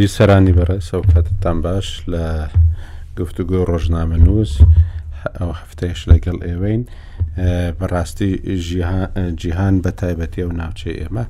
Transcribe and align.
بیسەرانی 0.00 0.52
بەرە 0.58 0.78
سەوکاتتان 0.90 1.58
باش 1.64 1.88
لە 2.12 2.24
گفتوگۆ 3.18 3.58
ڕۆژنامە 3.70 4.18
نووس 4.26 4.52
ئەو 5.38 5.50
هەفتەیەش 5.60 6.00
لەگەڵ 6.10 6.38
ئێوەین 6.46 6.82
بەڕاستی 7.78 8.30
جیهان 9.40 9.74
بە 9.84 9.90
تایبەتی 10.00 10.42
ئەو 10.44 10.52
ناوچەی 10.60 10.98
ئێمە 11.00 11.24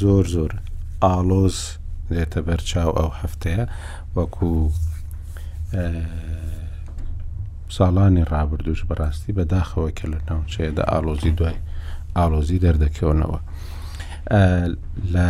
زۆر 0.00 0.24
زۆر 0.34 0.52
ئالۆز 1.04 1.56
لێتە 2.14 2.40
بەرچاو 2.46 2.90
ئەو 2.98 3.10
هەفتەیە 3.20 3.64
وەکو 4.16 4.50
ساڵانی 7.76 8.24
ڕابردوش 8.32 8.80
بەڕاستی 8.88 9.34
بەداخەوە 9.38 9.88
کە 9.98 10.06
لە 10.12 10.18
ناوچەیەدا 10.30 10.82
ئالۆزی 10.92 11.32
دوای 11.38 11.58
ئالۆزی 12.16 12.62
دەردەکەونەوە 12.64 13.38
لە 15.14 15.28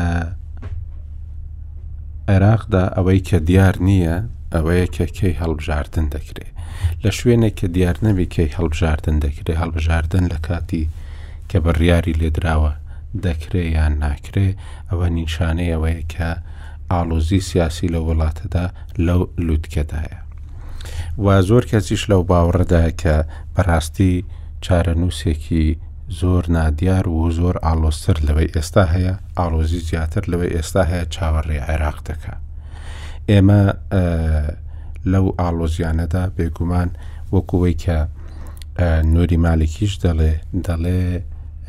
عێراقدا 2.30 2.84
ئەوەی 2.96 3.20
کە 3.28 3.38
دیار 3.48 3.76
نییە 3.88 4.16
ئەوەیە 4.54 4.86
کە 4.96 5.06
کەی 5.16 5.34
هەڵبژاردن 5.40 6.06
دەکرێت 6.16 6.52
لە 7.02 7.10
شوێنێک 7.18 7.54
کە 7.60 7.66
دیار 7.76 7.96
نەبی 8.06 8.26
کەی 8.34 8.50
هەڵبژاردن 8.56 9.16
دەکرێت 9.24 9.50
هەڵبژاردن 9.62 10.24
لە 10.32 10.38
کاتی 10.46 10.84
کە 11.50 11.58
بڕیاری 11.64 12.18
لێدراوە 12.20 12.72
دەکرێ 13.26 13.62
یان 13.76 13.94
ناکرێ 14.04 14.48
ئەوە 14.88 15.06
نیشانەیەوەیە 15.18 16.02
کە 16.12 16.30
ئالۆزی 16.90 17.42
سیاسی 17.48 17.88
لە 17.94 18.00
وڵاتەدا 18.08 18.66
لەو 19.06 19.20
لووتکەدایە 19.46 20.18
و 21.24 21.26
زۆر 21.48 21.64
کەسیش 21.70 22.02
لەو 22.10 22.22
باوەڕدایە 22.30 22.92
کە 23.02 23.14
بەڕاستی 23.54 24.14
چارەنووسێکی 24.64 25.68
زۆر 26.09 26.51
نادیار 26.51 27.09
و 27.09 27.30
زۆر 27.30 27.57
ئالۆستر 27.66 28.16
لەوەی 28.26 28.49
ئێستا 28.57 28.85
هەیە 28.95 29.15
ئالۆزی 29.38 29.79
زیاتر 29.88 30.23
لەوەی 30.30 30.54
ئێستا 30.57 30.82
هەیە 30.90 31.04
چاوەڕێ 31.15 31.59
عێراق 31.71 31.98
دەکە 32.09 32.35
ئێمە 33.30 33.63
لەو 35.13 35.26
ئالۆزیانەدا 35.40 36.24
بێگومان 36.37 36.88
وەکوەی 37.35 37.74
کە 37.85 37.98
نوری 39.15 39.37
مالێکیش 39.45 39.93
دەڵێ 40.04 40.32
دەڵێ 40.66 41.02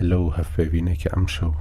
لەو 0.10 0.24
هەفەوینەکە 0.38 1.10
ئەم 1.14 1.26
شەو 1.36 1.52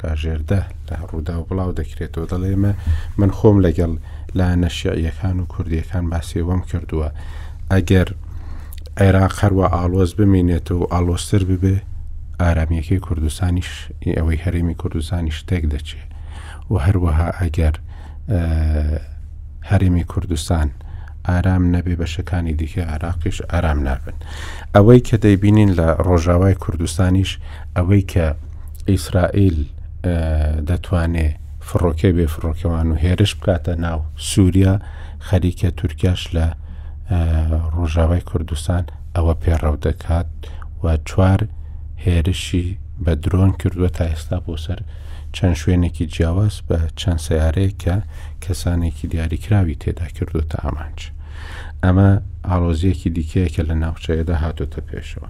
کاژێردە 0.00 0.60
لە 0.88 0.96
ڕوودا 1.10 1.36
و 1.38 1.44
بڵاو 1.48 1.72
دەکرێتەوە 1.80 2.26
دەڵێمە 2.32 2.72
من 3.20 3.30
خۆم 3.38 3.56
لەگەڵ 3.64 3.92
لا 4.38 4.48
نەشیعیەکان 4.62 5.36
و 5.40 5.46
کوردیەکان 5.52 6.04
باسیێوەم 6.10 6.62
کردووە 6.70 7.08
ئەگەر 7.72 8.08
عێراق 9.00 9.32
هەروە 9.42 9.66
ئالۆز 9.74 10.10
بمینێتەوە 10.18 10.86
ئالۆستر 10.92 11.42
ببێ 11.50 11.76
ئارامیەکەی 12.40 12.98
کوردستانیش 13.06 13.70
ئەوەی 14.16 14.38
هەرێمی 14.44 14.74
کوردستانی 14.82 15.30
شتێک 15.38 15.64
دەچێت 15.74 16.08
و 16.70 16.74
هەروەها 16.86 17.28
ئەگەر 17.40 17.74
هەرێمی 19.70 20.04
کوردستان 20.12 20.68
ئارام 21.28 21.64
نەبێ 21.74 21.94
بە 22.00 22.06
شەکانی 22.14 22.54
دیکە 22.60 22.82
عراقیش 22.94 23.36
ئارام 23.50 23.78
نابن 23.86 24.16
ئەوەی 24.74 25.00
کە 25.08 25.16
دەیبینین 25.24 25.70
لە 25.78 25.88
ڕۆژاوای 26.06 26.54
کوردستانیش 26.64 27.30
ئەوەی 27.76 28.02
کە 28.12 28.26
ئیسرائیل 28.90 29.58
دەتوانێ 30.68 31.28
فڕۆکە 31.68 32.08
بێ 32.16 32.26
فڕۆکەوان 32.34 32.86
و 32.92 32.96
هێرش 33.02 33.32
بکاتە 33.38 33.74
ناو 33.84 33.98
سووریا 34.30 34.74
خەریکە 35.28 35.68
تورکیاش 35.80 36.22
لە 36.36 36.46
ڕۆژاوای 37.76 38.20
کوردستان 38.30 38.84
ئەوە 39.16 39.34
پێڕەو 39.42 39.76
دەکات 39.86 40.26
و 40.82 40.86
چوار 41.08 41.40
هێرشی 42.06 42.66
بە 43.04 43.12
درۆن 43.22 43.52
کردووە 43.60 43.88
تا 43.96 44.04
ئێستا 44.10 44.38
بۆ 44.46 44.54
سەر 44.64 44.80
چەند 45.36 45.54
شوێنێکی 45.60 46.04
جیاواز 46.14 46.56
بە 46.68 46.76
چەند 47.00 47.18
سیارەیە 47.26 47.72
کە 47.82 47.96
کەسانێکی 48.44 49.08
دیاریکراوی 49.12 49.74
تێدا 49.82 50.06
کردو 50.16 50.40
تا 50.50 50.56
ئامانچ. 50.64 51.00
ئەمە 51.84 52.08
ئاڵۆزیەکی 52.48 53.10
دیکەیە 53.16 53.48
کە 53.54 53.62
لە 53.68 53.74
ناوچەیەدا 53.84 54.36
هاتوتە 54.42 54.80
پێشەوە. 54.88 55.28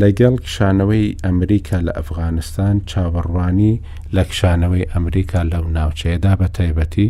لەگەڵ 0.00 0.34
کشانەوەی 0.44 1.08
ئەمریکا 1.24 1.78
لە 1.86 1.92
ئەفغانستان 1.98 2.74
چاوەڕوانی 2.90 3.74
لە 4.14 4.22
کشانەوەی 4.30 4.88
ئەمریکا 4.92 5.40
لەو 5.52 5.64
ناوچەیەدا 5.78 6.32
بە 6.40 6.46
تایبەتی 6.56 7.08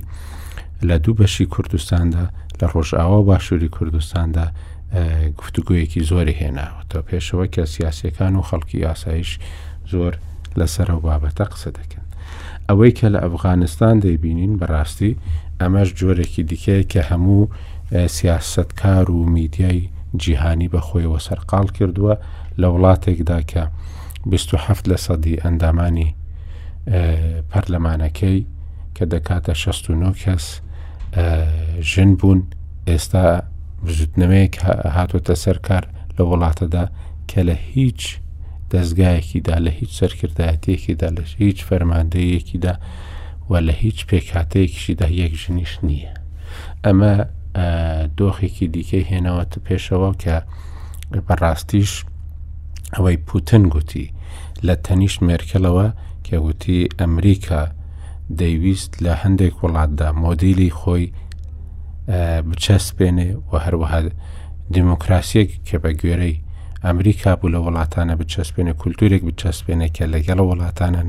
لە 0.88 0.96
دوو 1.04 1.14
بەشی 1.18 1.44
کوردستاندا 1.54 2.24
لە 2.60 2.64
ڕۆژاوا 2.72 3.20
باشووری 3.28 3.68
کوردستاندا 3.76 4.46
گفتوگویەکی 5.40 6.00
زۆری 6.10 6.34
هێناوەتەوە 6.40 7.02
پێشەوە 7.10 7.46
کە 7.54 7.62
سیاسەکان 7.74 8.32
و 8.38 8.42
خەڵکی 8.48 8.74
یاسایش 8.86 9.30
زۆر 9.92 10.12
لەسەر 10.58 10.88
و 10.94 11.00
بابەتە 11.06 11.44
قسە 11.52 11.70
دەکەن 11.78 12.04
ئەوەی 12.68 12.92
کە 12.98 13.06
لە 13.14 13.18
ئەفغانستان 13.24 13.96
دەیبینین 14.04 14.52
بەڕاستی 14.60 15.12
ئەمەش 15.60 15.88
جۆرێکی 16.00 16.42
دیکەیە 16.50 16.82
کە 16.92 17.00
هەموو 17.10 17.50
سیاستکار 18.16 19.10
و 19.10 19.24
میدیای 19.36 19.88
جیهانی 20.22 20.68
بەخۆیەوە 20.74 21.20
سەرقال 21.26 21.66
کردووە 21.76 22.14
لە 22.60 22.68
وڵاتێکدا 22.74 23.38
کە 23.50 23.62
27 24.26 24.88
لە 24.90 24.96
سەدی 25.06 25.36
ئەندامانی 25.44 26.14
پەرلەمانەکەی 27.50 28.38
کە 28.96 29.04
دەکاتە 29.12 29.52
69 29.54 30.14
کەس 30.24 30.60
ژن 31.90 32.14
بوون 32.14 32.40
ئێستا 32.88 33.26
بژتنەوەیەک 33.86 34.54
هاتوۆتە 34.96 35.34
سەر 35.44 35.58
کار 35.68 35.84
لە 36.16 36.22
وڵاتەدا 36.30 36.84
کە 37.30 37.40
لە 37.48 37.56
هیچ 37.74 38.00
دەستگایەکیدا 38.72 39.56
لە 39.64 39.70
هیچ 39.78 39.90
سەرکردایەتێکیدا 40.00 41.08
لە 41.16 41.22
هیچ 41.42 41.58
فەرماندەیەکیدا 41.68 42.74
و 43.50 43.52
لە 43.66 43.74
هیچ 43.84 43.98
پێکاتەیەکیشیدا 44.10 45.06
یەک 45.22 45.32
ژنیش 45.42 45.72
نییە. 45.86 46.12
ئەمە 46.84 47.12
دۆخێکی 48.18 48.66
دیکەی 48.74 49.06
هێنەوەتە 49.10 49.58
پێشەوە 49.66 50.10
کە 50.22 50.36
بەڕاستیش 51.26 51.92
ئەوەی 52.94 53.16
پوتن 53.26 53.62
گوتی 53.74 54.06
لە 54.66 54.74
تەنیشت 54.84 55.20
مێرکلەوە 55.26 55.86
کە 56.26 56.36
گوتی 56.44 56.78
ئەمریکا 57.00 57.62
دەیویست 58.40 58.92
لە 59.04 59.12
هەندێک 59.22 59.54
وڵاتدا 59.62 60.08
مۆدیلی 60.22 60.70
خۆی 60.80 61.06
بچەسپێنێ 62.48 63.28
و 63.50 63.52
هەروەها 63.64 64.00
دیموکراسیەک 64.74 65.50
کە 65.68 65.76
بە 65.82 65.90
گوێرەی 66.00 66.36
ئەمریکا 66.86 67.32
بوو 67.40 67.52
لە 67.54 67.60
وڵاتانە 67.64 68.14
بچەسپێنە 68.20 68.72
کولتورێک 68.80 69.22
بچەسپێنە 69.28 69.86
کە 69.96 70.04
لەگەڵ 70.14 70.38
وڵاتانە 70.48 71.02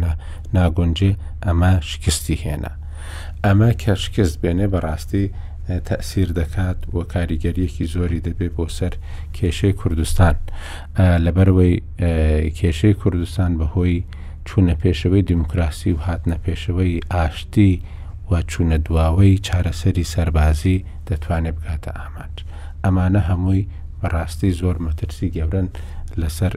ناگۆنجێ 0.56 1.12
ئەمە 1.46 1.72
شکستی 1.90 2.38
هێنا 2.44 2.74
ئەمە 3.46 3.70
کە 3.82 3.94
شکست 4.04 4.36
بێنێ 4.42 4.68
بەڕاستی 4.74 5.26
تەسیر 5.90 6.28
دەکات 6.40 6.80
و 6.96 6.98
کاریگەریەکی 7.14 7.86
زۆری 7.94 8.24
دەبێت 8.26 8.52
بۆ 8.58 8.66
سەر 8.78 8.94
کێشەی 9.38 9.74
کوردستان 9.80 10.36
لەبەرەوەی 11.26 11.74
کێشەی 12.60 12.94
کوردستان 13.02 13.52
بەهۆی 13.60 13.96
چوونە 14.48 14.74
پێشەوەی 14.82 15.28
دیموکراسی 15.30 15.92
و 15.96 16.00
هاتنە 16.08 16.38
پێشەوەی 16.46 16.94
ئاشتی 17.14 17.74
و 18.32 18.42
چوونە 18.42 18.78
دواوەی 18.86 19.40
چارەسەری 19.48 20.04
سەربازی 20.14 20.78
دەتوانێت 21.10 21.56
بگاتە 21.58 21.92
ئامانج 22.00 22.36
ئەمانە 22.84 23.22
هەمووی 23.30 23.68
بەڕاستی 24.02 24.52
زۆر 24.62 24.78
مەترسی 24.86 25.28
گەورن 25.38 25.68
لەسەر 26.22 26.54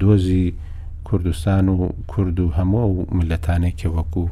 دۆزی 0.00 0.46
کوردستان 1.04 1.68
و 1.68 1.76
کورد 2.12 2.40
و 2.40 2.50
هەموو 2.58 3.06
ملەتانێکی 3.18 3.88
وەکو 3.96 4.24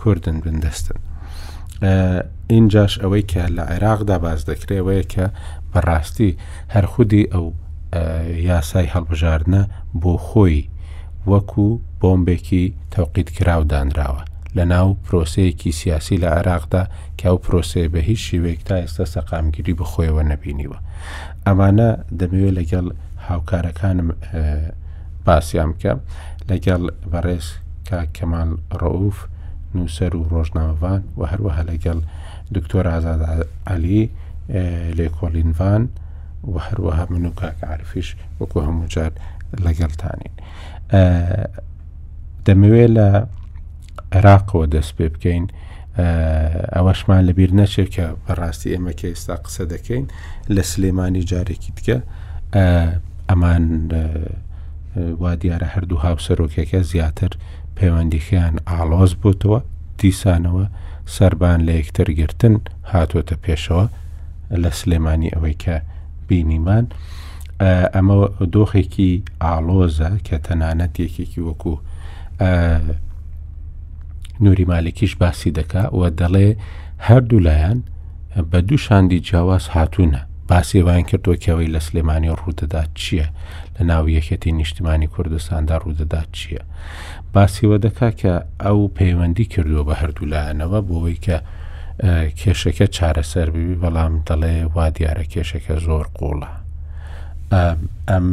کوردن 0.00 0.36
بندەستن 0.44 0.98
اینجاش 2.54 2.92
ئەوەی 3.02 3.24
کە 3.30 3.42
لە 3.56 3.62
عێراقدا 3.72 4.18
باز 4.24 4.40
دەکرێوەیە 4.50 5.04
کە 5.12 5.24
بەڕاستی 5.72 6.30
هەرخودی 6.74 7.22
ئەو 7.32 7.44
یاسای 8.50 8.88
هەڵبژاردنە 8.94 9.62
بۆ 10.02 10.14
خۆی 10.26 10.68
وەکو 11.30 11.68
بۆمبێکی 12.00 12.64
تەوقیت 12.94 13.28
کراودانراوە 13.36 14.22
لە 14.56 14.64
ناو 14.72 14.94
پرۆسەیەکی 15.06 15.72
سیاسی 15.80 16.16
لە 16.22 16.28
عێراقدا 16.36 16.82
کاو 17.22 17.36
پرۆسێ 17.46 17.84
بە 17.92 17.98
هیچ 18.08 18.20
شیوێک 18.28 18.60
تا 18.68 18.74
ئێستا 18.82 19.04
سەقامگیری 19.12 19.74
بخۆیەوە 19.80 20.22
نەبینیوە 20.32 20.78
ئەمانە 21.46 21.88
دەمەوێت 22.20 22.56
لەگەڵ 22.58 22.86
هاوکارەکانم 23.28 24.08
باسیام 25.26 25.72
کە 25.80 25.92
لەگەڵ 26.50 26.82
بەڕێز 27.12 27.46
کا 27.88 28.00
کەمال 28.16 28.50
ڕەوف 28.82 29.18
نووسەر 29.74 30.12
و 30.16 30.22
ڕۆژناوان 30.32 31.02
و 31.18 31.22
هەروەها 31.32 31.62
لەگەڵ 31.70 31.98
دکتۆر 32.56 32.84
ئازاد 32.92 33.22
علی 33.72 34.02
لێکۆلینڤان 34.98 35.82
و 36.52 36.54
هەروەها 36.66 37.04
من 37.12 37.24
و 37.28 37.32
کاکعاعرفیش 37.40 38.08
وەکو 38.40 38.58
هەموو 38.66 38.88
جار 38.94 39.12
لەگەڵتانین 39.66 40.34
دەمەوێت 42.46 42.90
لە 42.96 43.08
عێراقەوە 44.14 44.66
دەست 44.74 44.92
پێ 44.96 45.06
بکەین 45.14 45.46
ئەوەشمان 46.76 47.22
لەبییر 47.28 47.52
نەچێت 47.60 47.88
کە 47.96 48.06
بەڕاستی 48.24 48.68
ئێمە 48.74 48.92
کە 48.98 49.06
ئێستا 49.12 49.36
قسە 49.44 49.64
دەکەین 49.74 50.04
لە 50.54 50.62
سلێمانی 50.72 51.22
جارێکی 51.30 51.70
تکە 51.76 51.98
ئەمان 53.28 53.64
وا 55.22 55.32
دیارە 55.42 55.66
هەردوو 55.74 56.02
هاوسەرۆکێکە 56.06 56.80
زیاتر 56.92 57.32
پەیوەندیخیان 57.78 58.54
ئالۆز 58.70 59.12
بووتەوە 59.22 59.60
دیسانەوە 60.00 60.64
سربان 61.16 61.60
لە 61.66 61.72
یەکترگرتن 61.80 62.54
هاتوۆتە 62.92 63.36
پێشەوە 63.44 63.84
لە 64.62 64.70
سلێمانی 64.80 65.30
ئەوەی 65.34 65.56
کە 65.64 65.76
بینیمان 66.28 66.86
ئەمە 67.94 68.16
دۆخێکی 68.54 69.10
ئالۆزە 69.44 70.10
کە 70.26 70.36
تەنانەت 70.46 70.94
یەکێکی 71.04 71.40
وەکوو 71.48 71.76
نوری 74.40 74.64
مالکیش 74.64 75.16
باسی 75.16 75.52
دەکا 75.58 75.92
و 75.94 76.10
دەڵێ 76.20 76.48
هەردوو 77.08 77.38
لایەن 77.48 77.78
بە 78.52 78.58
دوو 78.68 78.78
شاندی 78.86 79.20
جیاواز 79.20 79.64
هاتوونە 79.74 80.18
باسیێوان 80.50 81.00
کردۆ 81.10 81.34
کەوەی 81.44 81.68
لە 81.74 81.80
سلێمانی 81.86 82.30
ڕوودەدا 82.40 82.82
چییە 83.00 83.28
لە 83.78 83.82
ناو 83.90 84.04
یەکەتی 84.16 84.52
نیشتمانی 84.60 85.06
کوردستاندا 85.14 85.76
ڕوودەدا 85.82 86.22
چییە 86.36 86.62
باسیوە 87.34 87.78
دەکا 87.86 88.10
کە 88.20 88.32
ئەو 88.64 88.80
پەیوەندی 88.98 89.44
کردووە 89.52 89.82
بە 89.88 89.94
هەردوو 90.00 90.28
لایەنەوە 90.32 90.78
بۆەوەی 90.88 91.16
کە 91.26 91.36
کێشەکە 92.40 92.86
چارەسەر 92.96 93.48
ببی 93.54 93.74
بەڵام 93.82 94.14
دەڵێ 94.28 94.56
وا 94.74 94.86
دیارە 94.96 95.24
کێشەکە 95.32 95.74
زۆر 95.86 96.06
قوڵە 96.18 96.48
ئەم 98.10 98.26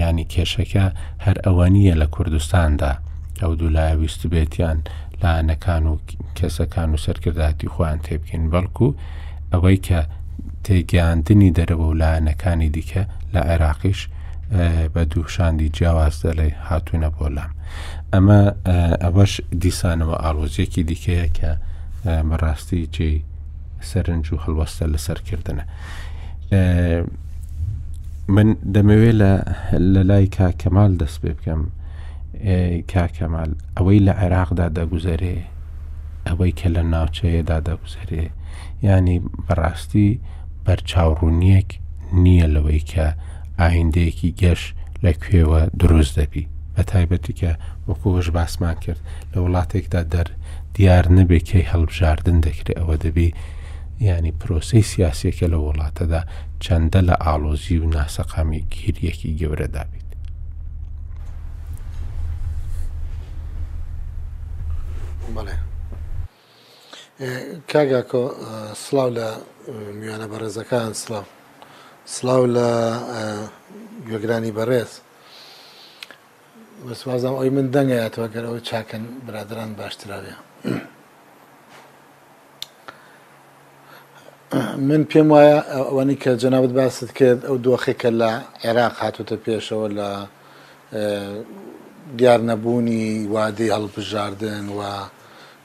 ینی 0.00 0.24
کێشەکە 0.34 0.84
هەر 1.24 1.36
ئەوە 1.46 1.66
نییە 1.74 1.94
لە 2.00 2.06
کوردستاندا 2.14 2.92
ئەو 3.42 3.52
دوولایە 3.60 3.94
ویست 4.00 4.22
بێتیان 4.32 4.78
لاەنەکان 5.20 5.84
و 5.90 5.94
کەسەکان 6.38 6.88
و 6.94 6.98
سەرکرداتی 7.06 7.72
خۆیان 7.74 7.98
تێبکەین 8.06 8.44
بەڵکو 8.52 8.88
ئەوەی 9.52 9.78
کە 9.86 10.00
تێگەاندنی 10.64 11.50
دەرەوە 11.58 11.86
و 11.90 11.98
لاەنەکانی 12.02 12.70
دیکە 12.76 13.02
لە 13.34 13.40
عێراقیش 13.50 14.00
بە 14.94 15.02
دووشاندی 15.12 15.68
جیاواز 15.76 16.14
دەڵێ 16.24 16.48
هاتوونە 16.68 17.08
بۆلام 17.16 17.52
ئەمە 18.12 18.40
ئەوەش 19.02 19.32
دیسانەوە 19.62 20.16
ئالۆزیەکی 20.22 20.82
دیکەیە 20.90 21.26
کە 21.38 21.50
بەڕاستی 22.28 22.88
جێ 22.94 23.10
سەرنج 23.90 24.26
و 24.32 24.40
هەڵوەستە 24.44 24.84
لەسەرکردنە. 24.92 25.64
من 28.34 28.48
دەمەوێت 28.74 29.16
لە 29.94 30.02
لای 30.10 30.26
کا 30.36 30.46
کەمال 30.62 30.92
دەست 31.00 31.18
پێ 31.22 31.32
بکەم 31.38 31.62
کاکەمال 32.92 33.50
ئەوەی 33.76 34.00
لە 34.06 34.12
عێراقدا 34.20 34.66
دەگوزەرێ 34.78 35.36
ئەوەی 36.26 36.52
کە 36.58 36.68
لە 36.74 36.82
ناوچەیەدا 36.92 37.58
دەگوزەرێ 37.68 38.24
ینی 38.88 39.18
بەڕاستی 39.46 40.08
بەرچاوڕوونیەک 40.64 41.68
نییە 42.24 42.46
لەوەی 42.54 42.82
کە 42.92 43.06
ئاهندەیەکی 43.60 44.30
گەش 44.42 44.62
لەکوێوە 45.04 45.60
دروست 45.80 46.12
دەبی 46.20 46.44
بە 46.74 46.82
تایبەتی 46.90 47.34
کە 47.40 47.50
وەکوۆش 47.88 48.26
باسمان 48.36 48.76
کرد 48.84 49.00
لە 49.32 49.36
وڵاتێکدا 49.44 50.00
دەر 50.12 50.28
دیار 50.76 51.04
نەبێکی 51.16 51.68
هەڵبژاردن 51.70 52.38
دەکرێت 52.46 52.70
ئەوە 52.78 52.96
دەبی 53.04 53.28
ینی 54.08 54.32
پرۆسی 54.40 54.82
سیاسەکە 54.92 55.46
لە 55.52 55.58
وڵاتەدا 55.66 56.20
چەندە 56.64 57.00
لە 57.08 57.14
ئالۆزی 57.24 57.76
و 57.82 57.90
ناسەقامی 57.96 58.60
گیریەکی 58.74 59.30
گەورەدابی 59.40 59.99
بڵێ 65.36 65.56
کاگاکۆ 67.70 68.24
سلااو 68.84 69.08
لە 69.18 69.28
میوانە 70.00 70.26
بەڕێزەکان 70.32 70.90
سلااو 71.02 71.24
سلااو 72.16 72.44
لە 72.56 72.68
گوێگرانی 74.08 74.52
بەڕێز 74.58 74.92
بەسوازم 76.86 77.34
ئەوی 77.38 77.50
من 77.56 77.66
دەنگایەتەوە 77.74 78.28
گەرەوە 78.34 78.60
چاکەن 78.68 79.04
برادران 79.26 79.70
باشتراوێ 79.80 80.34
من 84.88 85.02
پێم 85.10 85.28
وایە 85.32 85.58
ئەوەنی 85.88 86.16
کە 86.22 86.30
جەنابەت 86.42 86.72
باست 86.78 87.10
کرد 87.18 87.40
ئەو 87.48 87.56
دۆخێکە 87.66 88.10
لە 88.20 88.30
عێراق 88.64 88.94
هاتوتە 89.02 89.36
پێشەوە 89.44 89.88
لە 89.98 90.10
دیار 92.18 92.40
نەبوونی 92.50 93.06
وادی 93.34 93.68
هەڵبژاردن 93.76 94.64
و 94.78 94.80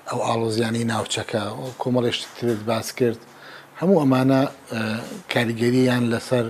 ئەو 0.10 0.20
ئاڵۆزیانی 0.28 0.84
ناوچەکە 0.94 1.42
کۆمەڵێشتت 1.82 2.40
باس 2.70 2.88
کرد 3.00 3.20
هەموو 3.80 4.02
ئەمانە 4.02 4.42
کاریگەریان 5.34 6.04
لەسەر 6.14 6.46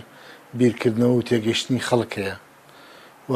بیرکردنەوە 0.59 1.15
و 1.15 1.25
تێگەشتنی 1.29 1.85
خەڵکەیە 1.87 2.35
و 3.31 3.35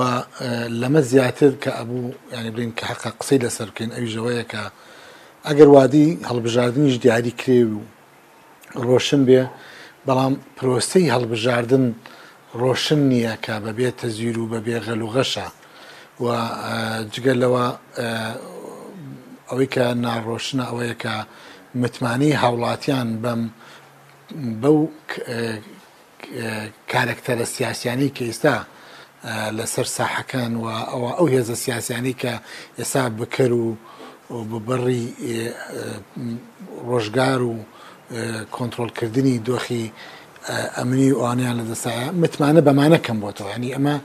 لەمە 0.81 1.01
زیاتر 1.11 1.51
کە 1.63 1.69
ئەبوو 1.77 2.03
ینی 2.37 2.51
برین 2.55 2.71
کە 2.77 2.83
حقا 2.91 3.09
قسەی 3.19 3.41
لەسەر 3.45 3.67
بکەین 3.71 3.91
ئەویژەوەیە 3.95 4.45
کە 4.51 4.61
ئەگەر 5.47 5.69
وادی 5.75 6.07
هەڵبژاردننیش 6.29 6.95
دیاری 7.03 7.33
کرێوی 7.41 7.75
و 7.77 7.81
ڕۆشن 8.87 9.21
بێ 9.27 9.41
بەڵام 10.07 10.33
پرۆستەی 10.57 11.11
هەڵبژاردن 11.15 11.85
ڕۆشن 12.61 12.99
نییە 13.11 13.35
کە 13.43 13.53
بەبێتە 13.65 14.07
زیر 14.17 14.35
و 14.39 14.45
بەبێ 14.53 14.77
غەلوغەشە 14.87 15.47
و 16.23 16.25
جگەل 17.13 17.37
لەوە 17.43 17.65
ئەوەی 19.49 19.69
کە 19.73 19.85
ناڕۆشنە 20.05 20.63
ئەوەیە 20.69 20.95
کە 21.03 21.15
متمانی 21.81 22.31
هاوڵاتیان 22.43 23.07
بەم 23.23 23.41
بەو 24.61 24.79
کارکتەرە 26.91 27.45
سیاسیانی 27.55 28.09
کە 28.17 28.23
ئێستا 28.29 28.55
لەسەر 29.57 29.87
ساحەکان 29.97 30.51
و 30.63 30.65
ئەوە 30.91 31.11
ئەو 31.17 31.27
هێزە 31.33 31.55
سیاسیانی 31.65 32.13
کە 32.21 32.33
ئێستا 32.79 33.03
بکەر 33.19 33.51
و 33.63 33.67
ببڕی 34.51 35.05
ڕۆژگار 36.89 37.41
و 37.49 37.53
کۆنتترۆلکردنی 38.55 39.35
دۆخی 39.47 39.85
ئەمنی 40.77 41.09
ئەوانیان 41.17 41.55
لە 41.61 41.65
دەسایە 41.71 42.05
متمانە 42.21 42.61
بەمانە 42.67 42.99
کەم 43.05 43.17
بۆتەوە 43.23 43.51
ینی 43.55 43.71
ئەمە 43.75 43.95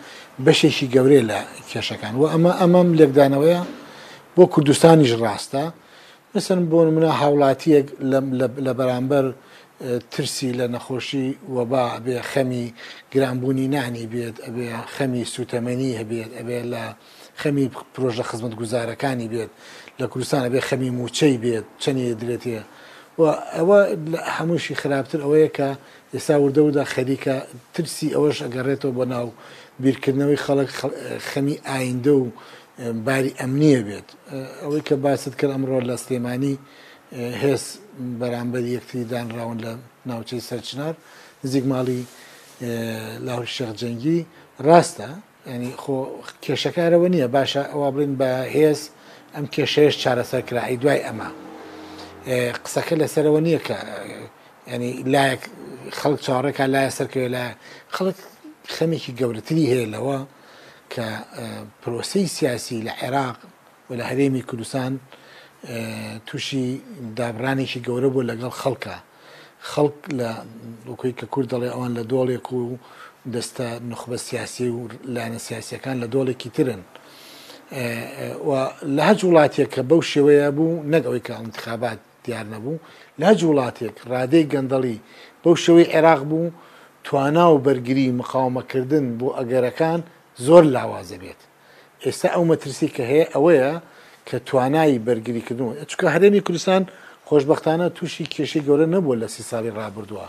بەشێکی 0.44 0.86
گەورەیە 0.94 1.24
لە 1.30 1.38
کێشەکان 1.70 2.14
و 2.16 2.22
ئەمە 2.32 2.52
ئەمەم 2.60 2.88
لێکدانەوەیە 2.98 3.62
بۆ 4.36 4.46
کوردستانیش 4.50 5.12
ڕاستە 5.22 5.62
مثلن 6.34 6.66
بۆ 6.70 6.78
منە 6.96 7.06
هاوڵاتیەک 7.20 7.86
لە 8.64 8.72
بەرامبەر 8.78 9.26
ترسی 10.10 10.50
لە 10.58 10.66
نەخۆشی 10.74 11.28
وەبا 11.54 11.82
ئەبێ 11.94 12.16
خەمی 12.30 12.66
گرانبوونی 13.12 13.68
نانی 13.74 14.06
بێت 14.12 14.36
ئەبێ 14.46 14.68
خەمی 14.96 15.24
سوتەمەنی 15.34 15.98
هەبێت 16.00 16.30
ئەبێ 16.38 16.58
لە 16.72 16.82
خەمی 17.40 17.66
پرۆژە 17.94 18.24
خزمەت 18.30 18.54
گوزارەکانی 18.60 19.28
بێت 19.32 19.50
لە 20.00 20.06
کوردستان 20.12 20.42
ئەبێ 20.46 20.60
خەمی 20.68 20.90
موچەی 20.98 21.36
بێت 21.44 21.66
چەندی 21.82 22.14
درێتە 22.20 22.58
ئەوە 23.58 23.78
هەمووشی 24.36 24.74
خراپتر 24.82 25.20
ئەوەیە 25.24 25.50
کە 25.56 25.68
ئێستا 26.14 26.34
وردەوردا 26.42 26.84
خەریکە 26.94 27.34
ترسی 27.74 28.14
ئەوەش 28.14 28.38
ئەگەڕێتەوە 28.44 28.92
بۆ 28.96 29.04
ناو 29.14 29.28
بیرکردنەوەی 29.84 30.40
خەڵک 30.46 30.70
خەمی 31.30 31.56
ئایندە 31.68 32.12
و 32.20 32.24
باری 33.06 33.30
ئەمنیە 33.40 33.80
بێت 33.88 34.08
ئەوەی 34.62 34.82
کە 34.88 34.94
باست 35.04 35.34
کرد 35.38 35.50
ئەمڕۆ 35.54 35.78
لە 35.90 35.94
سلێمانی 36.04 36.54
هێز 37.42 37.64
بەرامبەر 38.20 38.64
یەکتی 38.76 39.00
دانراون 39.12 39.58
لە 39.64 39.72
ناوچەی 40.10 40.42
سەرچنار 40.48 40.94
نزیک 41.44 41.64
ماڵی 41.72 42.02
لاو 43.26 43.40
شەخجەنگی 43.56 44.18
ڕاستە 44.66 45.10
ینی 45.54 45.70
خۆ 45.82 45.96
کێشەکارەوە 46.44 47.08
نییە 47.14 47.28
باشە 47.36 47.62
ئەوە 47.72 47.88
بڵین 47.94 48.12
بە 48.20 48.30
هێز 48.54 48.80
ئەم 49.34 49.46
کێشەیەش 49.54 49.94
چارەسەرکراایی 50.02 50.80
دوای 50.82 51.00
ئەمە 51.06 51.28
قسەکە 52.64 52.94
لەسەرەوە 53.00 53.40
نییە 53.46 53.60
کە 53.66 53.76
ینی 54.74 54.92
لایەک 55.14 55.42
خەڵک 55.98 56.18
چاڕێکا 56.26 56.64
لایە 56.74 56.90
سەرکەوێ 56.98 57.28
لایە 57.34 57.52
خەڵک 57.96 58.16
خەمێکی 58.76 59.12
گەورەتری 59.20 59.64
هەیە 59.72 59.86
لەوە 59.94 60.18
کە 60.94 61.08
پرۆسی 61.82 62.26
سیاسی 62.38 62.76
لە 62.86 62.92
عێراق 63.02 63.36
و 63.90 63.94
لە 63.98 64.04
هەرێمی 64.10 64.42
کوردستان 64.48 64.92
تووشی 66.26 66.66
دابرانێکی 67.18 67.80
گەورە 67.86 68.08
بوو 68.12 68.28
لەگەڵ 68.30 68.52
خەڵکە 68.60 68.96
خەڵک 69.70 69.98
لە 70.18 70.30
لکوی 70.88 71.12
کە 71.18 71.26
کورد 71.32 71.48
دەڵێ 71.52 71.68
ئەوان 71.74 71.92
لە 71.98 72.02
دۆڵێک 72.12 72.46
و 72.52 72.78
دەستە 73.34 73.68
نخبە 73.90 74.16
سیاسی 74.28 74.68
و 74.76 74.80
لاەنە 75.14 75.38
سیاسەکان 75.46 75.96
لە 76.02 76.06
دۆڵێکی 76.14 76.50
ترن 76.56 76.82
لە 78.96 79.02
هەج 79.08 79.20
وڵاتێک 79.28 79.68
کە 79.74 79.82
بەو 79.90 80.00
شێوەیە 80.12 80.48
بوو 80.56 80.82
نەک 80.92 81.02
ئەوەی 81.06 81.22
کە 81.26 81.32
انتخابات 81.44 81.98
دیار 82.24 82.46
نەبوو 82.54 82.78
لاج 83.20 83.38
وڵاتێک 83.48 83.96
ڕادەی 84.10 84.44
گەندەڵی 84.52 84.98
بەو 85.44 85.54
شەوەی 85.64 85.90
عێراق 85.94 86.22
بوو 86.30 86.50
توانا 87.04 87.46
و 87.50 87.58
بەرگری 87.66 88.08
مقاومەکردن 88.20 89.06
بۆ 89.18 89.28
ئەگەرەکان 89.38 90.00
زۆر 90.46 90.64
لاوازە 90.74 91.16
بێت 91.22 91.40
ئێستا 92.04 92.28
ئەو 92.34 92.44
مەترسی 92.50 92.88
کە 92.96 93.02
هەیە 93.10 93.26
ئەوەیە 93.34 93.72
کە 94.28 94.36
توانایی 94.48 95.02
بەرگریکردنەوە 95.06 95.72
چکە 95.90 96.06
هەرێمی 96.14 96.42
کوردستان 96.46 96.82
خۆشببختانە 97.28 97.86
تووشی 97.96 98.24
کێشی 98.34 98.60
گەورە 98.66 98.86
نەبووە 98.94 99.14
لە 99.22 99.28
سی 99.34 99.42
ساڵی 99.50 99.72
ڕابردووە 99.78 100.26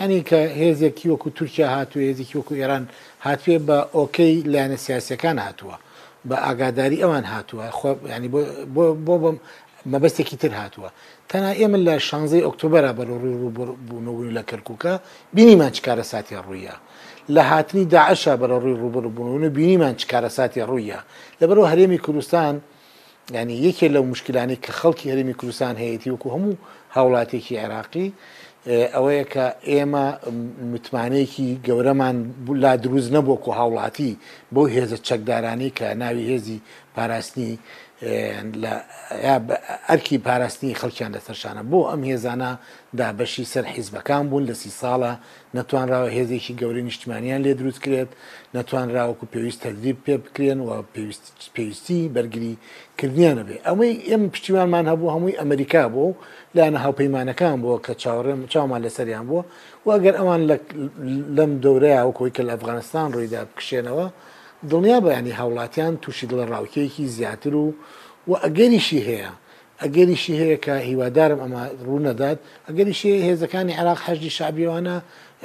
ینی 0.00 0.20
کە 0.28 0.40
هێزێکی 0.60 1.06
وەکو 1.12 1.28
تورکیا 1.36 1.66
هاتو 1.74 1.96
هێزیکی 2.08 2.36
وەکو 2.38 2.52
ئێران 2.60 2.84
هاتوێ 3.26 3.56
بە 3.66 3.78
ئۆکەی 3.96 4.34
لایەنە 4.52 4.78
سیاسەکان 4.86 5.36
هاتووە 5.46 5.76
بە 6.28 6.36
ئاگاداری 6.44 7.02
ئەوان 7.02 7.24
هاتووە 7.32 7.64
ینی 8.14 8.28
بۆ 9.06 9.12
بم 9.22 9.36
مەبەستێکی 9.92 10.36
تر 10.42 10.52
هاتووە 10.62 10.90
تەنا 11.30 11.50
ئێمە 11.60 11.78
لە 11.86 11.94
شانزەی 12.08 12.44
ئۆکتۆبرا 12.46 12.92
بەرۆڕی 12.98 13.32
ڕوو 13.40 13.50
بوونەوەی 13.88 14.34
لە 14.36 14.42
کەرکووکە 14.50 14.92
بینیمان 15.34 15.70
چ 15.76 15.78
کارە 15.86 16.04
ساتی 16.12 16.36
ڕوویە 16.46 16.76
لە 17.28 17.42
هاتنی 17.50 17.84
داعشا 17.84 18.32
بەرە 18.40 18.56
ڕووی 18.64 18.76
ڕوبڕبوونە 18.82 19.48
بینیمان 19.56 19.94
چکارەساتی 20.00 20.60
ڕوویە 20.68 20.98
لەبەرەوە 21.40 21.66
هەرێمی 21.72 21.98
کوردستان 22.04 22.54
ینی 23.36 23.56
یەکێ 23.66 23.86
لەو 23.94 24.04
مشکلانی 24.12 24.56
کە 24.64 24.70
خەڵکی 24.78 25.06
هەرمی 25.12 25.34
کوردستان 25.40 25.74
هەیەی 25.82 26.10
وەکو 26.12 26.28
هەموو 26.34 26.58
هاوڵاتێکی 26.96 27.54
عێراقی 27.62 28.06
ئەوەیە 28.94 29.24
کە 29.32 29.46
ئێمە 29.72 30.06
متمانەیەکی 30.72 31.48
گەورەمان 31.68 32.16
لا 32.62 32.72
دروست 32.84 33.10
نەبووکو 33.16 33.50
هاوڵاتی 33.60 34.10
بۆ 34.54 34.62
هێزە 34.74 34.98
چەکدارانی 35.08 35.70
کە 35.78 35.86
ناوی 36.02 36.24
هێزی 36.30 36.58
پاراستنی 36.96 37.52
ئەرکی 39.88 40.18
پاراستنی 40.26 40.74
خەڵکیان 40.82 41.10
لەسەرشانە 41.16 41.62
بۆ 41.70 41.80
ئەم 41.90 42.02
هێزانە 42.10 42.50
دابەشی 42.98 43.44
سەر 43.52 43.64
حیزبەکان 43.74 44.24
بوون 44.30 44.44
لە 44.50 44.54
سی 44.62 44.70
ساڵە 44.80 45.12
نەتوانراوە 45.56 46.08
هێزێکی 46.16 46.54
گەوری 46.60 46.82
نیشتمانیان 46.90 47.40
لێ 47.46 47.52
دروست 47.60 47.80
کرێت 47.84 48.10
نەتوانراوەکو 48.56 49.30
پێویست 49.32 49.60
تەدریب 49.66 49.98
پێ 50.04 50.14
بکرێن 50.24 50.60
و 50.66 50.70
پێویستی 51.54 52.10
بەرگری 52.14 52.54
کردیانە 53.00 53.42
بێ 53.48 53.56
ئەمەی 53.66 53.94
ئێم 54.08 54.22
پشتیوانمان 54.34 54.84
هەبوو 54.92 55.14
هەمووی 55.14 55.38
ئەمریکا 55.40 55.84
بۆ 55.94 56.04
لایەنە 56.56 56.78
هاوپەیمانەکان 56.84 57.56
بۆ 57.62 57.72
کە 57.84 57.92
چاوەڕێم 58.02 58.40
چاومان 58.52 58.80
لەسەریان 58.86 59.24
بووە 59.28 59.42
و 59.84 59.86
ئەگەر 59.94 60.14
ئەوان 60.20 60.40
لەم 61.36 61.52
دەورەیە 61.64 62.02
وەکۆی 62.08 62.34
کە 62.36 62.42
لە 62.46 62.52
ئەفغانستان 62.54 63.06
ڕوویدا 63.14 63.40
بکشێنەوە 63.50 64.06
دڵنیا 64.70 64.98
بەیانی 65.06 65.30
هاوڵاتیان 65.40 65.92
تووشی 66.02 66.26
دڵە 66.30 66.44
ڕاوکەیەکی 66.52 67.02
زیاتر 67.16 67.54
و 67.54 67.74
و 68.28 68.32
ئەگەریشی 68.44 69.00
هەیە 69.08 69.28
ئەگەریشی 69.82 70.34
هەیە 70.40 70.56
کە 70.64 70.74
هیوادارم 70.88 71.38
ئەمە 71.44 71.62
ڕوونەدات 71.86 72.38
ئەگەریشی 72.68 73.08
هێزەکانی 73.28 73.72
عراق 73.80 73.98
حەشی 74.06 74.30
شابیوانە 74.38 74.96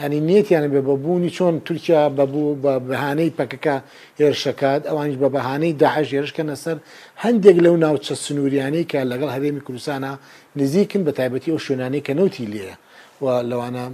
ینی 0.03 0.19
نێتیانە 0.29 0.67
بێ 0.73 0.81
بەبوونی 0.89 1.29
چۆن 1.37 1.53
تورکیا 1.67 2.01
بەبوو 2.17 2.55
بە 2.63 2.73
بەهانەی 2.89 3.31
پەکەکە 3.39 3.75
هێرشەکات 4.19 4.81
ئەوانش 4.89 5.15
بە 5.23 5.29
بەهانەی 5.35 5.73
داعش 5.81 6.07
هێرشکەنە 6.15 6.53
سەر 6.63 6.77
هەندێک 7.23 7.57
لەو 7.65 7.75
ناوچە 7.83 8.15
سنووریانەی 8.25 8.83
کە 8.91 8.99
لەگەڵ 9.11 9.29
هەرێمی 9.35 9.61
کوردستانە 9.67 10.11
نزیکن 10.59 11.01
بە 11.07 11.11
تایبەتی 11.19 11.51
ئەو 11.53 11.59
شوێنانەی 11.65 12.05
کە 12.07 12.13
نوتی 12.19 12.45
لێە 12.53 12.73
و 13.21 13.25
لەوانە 13.49 13.85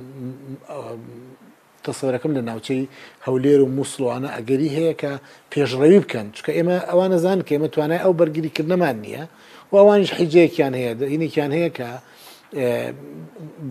تەسەرەکەم 1.87 2.31
لە 2.37 2.41
ناوچەی 2.49 2.83
هەولێر 3.27 3.59
و 3.63 3.67
مووسڵوانە 3.75 4.29
ئەگەری 4.35 4.69
هەیە 4.77 4.93
کە 5.01 5.13
پێشڕەوی 5.53 5.99
بکەن 6.03 6.27
چکە 6.37 6.51
ئێمە 6.57 6.77
ئەوانە 6.89 7.17
زان 7.23 7.39
کە 7.45 7.51
ئێمە 7.55 7.69
توانای 7.73 8.03
ئەو 8.05 8.13
بەرگریکردنەمان 8.19 8.97
نییە 9.05 9.23
و 9.69 9.73
ئەوانش 9.79 10.09
حیجەیەکیان 10.17 10.73
هەیە 10.79 10.91
هینێکیان 11.13 11.51
هەیە 11.57 11.69
کە 11.77 11.89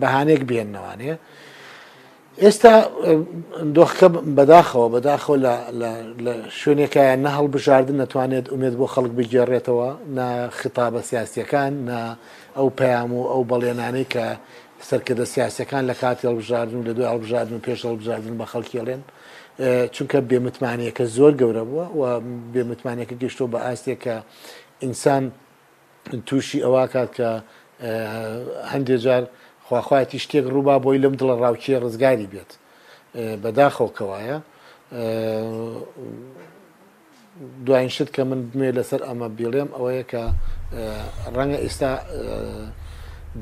بەهانێک 0.01 0.41
بێننەوانەیە 0.49 1.15
ئێستا 2.43 2.75
دۆخەکە 3.75 4.07
بەداخەوە 4.37 4.87
بەداخەوە 4.95 5.37
لە 6.25 6.33
شوێنێکایە 6.59 7.15
نە 7.25 7.29
هەڵ 7.37 7.45
بژاردن 7.53 7.97
نەتوانێت 8.03 8.45
ئومێت 8.53 8.75
بۆ 8.79 8.85
خەڵک 8.93 9.11
بگێڕێتەوە 9.17 9.89
نا 10.17 10.27
خطابە 10.59 11.01
سیاسیەکان 11.09 11.71
نا 11.89 11.99
ئەو 12.57 12.67
پەیام 12.79 13.11
و 13.17 13.21
ئەو 13.31 13.41
بەڵێنانەی 13.49 14.07
کە 14.13 14.27
سەرکردە 14.89 15.25
سیاسەکان 15.33 15.83
لە 15.91 15.95
کاتی 16.01 16.27
هەڵبژاردن 16.27 16.75
و 16.77 16.83
لە 16.87 16.91
دوای 16.95 17.07
هەڵبژاردن 17.13 17.53
و 17.57 17.61
پێش 17.67 17.79
هەڵبژاردن 17.87 18.33
بە 18.41 18.45
خەڵکیڵێن 18.53 19.01
چونکە 19.95 20.17
بێمتمانیەکە 20.29 21.05
زۆر 21.17 21.33
گەورە 21.41 21.63
بووە 21.69 21.85
و 21.99 22.03
بێمتمانیەکە 22.53 23.15
گەشتۆ 23.21 23.45
بە 23.53 23.59
ئاستێکە 23.65 24.15
ئینسان 24.83 25.23
تووشی 26.27 26.59
ئەوە 26.65 26.83
کات 26.93 27.09
کە 27.17 27.29
هەندێک 28.71 28.99
جار 29.05 29.23
خواخواەتی 29.67 30.19
شتێک 30.23 30.45
ڕووبا 30.53 30.75
بۆی 30.83 30.99
لەم 31.03 31.13
دڵە 31.19 31.35
ڕاوچیە 31.41 31.77
ڕزگاری 31.83 32.27
بێت 32.33 32.51
بەداخۆکەوایە 33.43 34.37
دوایین 37.65 37.91
شت 37.95 38.09
کە 38.15 38.21
من 38.29 38.39
بمێ 38.51 38.69
لەسەر 38.77 39.01
ئەمە 39.07 39.27
بیڵێم 39.37 39.69
ئەوەیە 39.77 40.03
کە 40.11 40.23
ڕەنگە 41.35 41.57
ئێستا 41.63 41.91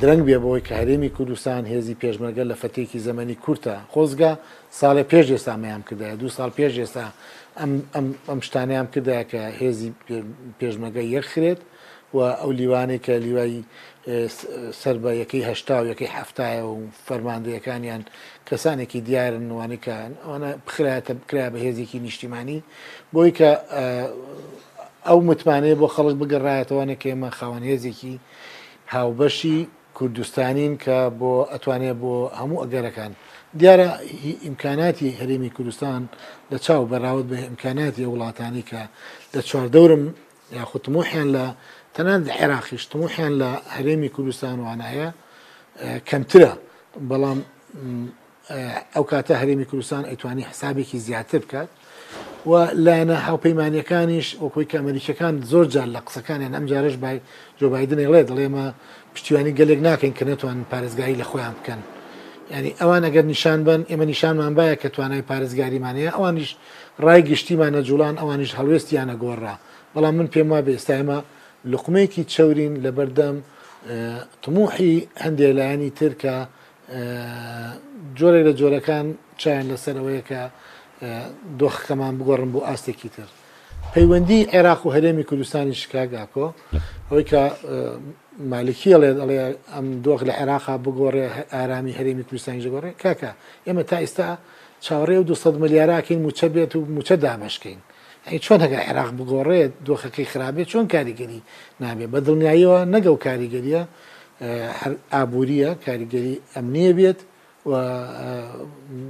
درەنگ 0.02 0.22
بێ 0.28 0.38
بەوەی 0.44 0.62
کە 0.68 0.74
هەرێمی 0.82 1.10
کوردستان 1.18 1.64
هێزی 1.74 1.96
پێشمەرگە 2.04 2.44
لە 2.52 2.56
فەتێکی 2.62 3.00
زەمەنی 3.08 3.36
کورتە 3.44 3.76
خۆزگا 3.94 4.32
ساڵی 4.80 5.04
پێش 5.12 5.26
ئێستا 5.34 5.54
مەیان 5.64 5.84
کردایە 5.88 6.16
دو 6.22 6.28
ساڵ 6.38 6.50
پێش 6.60 6.74
ئێستا 6.82 7.06
ئەم 8.32 8.40
شتانیان 8.48 8.88
کردایە 8.94 9.24
کە 9.32 9.42
هێزی 9.62 9.90
پێشمەگە 10.60 11.04
یەخرێت 11.16 11.60
و 12.16 12.20
ئەو 12.42 12.52
لیوانێک 12.60 13.02
کە 13.06 13.14
لیوایی 13.26 13.62
سەر 14.82 14.96
بە 15.04 15.12
یەکەی 15.22 15.44
هەشتا 15.50 15.76
و 15.82 15.86
یەکەی 15.92 16.12
هەفتایە 16.18 16.62
و 16.72 16.76
فەرماندەیەکانیان 17.08 18.02
کەسانێکی 18.50 19.00
دیارن 19.08 19.48
وانەکان 19.60 20.12
ئەوانە 20.24 20.50
بخراتە 20.68 21.14
بکرا 21.20 21.46
بە 21.54 21.60
هێزیکی 21.66 21.98
نیشتیمانی 22.08 22.60
بۆی 23.14 23.32
کە 23.38 23.50
ئەو 25.08 25.20
متمانەیە 25.30 25.76
بۆ 25.82 25.88
خەڵک 25.96 26.16
بگەڕایەتەوەانە 26.22 26.96
کە 27.02 27.08
ئێمە 27.12 27.30
خاوەن 27.40 27.64
هێزێکی 27.70 28.16
هاوبەشی 28.94 29.60
کوردستانین 29.98 30.74
کە 30.84 30.98
بۆ 31.20 31.34
ئەتوانێت 31.54 31.96
بۆ 32.02 32.14
هەموو 32.40 32.64
ئەگەرەکان 32.64 33.12
دیارە 33.60 33.88
ئیمکاناتی 34.46 35.10
هەرێمی 35.20 35.50
کوردستان 35.56 36.02
لە 36.52 36.58
چاو 36.66 36.82
بەراوت 36.92 37.26
بە 37.32 37.36
ئیمکاناتی 37.50 38.04
وڵاتانی 38.12 38.64
کە 38.70 38.82
لە 39.38 39.42
چواردەورم 39.50 40.04
یاخوتموحیان 40.60 41.28
لە 41.36 41.46
تەنان 41.96 42.20
عێراقیش 42.42 42.84
تموحیان 42.92 43.34
لە 43.42 43.50
هەرێمی 43.76 44.10
کوردستان 44.16 44.56
وانایە 44.68 45.08
کەمترە 46.10 46.52
بەڵام 47.10 47.40
ئەو 48.96 49.04
کاتە 49.10 49.34
هەرێمی 49.42 49.66
کوردستان 49.70 50.04
ئەتوانی 50.12 50.44
حسابێکی 50.50 50.98
زیاتر 51.08 51.40
بکات 51.46 51.70
و 52.50 52.52
لایەنە 52.86 53.18
هاوپەیمانیەکانیش 53.28 54.28
ئۆکۆی 54.42 54.66
کە 54.72 54.76
ئەمریکەکان 54.80 55.36
زۆر 55.52 55.66
جار 55.74 55.88
لە 55.96 56.02
قسەکانیان 56.08 56.54
ئەم 56.58 56.66
جارش 56.72 56.96
بای 57.04 57.20
جۆبایدنێ 57.62 58.06
ڵێ 58.12 58.22
دڵێمە 58.30 58.66
پشتیوانی 59.16 59.52
گەلێک 59.58 59.80
ناکەین 59.88 60.14
کە 60.18 60.24
نتوان 60.26 60.60
پارێزگاری 60.72 61.16
لە 61.22 61.26
خۆیان 61.30 61.54
بکەن 61.60 61.82
ینی 62.54 62.72
ئەوان 62.82 63.02
ئەگەر 63.08 63.26
نیشان 63.34 63.60
بن 63.68 63.80
ئێمە 63.90 64.06
نیشانمان 64.14 64.54
باە 64.60 64.76
کە 64.82 64.88
توانای 64.96 65.22
پارێزگاریمانەیە 65.32 66.10
ئەوانیش 66.16 66.50
ڕای 67.04 67.22
گشتیمانە 67.30 67.80
جوڵان 67.90 68.16
ئەوانیش 68.22 68.52
هەڵوێستیانە 68.58 69.16
گۆڕا 69.24 69.56
بەڵام 69.94 70.14
من 70.20 70.28
پێم 70.34 70.48
وا 70.52 70.60
بێ 70.66 70.72
ئێستا 70.76 70.94
ئێمە 71.00 71.20
لقمێکی 71.72 72.24
چورین 72.34 72.74
لە 72.86 72.92
بەردەم 72.98 73.36
تموحی 74.44 74.94
هەندێک 75.24 75.52
لایانی 75.58 75.90
ترکە 76.00 76.36
جۆرێک 78.20 78.44
لە 78.48 78.54
جۆرەکان 78.60 79.06
چایان 79.42 79.68
لەسەرەوەیە 79.72 80.24
کە 80.30 80.42
دۆخەکەمان 81.60 82.14
بگۆڕم 82.20 82.50
بۆ 82.54 82.60
ئاستێکی 82.68 83.10
تر. 83.16 83.30
پەیوەندی 83.96 84.40
عێراق 84.56 84.82
و 84.86 84.92
هەرێمی 84.96 85.24
کوردستانی 85.30 85.74
شکاگاکۆ 85.82 86.46
ئەوەی 87.10 87.26
کە 87.32 87.44
مالکیڵێت 88.52 89.18
ئەڵێ 89.22 89.38
ئەم 89.74 89.88
دۆخ 90.06 90.22
لە 90.28 90.34
عێراقا 90.40 90.76
بگۆڕێ 90.86 91.26
ئارامی 91.54 91.94
هەرێمی 92.00 92.24
کوردستانی 92.28 92.62
ژگۆڕێ 92.66 92.92
کاکە 93.02 93.32
ئێمە 93.68 93.84
تا 93.90 93.98
ئێستا 94.04 94.28
چاوەڕێ 94.86 95.18
و 95.22 95.24
200 95.24 95.58
ملیاراکەین 95.64 96.20
موچە 96.26 96.48
بێت 96.54 96.72
و 96.76 96.80
موچە 96.96 97.16
دامەشکین 97.26 97.80
ئەی 98.28 98.40
چۆن 98.46 98.60
هەگە 98.66 98.78
عێراق 98.88 99.10
بگۆڕێت 99.18 99.72
دۆخەکەی 99.88 100.26
خراپێت 100.32 100.68
چۆن 100.74 100.86
کاریگەری 100.94 101.42
نابێت 101.82 102.10
بە 102.14 102.20
دڵنیاییەوە 102.28 102.80
نەگە 102.94 103.10
و 103.14 103.18
کاریگەریە 103.26 103.82
ئابوووریە 105.14 105.70
کاریگەری 105.86 106.36
ئەمنیە 106.56 106.92
بێت 106.98 107.20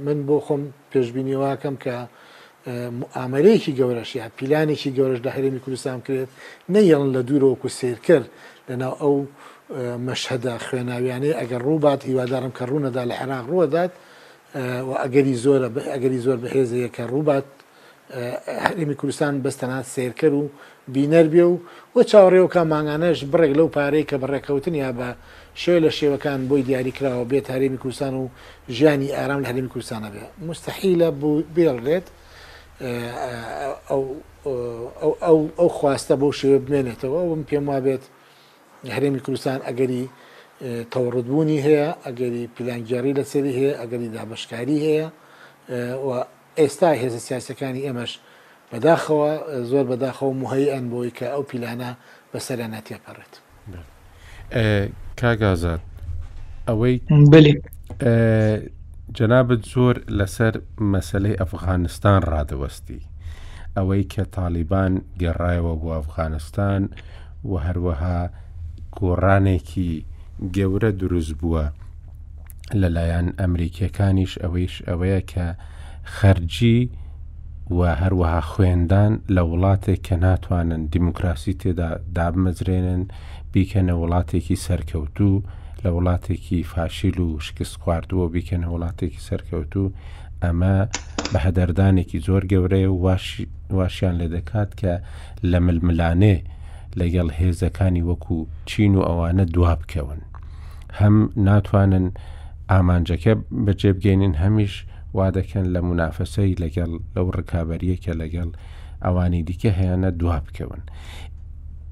من 0.06 0.18
بۆ 0.28 0.36
خۆم 0.46 0.62
پێشببینیواکەم 0.90 1.76
کە 1.84 1.92
ئامەرەیەکی 3.18 3.72
گەورەش 3.78 4.10
یا 4.18 4.26
پیلانێکی 4.38 4.90
گەورەش 4.96 5.20
لە 5.26 5.30
هەرێمی 5.36 5.60
کوردستان 5.64 5.98
کرێت 6.06 6.30
نەیەڵن 6.74 7.10
لە 7.16 7.20
دوورەوەکو 7.28 7.68
سێر 7.78 7.98
کرد 8.06 8.28
لەناو 8.68 8.94
ئەو 9.02 9.14
مەشهدا 10.06 10.54
خوێناویانەی 10.66 11.36
ئەگەر 11.40 11.60
ڕووبات 11.68 12.00
هیوادارم 12.08 12.52
کە 12.58 12.62
ڕوونەدا 12.70 13.02
لە 13.10 13.14
عێراق 13.20 13.44
ڕوەدات 13.50 13.92
و 14.88 14.90
ئەگەری 15.02 15.34
زۆرە 15.44 15.68
ئەگەری 15.94 16.20
زۆر 16.26 16.38
بەهێزەیە 16.44 16.88
کە 16.96 17.04
ڕووبات 17.12 17.46
هەرمی 18.64 18.94
کوردستان 19.00 19.32
بەستەنات 19.44 19.86
سێرکە 19.94 20.28
و 20.36 20.44
بینەر 20.94 21.26
بێ 21.32 21.44
و 21.50 21.54
وە 21.96 22.02
چاوەڕێوەکە 22.10 22.62
ماگانەش 22.74 23.18
بڕێک 23.32 23.52
لەو 23.58 23.68
پارەی 23.76 24.04
کە 24.10 24.16
بڕێکەوتن 24.22 24.74
یا 24.84 24.90
بە 24.98 25.10
شێ 25.62 25.76
لە 25.84 25.90
شێوەکان 25.98 26.40
بۆی 26.48 26.62
دیاریکراوە 26.68 27.24
بێت 27.30 27.46
هەرێمی 27.54 27.78
کوردستان 27.82 28.14
و 28.20 28.24
ژیانی 28.76 29.14
ئارام 29.16 29.40
لە 29.44 29.48
هەرمی 29.50 29.70
کوردستانە 29.74 30.08
بێ 30.14 30.24
مستحیلە 30.48 31.08
بێڵێت 31.56 32.06
ئەو 35.60 35.68
خواستە 35.78 36.14
بەو 36.20 36.32
شێوە 36.40 36.58
بمێنێتەوە 36.66 37.18
وم 37.32 37.42
پێم 37.50 37.64
وابێت 37.70 38.04
هەرێمی 38.94 39.20
کوردستان 39.26 39.60
ئەگەری 39.68 40.04
تەوەڕدبوونی 40.92 41.60
هەیە 41.66 41.88
ئەگەری 42.06 42.44
پیلانگیێڕی 42.54 43.12
لەسەری 43.18 43.52
هەیە 43.58 43.72
ئەگەری 43.80 44.08
دابشکاری 44.16 44.78
هەیە 44.86 45.06
ئێستا 46.60 46.90
هێزە 47.02 47.20
سیاسەکانی 47.28 47.80
ئێمەش 47.86 48.12
بەداخەوە 48.72 49.30
زۆر 49.70 49.84
بەداخەوە 49.90 50.32
مهەیەن 50.42 50.84
بۆی 50.92 51.10
کە 51.18 51.26
ئەو 51.34 51.42
پیلانە 51.50 51.90
بەسەرە 52.32 52.66
ناتێپەڕێت 52.74 53.32
کاگازات 55.20 55.80
ئەوەی 56.68 56.94
جەنابەت 59.16 59.62
زۆر 59.72 59.96
لەسەر 60.18 60.54
مەسلەی 60.92 61.36
ئەفغانستان 61.40 62.20
ڕادەوەستی 62.32 63.00
ئەوەی 63.76 64.02
کە 64.12 64.22
تاالبان 64.34 64.92
گەڕایەوە 65.22 65.72
بۆ 65.82 65.88
ئەفغانستان 65.98 66.82
و 67.50 67.54
هەروەها 67.66 68.20
گۆڕانێکی 69.00 69.90
گەورە 70.56 70.90
دروست 71.00 71.34
بووە 71.40 71.64
لەلایەن 72.80 73.28
ئەمریکیەکانیش 73.40 74.32
ئەوەیش 74.42 74.74
ئەوەیە 74.88 75.20
کە 75.32 75.46
خەرجی 76.16 76.78
و 77.78 77.80
هەروەها 78.00 78.40
خوێندان 78.50 79.12
لە 79.34 79.42
وڵاتێک 79.50 80.00
کە 80.06 80.16
ناتوانن 80.26 80.82
دیموکراسی 80.94 81.58
تێدا 81.60 81.90
دابمەزرێنن 82.16 83.02
بیکەنە 83.52 83.94
وڵاتێکی 84.00 84.60
سەرکەوتوو 84.66 85.44
لە 85.82 85.90
وڵاتێکی 85.96 86.60
فاشیل 86.72 87.18
و 87.26 87.28
شکست 87.46 87.74
خواردووە 87.82 88.26
بیکەنە 88.34 88.66
وڵاتێکی 88.74 89.24
سەرکەوتوو 89.28 89.92
ئەمە 90.42 90.76
بە 91.32 91.38
هەدەردانێکی 91.46 92.18
زۆر 92.26 92.42
گەورەیە 92.52 92.90
واشیان 93.78 94.14
لێ 94.20 94.28
دەکات 94.36 94.70
کە 94.80 94.92
لە 95.50 95.58
ململانێ 95.66 96.36
لەگەڵ 97.00 97.28
هێزەکانی 97.40 98.02
وەکو 98.10 98.38
چین 98.70 98.92
و 98.98 99.02
ئەوانە 99.08 99.44
دوا 99.54 99.72
بکەون 99.82 100.20
هەم 100.98 101.14
ناتوانن 101.46 102.06
ئامانجەکە 102.72 103.32
بەجێبگەینن 103.66 104.34
هەمیش 104.42 104.74
وا 105.16 105.28
دەکەن 105.38 105.66
لە 105.74 105.80
منافەسەی 105.88 106.52
لەگەڵ 106.62 106.90
لەو 107.14 107.26
ڕکابەریە 107.38 107.96
کە 108.04 108.12
لەگەڵ 108.22 108.48
ئەوانی 109.04 109.42
دیکە 109.48 109.70
هەیەە 109.78 110.10
دوا 110.20 110.38
بکەون 110.46 110.82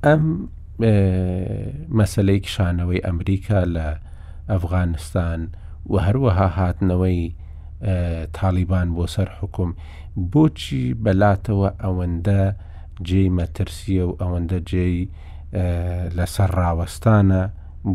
ئەم 0.06 0.22
مەسلەی 1.98 2.40
کشانەوەی 2.46 3.04
ئەمریکا 3.06 3.60
لە 3.76 3.86
ئەفغانستان 4.52 5.40
و 5.92 5.94
هەروەها 6.06 6.48
هاتنەوەی 6.56 7.20
تالیبان 8.38 8.88
بۆ 8.96 9.04
سەر 9.14 9.28
حکم 9.38 9.70
بۆچی 10.32 10.84
بەلاتەوە 11.04 11.68
ئەوەندە 11.82 12.40
جێی 13.08 13.28
مەترسیە 13.38 14.04
و 14.08 14.16
ئەوەندە 14.20 14.58
جێی 14.70 14.98
لەسەر 16.16 16.50
ڕاوەستانە 16.58 17.42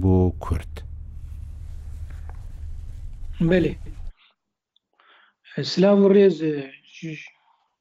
بۆ 0.01 0.17
کورد 0.43 0.73
بێ 3.49 3.57
سلااو 5.71 5.99
ڕێز 6.15 6.37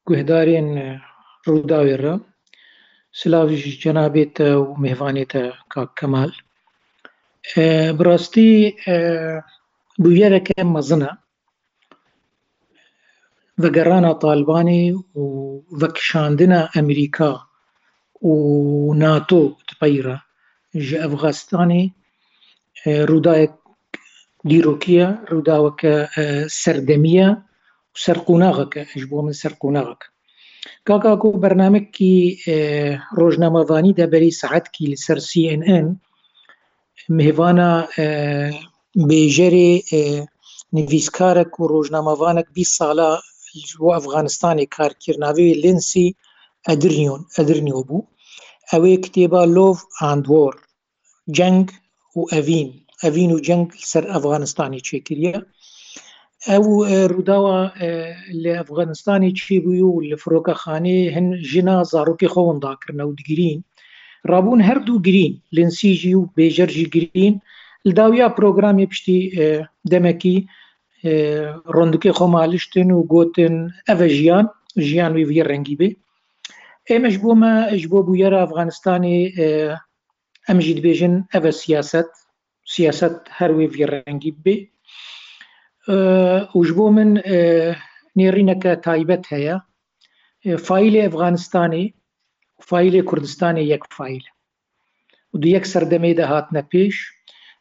گوهدارێن 0.07 0.69
ڕووداوێرە 1.47 2.15
سلااوش 3.19 3.63
جەنابێتە 3.81 4.49
و 4.61 4.67
میێوانێتە 4.83 5.43
کاک 5.73 5.89
کەمال 5.99 6.31
بڕاستی 7.97 8.51
بویەرەکە 10.01 10.61
مەزنە 10.75 11.11
وگرانا 13.63 14.13
طالباني 14.23 14.81
و 15.15 15.23
وکشاندنا 15.81 16.59
امریکا 16.79 17.31
و 18.21 18.93
ناتو 19.01 19.41
تپیره 19.69 20.17
ج 20.75 20.87
افغانستانی 21.07 21.81
رودای 23.09 23.43
دیروکیه 24.49 25.07
رودا 25.31 25.57
و 25.67 25.69
ک 25.69 25.81
سردمیه 26.61 27.27
سرقوناغه 28.03 28.65
که 28.71 28.81
اش 28.95 29.03
بو 29.09 29.17
من 29.25 29.31
سرقوناغك 29.41 30.01
کا 30.87 30.95
کا 31.03 31.11
کو 31.21 31.27
برنامه 31.43 31.79
روجنا 31.79 32.99
روزنامه 33.17 33.61
وانی 33.69 33.91
د 33.99 34.11
بری 34.11 34.31
ساعت 34.41 34.65
کی 34.73 34.83
لسر 34.91 35.17
سي 35.27 35.41
ان 35.53 35.61
ان 35.75 35.85
مهوانا 37.17 37.71
بجري 39.09 39.71
نویسکار 40.75 41.37
و 41.59 41.67
روجنا 41.71 41.99
وانک 42.21 42.47
بي 42.55 42.63
ساله 42.63 43.11
بۆ 43.81 43.87
ئەفغانستانی 43.95 44.65
کارکردناوی 44.77 45.49
لنسی 45.63 46.07
ئەدرنیۆن 46.69 47.21
ئەدرنیۆ 47.35 47.79
بوو 47.87 48.07
ئەوەی 48.71 48.97
کتێبا 49.05 49.41
لۆڤ 49.55 49.75
ئاندۆر 49.99 50.53
جەنگ 51.37 51.65
و 52.17 52.21
ئەڤین 52.33 52.69
ئەڤین 53.03 53.31
و 53.33 53.43
جەنگ 53.47 53.65
سەر 53.91 54.03
ئەفغانستانی 54.13 54.83
چێکریە 54.87 55.37
ئەو 56.49 56.65
ڕووداوە 57.11 57.59
لە 58.43 58.51
ئەفغانستانی 58.59 59.31
چی 59.39 59.55
بووی 59.63 59.83
و 59.89 60.03
لە 60.09 60.15
فرۆکەخانێ 60.21 60.99
هەن 61.15 61.27
ژنا 61.51 61.77
زارۆکی 61.91 62.31
خۆوەنداکردن 62.33 63.01
و 63.05 63.11
دگرین 63.19 63.59
ڕابوون 64.29 64.61
هەردوو 64.69 65.03
گرین 65.07 65.33
لنسیژی 65.57 66.13
و 66.19 66.29
بێژەرژی 66.35 66.87
گرین 66.95 67.35
لەداویا 67.87 68.27
پرۆگرامی 68.37 68.89
پشتی 68.91 69.19
دەمەکی 69.91 70.35
ڕندکی 71.75 72.11
خۆمالیشتن 72.17 72.89
و 72.97 73.05
گوتن 73.11 73.55
ئەە 73.87 74.07
ژیان 74.17 74.45
ژیان 74.87 75.11
وی 75.15 75.25
وە 75.29 75.43
ڕەنگی 75.49 75.75
بێ 75.79 75.89
ئێمەش 76.89 77.15
بوومە 77.21 77.53
ئەش 77.71 77.83
بۆ 77.91 77.99
بوویەرە 78.05 78.37
ئەفغانستانی 78.41 79.19
ئەمژی 80.47 80.73
دبێژن 80.79 81.15
ئەە 81.33 81.51
سیاست 81.61 82.09
سیاست 82.73 83.15
هەروێ 83.37 83.65
وە 83.75 83.85
ڕەنگی 83.93 84.31
بێ 84.43 84.55
وش 86.59 86.69
بۆ 86.77 86.85
من 86.97 87.09
نێڕینەکە 88.17 88.71
تایبەت 88.85 89.23
هەیە 89.33 89.55
فیلی 90.65 91.03
ئەفغانستانی 91.05 91.85
فیلی 92.69 93.01
کوردستانی 93.09 93.69
یەک 93.73 93.83
فیلە 93.95 94.29
و 95.33 95.37
دو 95.41 95.47
یەک 95.55 95.65
سەردەمێدا 95.73 96.25
هاتنە 96.31 96.61
پێش 96.71 96.95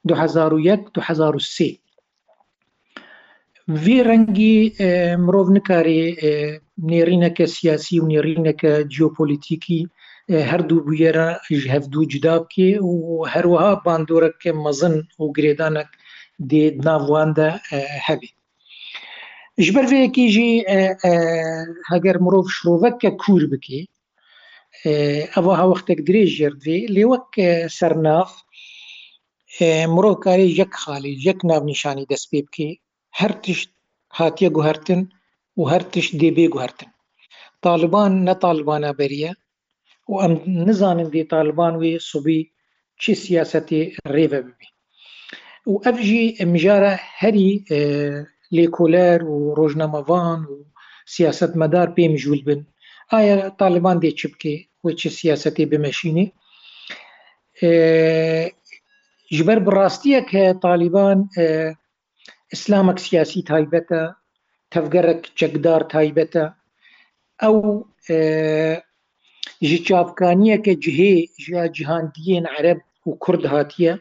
2001 0.09 0.81
2023 0.94 1.81
vê 3.85 3.96
rengî 4.09 4.55
mirov 5.26 5.48
nikarê 5.57 6.02
nêrîneke 6.90 7.46
siyasî 7.57 7.94
û 8.02 8.05
nêrîneke 8.12 8.72
جیۆپۆلیتیکی 8.94 9.81
هەردوو 10.50 10.85
bûyera 10.87 11.31
ji 11.50 11.68
hevdû 11.72 12.02
cida 12.09 12.37
bike 12.44 12.70
û 12.92 12.94
herwiha 13.29 13.85
bandoreke 13.85 14.52
mezin 14.52 14.96
û 15.22 15.24
girêdanek 15.37 15.88
dê 16.50 16.64
nav 16.87 17.00
wan 17.07 17.37
de 17.37 17.48
hebe 18.07 18.29
ji 19.64 19.70
ber 19.74 19.85
vêyekî 19.92 20.26
jî 20.35 20.50
heger 21.92 22.16
mirov 22.24 22.46
şroveke 22.57 23.11
kûr 23.22 23.42
bike 23.52 23.79
ev 25.40 25.46
hewextek 25.61 25.98
dirêj 26.09 26.29
jerdê 26.40 26.76
lê 26.94 27.05
wek 27.12 27.26
sernav 27.79 28.29
mirov 29.94 30.16
karê 30.24 30.46
yek 30.61 30.72
xalî 30.83 31.12
yek 31.29 31.38
nav 31.48 31.62
nîşanî 31.72 32.05
dest 32.11 32.26
pê 32.33 32.40
bike 32.46 32.68
هەر 33.20 33.33
تشت 33.44 33.68
هاتیە 34.18 34.48
گوهرتن 34.57 35.00
و 35.59 35.62
هەر 35.72 35.83
تشت 35.92 36.12
دێبێ 36.20 36.46
گوهرتن 36.55 36.90
طالبان 37.66 38.12
نەتالبانە 38.29 38.90
بەریە 39.00 39.33
و 40.11 40.14
ئەم 40.22 40.33
نزانم 40.68 41.09
دی 41.14 41.22
طالبان 41.35 41.74
وێ 41.81 41.92
سوبی 42.11 42.40
چی 43.02 43.12
سیاستی 43.24 43.83
ڕێوە 44.14 44.40
ببی 44.46 44.68
و 45.70 45.74
ئەفژی 45.85 46.24
ئەمژارە 46.40 46.94
هەری 47.20 47.52
لێکۆلەر 48.57 49.18
و 49.33 49.37
ڕۆژنامەوان 49.59 50.40
و 50.52 50.57
سیاست 51.14 51.52
مەدار 51.61 51.88
پێم 51.96 52.12
ژول 52.22 52.40
بن 52.48 52.61
ئایا 53.12 53.37
طالبان 53.62 53.96
دێ 54.02 54.11
چی 54.18 54.26
بکێ 54.33 54.57
و 54.85 54.87
چه 55.00 55.09
سیاستی 55.20 55.64
بمەشینی 55.70 56.26
ji 59.37 59.42
ber 59.48 59.59
bi 59.66 59.70
rastiye 59.81 60.20
ke 60.31 60.42
Taliban 60.66 61.18
ئسلامك 62.54 62.98
سیاسی 63.06 63.40
تایبەتە 63.50 64.02
تەفگەرێک 64.74 65.22
چەکدار 65.38 65.82
تایبەتە 65.94 66.44
ئەو 67.42 67.56
ji 69.68 69.78
çavkaniye 69.88 70.56
ke 70.64 70.72
cihê 70.82 71.14
ji 71.44 71.52
cihandiyên 71.76 72.44
ereb 72.59 72.80
û 73.09 73.11
Kurd 73.24 73.44
hatiye 73.54 73.94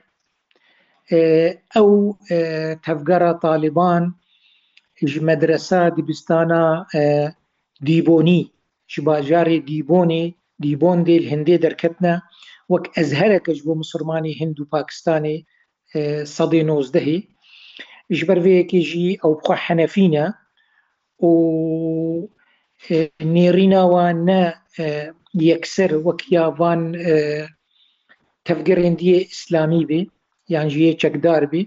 ew 1.80 1.92
tevgera 2.86 3.32
Taliban 3.46 4.04
ji 5.12 5.20
medresa 5.30 5.82
dibistana 5.98 6.64
dîbonî 7.88 8.42
ji 8.94 9.02
bajarê 9.10 9.58
dîbonê 9.72 10.26
dîbon 10.66 10.98
dêl 11.08 11.24
hindê 11.32 11.58
derketne 11.66 12.14
wek 12.74 12.86
ez 13.02 13.10
hereke 13.22 13.52
ji 13.58 13.64
bo 13.68 13.74
musulmanî 13.84 14.32
Hind 14.40 14.58
û 14.64 14.66
Pakistanê 14.76 15.36
sadê 16.36 16.62
nozdehê 16.72 17.18
ژبەرەیەکیژی 18.18 19.18
ئەو 19.22 19.32
بخوا 19.38 19.56
حەنەفینە 19.66 20.26
و 21.30 21.34
نێڕیناوە 23.36 24.06
نە 24.28 24.42
یەکسەر 25.50 25.92
وەک 26.06 26.20
یاوان 26.38 26.82
تەفگەڕێندیە 28.46 29.16
ئیسلامی 29.30 29.84
بێ 29.90 30.02
یانژیە 30.54 30.92
چەکدار 31.02 31.44
بێ 31.52 31.62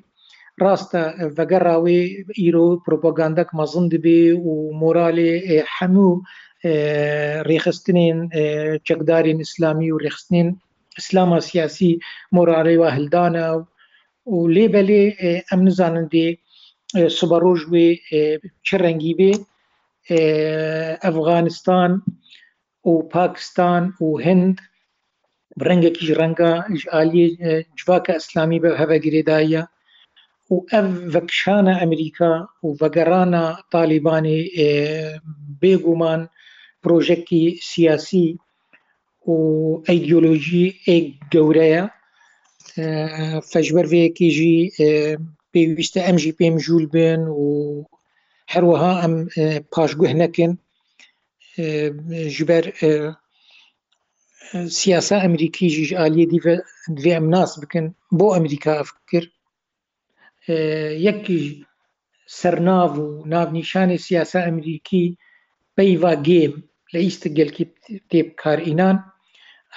ڕاستە 0.62 1.02
بەگەڕاوێ 1.36 2.00
ئیرۆ 2.40 2.68
پرۆپۆگاندەك 2.84 3.48
مەزن 3.58 3.84
دەبێ 3.94 4.20
و 4.48 4.52
مۆرالی 4.82 5.32
هەموو 5.76 6.12
ڕێخستنین 7.48 8.18
چەکدارین 8.86 9.38
ئیسلامی 9.42 9.88
و 9.92 10.00
ڕێخستنین 10.04 10.48
ئسلامە 10.98 11.38
سیاسی 11.48 11.92
مۆرالی 12.36 12.76
و 12.80 12.84
هەلدانە 12.96 13.46
و 13.56 13.60
و 14.32 14.38
لێ 14.54 14.66
بەلێ 14.74 15.02
ئەم 15.48 15.60
نزانن 15.68 16.06
دێ 16.14 16.26
سوبەڕۆژ 17.18 17.60
بێ 17.72 17.86
چ 18.66 18.68
ڕەنگی 18.82 19.14
بێ 19.18 19.32
ئەفغانستان 21.04 21.90
و 22.90 22.92
پاکستان 23.16 23.82
و 24.04 24.08
هند 24.26 24.54
ڕەنگێکیش 25.66 26.08
ڕەنگە 26.20 26.52
عالی 26.96 27.26
جواکە 27.78 28.12
ئەسلامی 28.16 28.62
بە 28.64 28.70
هەبەگرێدایە 28.80 29.62
و 30.52 30.56
ئەف 30.72 30.88
ڤەکشانە 31.14 31.74
ئەمریکا 31.82 32.32
و 32.64 32.68
ڤەگەرانە 32.80 33.44
تالیبانی 33.72 34.40
بێگومان 35.60 36.20
پرۆژێکی 36.82 37.44
سیاسی 37.70 38.28
و 39.32 39.36
ئەیدیۆلۆژی 39.86 40.66
ئێک 40.88 41.06
گەورەیە 41.34 41.84
فەژبەرێکیژی 43.50 44.58
پێویستە 45.52 46.00
ئەمژی 46.06 46.36
پێم 46.38 46.54
ژوول 46.64 46.84
بن 46.94 47.22
و 47.40 47.46
هەروەها 48.52 48.92
ئەم 49.02 49.14
پاشگوه 49.72 50.12
نەکەن 50.22 50.52
ژبەر 52.36 52.64
سیاسا 54.78 55.16
ئەمریکیژیش 55.24 55.90
عالیە 56.00 56.26
دوێ 56.98 57.14
ئەم 57.16 57.26
ناس 57.36 57.50
بکەن 57.62 57.86
بۆ 58.18 58.26
ئەمریکا 58.36 58.74
کرد 59.10 59.30
یەکیش 61.08 61.44
سەرناو 62.40 62.90
و 63.04 63.06
ناونیشانی 63.32 64.02
سیاسا 64.06 64.40
ئەمریکی 64.46 65.04
پەیوا 65.76 66.12
گێم 66.28 66.54
لە 66.92 66.98
ئیستە 67.04 67.28
گەلکی 67.38 67.64
تێبکارئینان 68.10 68.96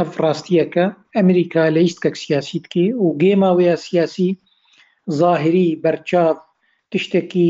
ئەفراستیەکە 0.01 0.85
ئەمریکا 1.17 1.63
لە 1.75 1.81
ئیست 1.85 1.99
کەک 2.03 2.15
سیاسی 2.25 2.59
بکێ 2.63 2.85
و 3.03 3.05
گێماوەیە 3.21 3.75
سیاسی 3.87 4.29
ظاهری 5.19 5.69
بەرچاو 5.83 6.35
تشتێکی 6.91 7.49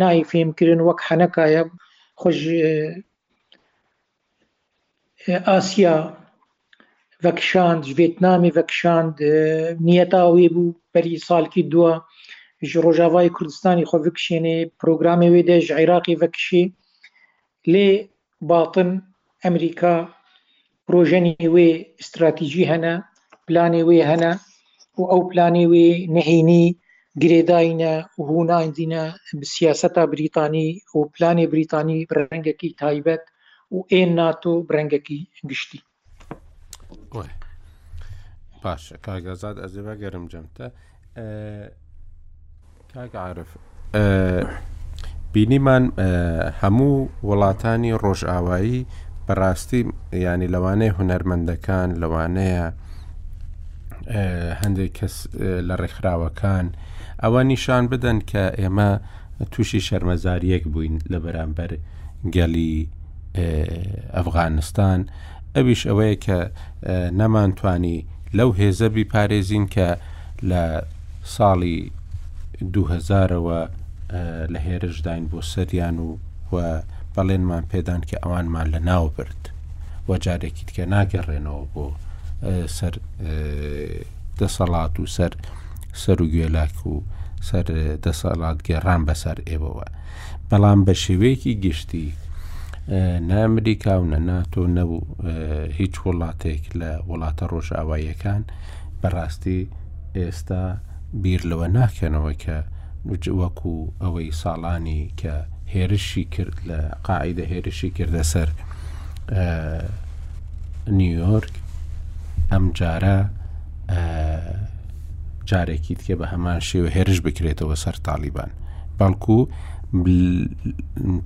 نای 0.00 0.26
فێمکردن 0.30 0.80
وەک 0.86 0.98
حەنەکایە 1.08 1.62
خۆش 2.20 2.40
ئاسیا 5.48 5.96
وەکشاند 7.24 7.82
ڤێتنامی 7.98 8.54
وەکشاند 8.56 9.14
نیەتاوێ 9.86 10.46
بوو 10.54 10.76
بەری 10.92 11.16
ساڵکی 11.26 11.64
دووە 11.72 11.94
ji 12.70 12.78
Rojavayê 12.86 13.30
Kurdistanê 13.36 13.84
xwe 13.90 13.98
vikşênê 14.06 14.56
programê 14.80 15.28
wê 15.34 15.42
de 15.48 15.56
ji 15.66 15.74
Iraqê 15.84 16.14
vekişî 16.22 16.62
lê 17.72 17.88
batin 18.50 18.90
Emerîka 19.48 19.94
پرۆژەنی 20.92 21.34
وێ 21.54 21.68
استراتیژی 22.02 22.68
هەنا 22.72 22.94
پلانێ 23.48 23.82
وێ 23.88 23.98
هەنا 24.10 24.32
و 24.98 25.02
ئەو 25.12 25.20
پلانێ 25.30 25.64
وێ 25.72 25.88
نهینی 26.16 26.64
گرێداینە 27.22 27.92
هووناینزیینە 28.26 29.02
سیاسەتا 29.54 30.04
بریتانی 30.12 30.68
و 30.94 30.98
پلانی 31.14 31.46
بریتانی 31.52 32.06
برەنگەکی 32.10 32.70
تایبەت 32.80 33.22
و 33.74 33.78
ئێن 33.92 34.10
ناتۆ 34.20 34.54
برەنگەکی 34.68 35.18
گشتی 35.50 35.80
پاشە 38.62 38.96
کاگەزاد 39.06 39.56
ئەزیبە 39.62 39.94
گەرم 40.02 40.24
جەمتە 40.32 40.66
کاگعاعرف 42.92 43.50
بینیمان 45.32 45.84
هەموو 46.62 46.94
وڵاتانی 47.28 47.92
ڕۆژئاوایی 48.04 48.80
بەڕاستی 49.28 49.80
ینی 50.26 50.48
لەوانەیە 50.54 50.94
هوەرمەندەکان 50.98 51.88
لەوانەیە 52.02 52.64
هەندێک 54.60 54.92
کەس 54.98 55.14
لە 55.68 55.74
ڕێکخراوەکان 55.80 56.66
ئەوە 57.22 57.40
نیشان 57.50 57.84
بدەن 57.92 58.18
کە 58.30 58.44
ئێمە 58.60 58.90
تووشی 59.52 59.80
شەرمەزاریەک 59.88 60.64
بووین 60.72 60.94
لە 61.12 61.18
بەرامبەر 61.24 61.70
گەلی 62.34 62.74
ئەفغانستان 64.16 65.00
ئەویش 65.54 65.82
ئەوەیە 65.88 66.16
کە 66.24 66.38
نەمانتوانی 67.20 67.98
لەو 68.38 68.50
هێزەبی 68.60 69.04
پارێزین 69.12 69.66
کە 69.74 69.88
لە 70.50 70.64
ساڵی 71.34 71.76
2000ەوە 72.74 73.60
لە 74.52 74.58
هێرشداین 74.66 75.24
بۆ 75.30 75.38
سەریان 75.52 75.96
و 76.52 76.54
بەڵێنمان 77.16 77.62
پێدان 77.72 78.00
کە 78.08 78.16
ئەوانمان 78.22 78.66
لە 78.74 78.80
ناو 78.90 79.04
برد 79.16 79.42
وە 80.08 80.16
جارێکی 80.24 80.64
تکە 80.68 80.84
ناگەڕێنەوە 80.94 81.64
بۆ 81.72 81.84
سەر 82.76 82.94
دەسەڵات 84.40 84.94
و 85.00 85.04
سەر 85.16 85.32
سەر 86.02 86.16
و 86.22 86.26
گوێلاک 86.32 86.76
و 86.90 86.94
سەر 87.48 87.66
دەسەڵات 88.04 88.58
گێڕان 88.66 89.02
بەسەر 89.08 89.38
ئێوەوە 89.48 89.86
بەڵام 90.48 90.80
بە 90.86 90.94
شێوەیەکی 91.04 91.52
گشتی 91.64 92.06
نە 93.28 93.36
ئەمریکا 93.44 93.94
و 94.00 94.04
نە 94.12 94.18
ناتۆ 94.28 94.62
نەبوو 94.76 95.02
هیچ 95.78 95.94
وڵاتێک 96.06 96.62
لە 96.80 96.90
وڵاتە 97.10 97.44
ڕۆژاواییەکان 97.52 98.42
بەڕاستی 99.00 99.60
ئێستا 100.18 100.64
بیر 101.22 101.40
لەوە 101.50 101.66
ناکەنەوە 101.78 102.32
کە 102.42 102.56
وەکو 103.40 103.76
ئەوەی 104.02 104.28
ساڵانی 104.42 105.02
کە 105.20 105.36
هێرشی 105.74 106.24
کرد 106.34 106.56
لە 106.70 106.80
قاعدە 107.08 107.44
هێرشی 107.52 107.90
کردە 107.98 108.22
سەر 108.32 108.48
نیویۆرک 110.98 111.52
ئەم 112.52 112.64
جارە 112.78 113.16
جارێکی 115.50 115.94
تکە 116.00 116.14
بە 116.20 116.26
هەمان 116.32 116.60
شێوە 116.68 116.88
هێرش 116.96 117.18
بکرێتەوە 117.26 117.76
سەر 117.84 117.96
تاالبان 118.06 118.50
بەڵکو 118.98 119.38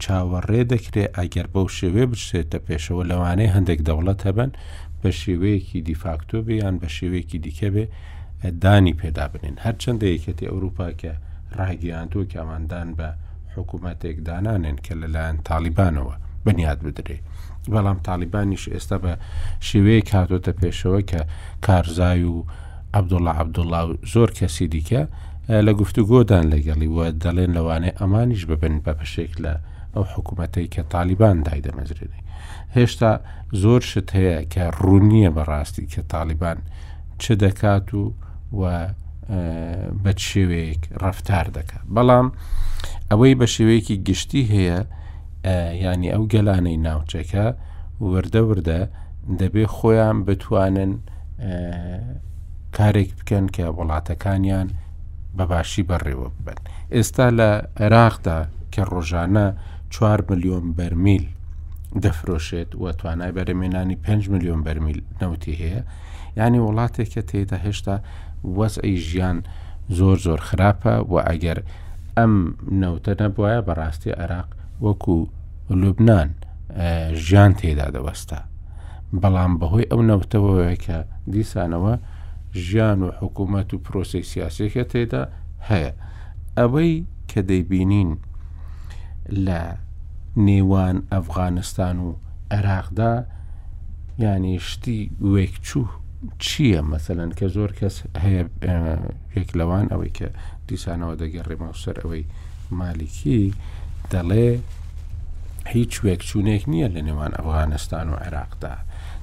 چاوەڕێ 0.02 0.62
دەکرێت 0.72 1.12
ئەگەر 1.18 1.46
بەو 1.54 1.66
شێوێ 1.78 2.04
بچێتە 2.10 2.58
پێشەوە 2.66 3.02
لەوانەیە 3.10 3.54
هەندێک 3.56 3.80
دەوڵەت 3.88 4.20
هەبن 4.28 4.50
بە 5.00 5.10
شێوەیەکی 5.22 5.78
دیفاکتۆ 5.88 6.36
بیان 6.48 6.74
بە 6.82 6.88
شێوەیەکی 6.96 7.38
دیکە 7.44 7.68
بێ 7.74 7.84
دانی 8.64 8.94
پێدا 9.00 9.24
بنین 9.32 9.56
هەر 9.64 9.74
چنددە 9.82 10.06
یەکەتی 10.16 10.48
ئەوروپا 10.50 10.88
کە 11.00 11.12
ڕاگەیاندوە 11.58 12.24
کاماندان 12.34 12.88
بە 12.98 13.08
حکوومەتێک 13.60 14.16
دانانێن 14.28 14.78
کە 14.84 14.92
لەلایەن 15.00 15.36
تالیبانەوە 15.50 16.14
بنیاد 16.46 16.78
بدرێ 16.86 17.18
بەڵام 17.72 17.98
تالیبانیش 18.08 18.64
ئێستا 18.74 18.96
بە 19.04 19.12
شێوەیە 19.68 20.02
کاتۆتە 20.10 20.52
پێشەوە 20.60 21.00
کە 21.10 21.20
کارزای 21.66 22.22
و 22.34 22.34
عبدوڵە 22.98 23.32
عبدوڵا 23.40 23.80
زۆر 24.12 24.30
کەسی 24.38 24.66
دیکە 24.74 25.02
لە 25.66 25.72
گفتوگۆدان 25.80 26.44
لەگەڵی 26.54 26.88
وە 26.96 27.06
دەڵێن 27.24 27.50
لەوانێ 27.56 27.90
ئەمانیش 28.00 28.42
ببن 28.50 28.74
بە 28.84 28.92
پشێک 29.00 29.32
لە 29.44 29.54
ئەو 29.94 30.04
حکوومەتەی 30.14 30.68
کە 30.74 30.82
تالیبان 30.94 31.36
دایدەمەزرێنی 31.46 32.22
هێشتا 32.76 33.12
زۆر 33.62 33.80
شت 33.90 34.08
هەیە 34.18 34.38
کە 34.52 34.64
ڕوونیە 34.80 35.30
بەڕاستی 35.36 35.86
کە 35.92 36.02
تالیبان 36.14 36.58
چه 37.22 37.32
دەکات 37.42 37.88
و 37.98 38.02
و 38.60 38.62
بە 40.04 40.12
شێوەیەک 40.28 40.82
ڕفتار 41.02 41.46
دەکات 41.58 41.84
بەڵام 41.94 42.26
ئەوەی 43.10 43.34
بە 43.40 43.46
شێوەیەکی 43.54 44.02
گشتی 44.08 44.42
هەیە 44.54 44.78
ینی 45.82 46.10
ئەو 46.14 46.24
گەلانەی 46.32 46.82
ناوچەکە 46.86 47.46
وردە 48.10 48.42
وردە 48.50 48.80
دەبێ 49.40 49.64
خۆیان 49.76 50.18
بتوانن 50.26 50.92
کارێک 52.76 53.10
بکەن 53.18 53.46
کە 53.56 53.64
وڵاتەکانیان 53.78 54.66
بەباشی 55.36 55.82
بەڕێوە 55.90 56.28
ببن. 56.40 56.58
ئێستا 56.94 57.26
لە 57.38 57.50
عێراقدا 57.82 58.38
کە 58.72 58.82
ڕۆژانە 58.92 59.46
4 59.90 60.24
ملیۆن 60.30 60.64
بەرمیل 60.78 61.26
دەفرۆشێت 62.02 62.70
وە 62.82 62.90
توانای 62.98 63.32
بەرەمێنانی 63.38 63.96
5 64.02 64.28
ملیۆن 64.32 64.60
بەرمیل 64.66 65.00
نەوتی 65.20 65.54
هەیە 65.60 65.82
ینی 66.40 66.58
وڵاتێک 66.66 67.08
کە 67.14 67.22
تێدا 67.30 67.56
هێشتا 67.64 67.94
وەزئی 68.58 68.96
ژیان 69.08 69.38
زۆر 69.98 70.18
زۆر 70.26 70.40
خراپە 70.50 70.92
و 71.12 71.14
ئەگەر 71.30 71.58
ئەم 72.18 72.34
نەوتە 72.82 73.12
نەبواە 73.20 73.56
بەڕاستی 73.68 74.12
عێراق 74.20 74.48
وەکو 74.84 75.16
لوبناان 75.80 76.30
ژیان 77.24 77.52
تێدا 77.60 77.86
دەوەستا 77.96 78.40
بەڵام 79.20 79.52
بەهۆی 79.60 79.90
ئەو 79.90 80.00
نەوتەوەکە 80.10 80.98
دیسانەوە 81.32 81.94
ژیان 82.64 82.98
و 83.02 83.08
حکوومەت 83.20 83.68
و 83.72 83.82
پرۆسی 83.84 84.22
سیاسێکە 84.32 84.84
تێدا 84.92 85.22
هەیە 85.68 85.92
ئەوەی 86.58 86.92
کە 87.30 87.40
دەیبینین 87.50 88.10
لە 89.46 89.62
نێوان 90.46 90.96
ئەفغانستان 91.12 91.96
و 92.06 92.08
عێراقدا 92.54 93.12
ینی 94.22 94.56
شتی 94.68 95.00
وێکچوو 95.32 95.86
چییە 96.44 96.80
مەسەەن 96.92 97.30
کە 97.38 97.46
زۆر 97.56 97.70
کەس 97.78 97.96
هەیە 98.22 98.42
پێک 99.32 99.48
لەوان 99.58 99.86
ئەوەی 99.92 100.12
کە 100.18 100.28
دیسانەوە 100.72 101.14
دەگەڕێمە 101.22 101.68
سەر 101.84 101.96
ئەوەی 102.02 102.24
مالیکی 102.78 103.42
دەڵێ 104.12 104.48
هیچ 105.74 105.92
وێکچوونێک 106.04 106.62
نییە 106.72 106.88
لە 106.94 107.00
نێوان 107.08 107.32
ئەفغانستان 107.38 108.06
و 108.10 108.16
عێراقدا 108.24 108.74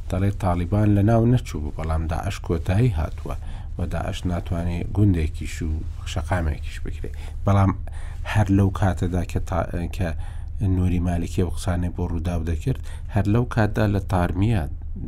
دەڵێ 0.09 0.29
تاالبان 0.41 0.89
لە 0.97 1.01
ناو 1.09 1.23
نەچوو 1.33 1.73
بەڵام 1.77 2.03
داعش 2.13 2.35
کۆتایی 2.47 2.95
هاتووە 2.99 3.35
بە 3.77 3.83
داعش 3.93 4.17
ناتوانێت 4.31 4.87
گوندێکیش 4.95 5.55
و 5.67 5.71
شەقامێکیش 6.13 6.77
بکرێت 6.85 7.15
بەڵام 7.45 7.71
هەر 8.33 8.47
لەو 8.57 8.69
کاتەدا 8.79 9.23
کە 9.31 9.39
کە 9.97 10.07
نوری 10.77 10.99
مالکی 11.07 11.41
و 11.45 11.49
قسانێ 11.55 11.89
بۆ 11.95 12.03
ڕووداو 12.11 12.41
دەکرد 12.51 12.81
هەر 13.15 13.25
لەو 13.33 13.45
کاتدا 13.55 13.85
لە 13.95 14.01
تارمیە 14.11 14.61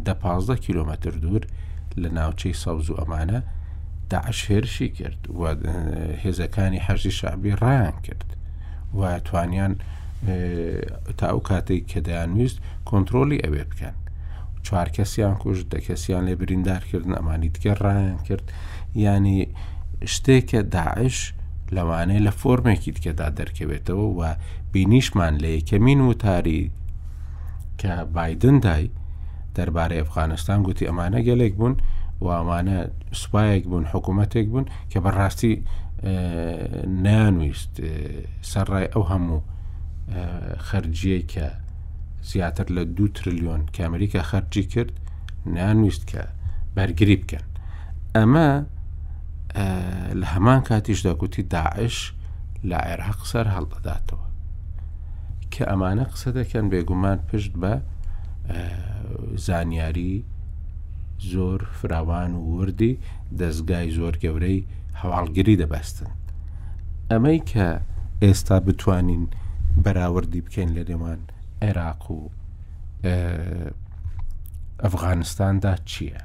دە 0.05 0.13
پازدە 0.21 0.55
کیلومتر 0.65 1.13
دوور 1.23 1.43
لە 2.01 2.09
ناوچەی 2.17 2.59
سەوز 2.63 2.87
و 2.89 2.97
ئەمانە 3.01 3.39
داعش 4.09 4.51
هێرشی 4.51 4.89
کرد 4.99 5.21
و 5.39 5.41
هێزەکانی 6.23 6.79
حەژی 6.87 7.11
شعبی 7.19 7.51
ڕیان 7.55 7.93
کرد 8.07 8.29
و 8.97 8.99
توانیان 9.19 9.73
تا 11.17 11.25
ئەو 11.31 11.41
کاتێک 11.49 11.83
کە 11.91 11.99
دەیانویست 12.07 12.57
کۆنتترۆلی 12.89 13.41
ئەوێ 13.45 13.63
بکەن 13.71 13.95
چوار 14.65 14.87
کەسیان 14.95 15.35
کوشت 15.43 15.65
دەکەسیان 15.75 16.23
لێ 16.27 16.35
بریندارکردن 16.41 17.13
ئەمانی 17.17 17.49
تکە 17.55 17.73
ڕایان 17.83 18.17
کرد 18.27 18.45
ینی 19.05 19.39
شتێکە 20.13 20.59
داعش 20.77 21.17
لەوانەیە 21.75 22.19
لە 22.27 22.31
فۆرمێکی 22.39 22.91
تکەدا 22.97 23.27
دەرکەوێتەوە 23.39 24.05
و 24.19 24.21
بینیشمان 24.73 25.33
لە 25.43 25.47
یەکەمین 25.57 25.99
وتاری 26.09 26.61
کە 27.81 27.91
بادندای 28.15 28.89
دەربارەی 29.55 30.01
ئەفغانستان 30.01 30.59
گوتی 30.65 30.87
ئەمانە 30.89 31.19
گەلێک 31.27 31.53
بوون 31.59 31.75
و 32.25 32.27
ئەمانە 32.37 32.79
سوپایەک 33.21 33.63
بوون 33.71 33.85
حکوومەتێک 33.93 34.45
بوون 34.51 34.65
کە 34.91 34.97
بەڕاستی 35.05 35.53
نانویست 37.05 37.73
سەرڕای 38.51 38.87
ئەو 38.93 39.03
هەموو 39.11 39.39
خەرجیە 40.67 41.19
کە 41.33 41.47
زیاتر 42.29 42.65
لە 42.77 42.83
دو 42.97 43.05
تریلیۆن 43.17 43.61
کە 43.73 43.79
ئەمریکا 43.85 44.21
خەرجی 44.31 44.63
کرد 44.73 44.93
نانویست 45.55 46.03
کە 46.11 46.21
بەرگری 46.75 47.17
بکەن 47.21 47.45
ئەمە 48.15 48.49
لە 50.19 50.25
هەمان 50.33 50.59
کاتیشدا 50.69 51.13
گوتی 51.21 51.43
داعش 51.55 51.97
لە 52.69 52.77
عێراق 52.89 53.19
سەر 53.31 53.45
هەڵدەداتەوە 53.55 54.25
کە 55.53 55.63
ئەمانە 55.69 56.05
قسە 56.13 56.29
دەکەن 56.39 56.65
بێگومان 56.71 57.19
پشت 57.29 57.53
بە 57.61 57.71
زانیاری 59.47 60.15
زۆر 61.19 61.57
فراوان 61.81 62.35
و 62.35 62.39
وردی 62.41 62.99
دەستگای 63.39 63.91
زۆر 63.97 64.15
گەورەی 64.23 64.59
هەواڵگیری 65.01 65.57
دەبەستن. 65.61 66.11
ئەمەی 67.11 67.39
کە 67.51 67.67
ئێستا 68.23 68.59
بتوانین 68.59 69.27
بەراوردی 69.83 70.41
بکەین 70.45 70.69
لە 70.77 70.83
نێوان 70.89 71.19
عێراق 71.61 72.11
و 72.11 72.19
ئەفغانستاندا 74.83 75.75
چییە؟ 75.89 76.19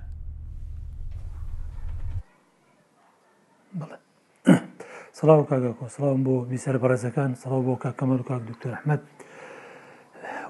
سلااو 5.18 5.42
کاگا 5.50 5.72
کۆسلام 5.80 6.20
بۆ 6.26 6.34
بیسەر 6.50 6.76
بەڕێزەکان 6.82 7.30
سەڵاو 7.42 7.62
بۆ 7.66 7.74
کاکەمەر 7.84 8.20
و 8.20 8.28
کاک 8.28 8.42
دکتۆر 8.50 8.74
ححمد 8.74 9.00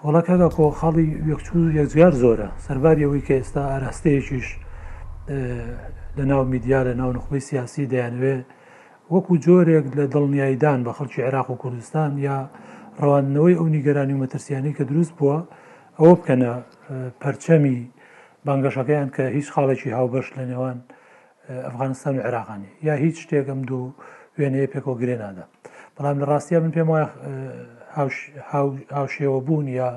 وڵا 0.04 0.20
کاگا 0.26 0.48
کۆ 0.56 0.64
خاڵی 0.78 1.06
یەکچوو 1.30 1.60
یەکجار 1.80 2.12
زۆرە 2.22 2.48
سەرباری 2.66 3.04
ئەوی 3.06 3.22
کە 3.26 3.34
ئێستا 3.38 3.62
ئاراستەیەکیش 3.70 4.48
لە 6.18 6.24
ناو 6.30 6.42
میدیا 6.52 6.80
لە 6.88 6.94
ناو 7.00 7.10
نخبەی 7.16 7.40
سیاسی 7.50 7.84
دەیانوێ 7.92 8.36
وەکو 9.12 9.34
جۆرێک 9.44 9.86
لە 9.98 10.04
دڵنیاییدان 10.12 10.78
بە 10.86 10.92
خەڵکی 10.96 11.20
عێراق 11.26 11.48
و 11.50 11.54
کوردستان 11.62 12.10
یا 12.26 12.38
ڕەوانەوەی 13.00 13.58
ئەو 13.58 13.68
نیگەرانی 13.76 14.14
و 14.16 14.20
مەترسیانی 14.24 14.72
کە 14.76 14.80
دروست 14.90 15.12
بووە 15.18 15.38
ئەوە 16.00 16.14
بکەنە 16.20 16.52
پەرچەمی 17.22 17.76
بانگەشەکەیان 18.46 19.08
کە 19.14 19.20
هیچ 19.36 19.46
خاڵێکی 19.54 19.90
هاوبەش 19.98 20.26
لە 20.36 20.44
نێوان 20.50 20.78
ئەفغانستان 21.66 22.14
و 22.16 22.20
عێراقانی 22.26 22.70
یا 22.86 22.94
هیچ 23.04 23.16
شتێکم 23.24 23.60
دوو 23.68 23.84
وێنەیە 24.38 24.68
پێکۆ 24.72 24.92
گرێنادا 25.00 25.44
بەڵام 25.96 26.16
لە 26.20 26.26
ڕاستە 26.30 26.58
من 26.64 26.72
پێم 26.76 26.88
وایە 26.92 27.08
هاوشێوە 28.96 29.38
بوون 29.46 29.66
یا 29.80 29.90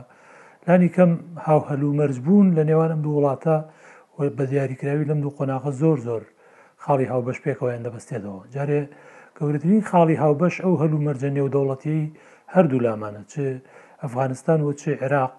لانی 0.68 0.90
کەم 0.96 1.12
هاوهلو 1.48 1.90
مەرز 2.00 2.18
بوون 2.26 2.48
لە 2.58 2.64
نێوانم 2.70 3.00
دوو 3.06 3.16
وڵاتە 3.18 3.58
بە 4.38 4.44
دیاریکراوی 4.52 5.10
لەم 5.10 5.20
دوو 5.24 5.36
قۆناغە 5.38 5.72
زۆر 5.82 5.98
زۆر 6.08 6.24
خاڵی 6.84 7.08
هاوبەش 7.12 7.38
پێکەوەیان 7.46 7.84
دەبستێتەوە 7.88 8.38
جارێ 8.54 8.82
گەورەترین 9.38 9.82
خاڵی 9.90 10.18
هاوبەش 10.24 10.56
ئەو 10.64 10.74
هەلو 10.82 10.98
مەرجە 11.06 11.30
نێودەوڵەتی 11.38 12.02
هەردوو 12.54 12.84
لامانە 12.86 13.22
چ 13.32 13.34
ئەفغانستان 14.04 14.60
و 14.62 14.74
چ 14.82 14.84
عێراق 15.04 15.34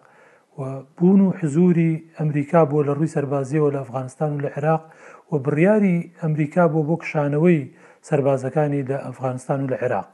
و 0.59 0.61
بوون 0.99 1.21
و 1.27 1.31
حزوری 1.41 1.93
ئەمریکا 2.19 2.61
بۆ 2.71 2.79
لە 2.87 2.93
ڕووی 2.97 3.13
سەربازیەوە 3.17 3.69
لە 3.75 3.79
ئەفغانستان 3.83 4.31
و 4.33 4.39
لە 4.45 4.51
عێراق 4.57 4.83
و 5.31 5.35
بڕیاری 5.45 5.97
ئەمریکا 6.23 6.65
بۆ 6.73 6.81
بۆ 6.89 6.95
کشانەوەی 7.03 7.61
سربازەکانی 8.09 8.83
لە 8.91 8.97
ئەفغانستان 9.07 9.59
و 9.65 9.69
لە 9.73 9.77
عێراق 9.83 10.09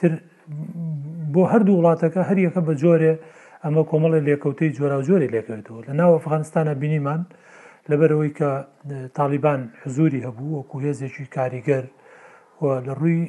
تر 0.00 0.12
بۆ 1.36 1.42
هەردوو 1.52 1.76
وڵاتەکە 1.80 2.22
هەریەکە 2.30 2.60
بە 2.66 2.72
جۆرێ 2.82 3.12
ئەمە 3.64 3.82
کۆمەڵی 3.90 4.20
لێکەوتەی 4.26 4.70
جۆرا 4.76 4.96
جۆری 5.08 5.28
لێکەوێتەوە 5.34 5.80
لە 5.86 5.92
ناو 6.00 6.10
ئەفغانستانە 6.16 6.72
بینیمان 6.82 7.20
لەبەرەوەی 7.90 8.32
کە 8.38 8.50
تالیبان 9.18 9.60
حزوری 9.82 10.20
هەبوو 10.26 10.50
وەکو 10.58 10.76
هێزێکی 10.84 11.24
کاریگەر 11.36 11.84
لە 12.86 12.92
ڕووی 13.00 13.20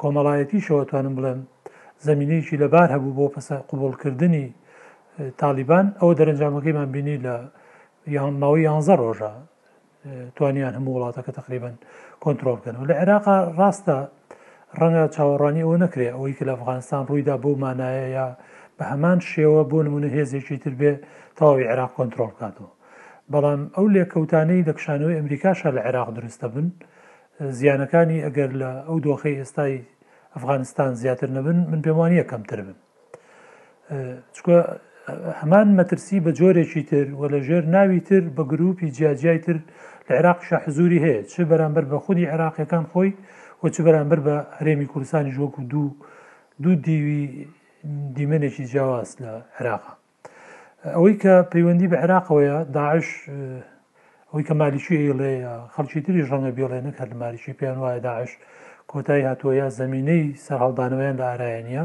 کۆمەڵایەتی 0.00 0.64
شەوەتوانم 0.66 1.14
بڵێن 1.18 1.38
زمینەیەکی 2.06 2.56
لەبار 2.62 2.88
هەبوو 2.94 3.16
بۆ 3.18 3.26
پسە 3.34 3.56
قوبولکردنی 3.70 4.46
تالیبان 5.42 5.86
ئەوە 6.00 6.12
دەرەنجامەکەیمان 6.18 6.88
بینی 6.96 7.16
لە 7.26 7.34
ماوەی 8.42 8.62
یانزە 8.68 8.94
ڕۆژە 9.02 9.32
توانیان 10.36 10.74
هەموو 10.78 10.94
وڵاتەکە 10.96 11.30
تقریبان 11.38 11.74
کۆنتترۆل 12.22 12.56
بکەنەوە 12.58 12.86
لە 12.90 12.94
عێراقا 13.00 13.36
ڕاستە 13.58 13.98
ڕەنگە 14.80 15.02
چاوەڕانی 15.14 15.62
ئەوە 15.64 15.76
نەکرێت 15.84 16.12
ئەوەی 16.16 16.34
کە 16.38 16.44
لە 16.48 16.52
ئەفغانستان 16.54 17.02
ڕوویدا 17.08 17.36
بۆ 17.42 17.50
مانایە 17.62 18.06
یا 18.18 18.26
بە 18.78 18.84
هەمان 18.92 19.18
شێوە 19.30 19.62
بۆ 19.70 19.78
نمونە 19.86 20.08
هێزێکی 20.16 20.56
تر 20.62 20.74
بێ 20.80 20.92
تاوی 21.38 21.68
عێراق 21.70 21.92
کۆنتترۆل 21.98 22.30
بکاتەوە 22.34 22.70
بەڵام 23.32 23.60
ئەو 23.76 23.86
لێککەوتانەی 23.94 24.66
دەکشانەوەی 24.68 25.18
ئەمریکاشە 25.18 25.68
لە 25.76 25.80
عێراق 25.86 26.08
درستە 26.18 26.46
بن 26.54 26.66
زیانەکانی 27.58 28.24
ئەگەر 28.26 28.50
لە 28.60 28.70
ئەو 28.88 28.98
دۆخی 29.06 29.38
ئێستای 29.40 29.76
ئەفغانستان 30.34 30.90
زیاتر 31.02 31.28
نەبن 31.36 31.58
من 31.70 31.80
پێوانە 31.86 32.24
کەمتر 32.30 32.60
بن 32.66 32.76
چکە 34.36 34.58
هەمان 35.40 35.68
مەترسی 35.78 36.18
بە 36.24 36.30
جۆرێکی 36.38 36.82
تر 36.90 37.06
وە 37.18 37.26
لە 37.32 37.40
ژێر 37.48 37.64
ناوی 37.74 38.00
تر 38.08 38.22
بە 38.36 38.42
گروپی 38.52 38.88
جیاجای 38.96 39.38
تر 39.46 39.56
لە 40.08 40.12
عێراق 40.18 40.38
شەحزوری 40.48 41.00
هەیە 41.04 41.22
چه 41.32 41.40
بەرامبەر 41.50 41.84
بە 41.90 41.94
خودی 42.04 42.26
عێراقیەکان 42.32 42.84
خۆی 42.92 43.10
وەچ 43.62 43.76
بەرامبەر 43.86 44.20
بە 44.26 44.36
هەرێمی 44.58 44.86
کوردستانی 44.92 45.32
ژۆک 45.36 45.54
و 45.58 45.62
دوو 45.72 45.86
دوو 46.62 46.74
دیوی 46.86 47.20
دیمەنێکی 48.16 48.64
جیاواز 48.70 49.08
لە 49.22 49.32
عێراقا 49.56 49.92
ئەوەی 50.96 51.14
کە 51.22 51.34
پەیوەندی 51.52 51.90
بە 51.92 51.96
عێراقەوەیە 52.02 52.56
داعش 52.78 53.08
ئەوەی 54.30 54.44
کە 54.48 54.54
مالیشی 54.60 54.96
ئێڵێ 55.06 55.32
خەڵکی 55.74 56.00
تری 56.04 56.26
ڕەنگە 56.30 56.52
بێڵێنە 56.58 56.90
هەر 57.00 57.10
ماریشی 57.22 57.52
پێیان 57.58 57.78
وایە 57.82 58.00
داعش 58.08 58.30
کۆتایی 58.92 59.26
هاتووەیە 59.30 59.66
زمینەی 59.80 60.22
سەرهاڵدانەوەیان 60.44 61.16
لە 61.20 61.26
ئارایەنە 61.30 61.84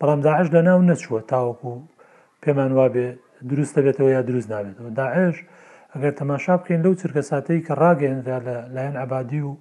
بەڵام 0.00 0.20
داعش 0.28 0.46
لە 0.54 0.60
ناو 0.68 0.78
نەچووە 0.90 1.20
تاوەکو 1.30 1.72
پێمان 2.42 2.72
وا 2.78 2.86
بێ 2.94 3.06
دروستە 3.50 3.80
بێتەوە 3.86 4.10
یا 4.16 4.22
دروست 4.28 4.48
نابێتەوە 4.54 4.90
داعش 5.00 5.36
ئەگەر 5.94 6.12
تەماشا 6.20 6.54
بکەین 6.60 6.80
لەو 6.84 6.92
چرکە 7.00 7.22
ساتەی 7.30 7.60
کە 7.66 7.72
ڕاگەێندا 7.82 8.36
لە 8.46 8.56
لایەن 8.74 8.96
عبادی 9.04 9.40
و 9.48 9.52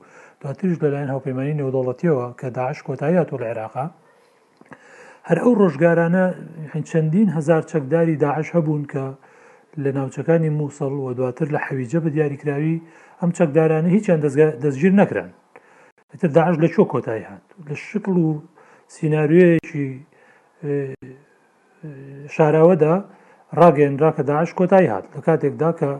دواترش 0.41 0.75
لەلایەن 0.83 1.09
هاوپەیمانی 1.13 1.57
نێودوڵەتیەوە 1.59 2.25
کە 2.39 2.47
داعش 2.57 2.79
کۆتایی 2.87 3.25
تۆ 3.29 3.35
لە 3.41 3.45
عێراقا 3.51 3.85
هەر 5.27 5.37
ئەو 5.43 5.51
ڕۆژگارانە 5.61 6.23
چەندین 6.89 7.29
هزار 7.37 7.61
چەکداری 7.71 8.15
داعش 8.25 8.47
هەبوون 8.55 8.83
کە 8.91 9.03
لە 9.83 9.89
ناوچەکانی 9.97 10.49
مووسڵ 10.59 10.91
و 11.03 11.07
دواتر 11.19 11.47
لە 11.55 11.59
حەویجە 11.67 11.99
بە 12.03 12.09
دیاریکراوی 12.15 12.75
ئەم 13.19 13.29
چەکدارانە 13.37 13.89
هیچیان 13.95 14.19
دەستگیر 14.63 14.93
نەکران 15.01 15.29
تر 16.19 16.27
داعش 16.37 16.55
لە 16.63 16.67
چۆ 16.75 16.81
کۆتایی 16.93 17.25
هات 17.29 17.45
لە 17.69 17.73
شکل 17.87 18.15
و 18.25 18.27
سینناارێکی 18.95 19.87
شاراوەدا 22.35 22.93
ڕاگەێنرا 23.59 24.09
کە 24.17 24.21
داعش 24.29 24.49
کۆتایی 24.59 24.91
هات 24.93 25.05
لە 25.15 25.19
کاتێکدا 25.27 25.71
کە 25.79 25.91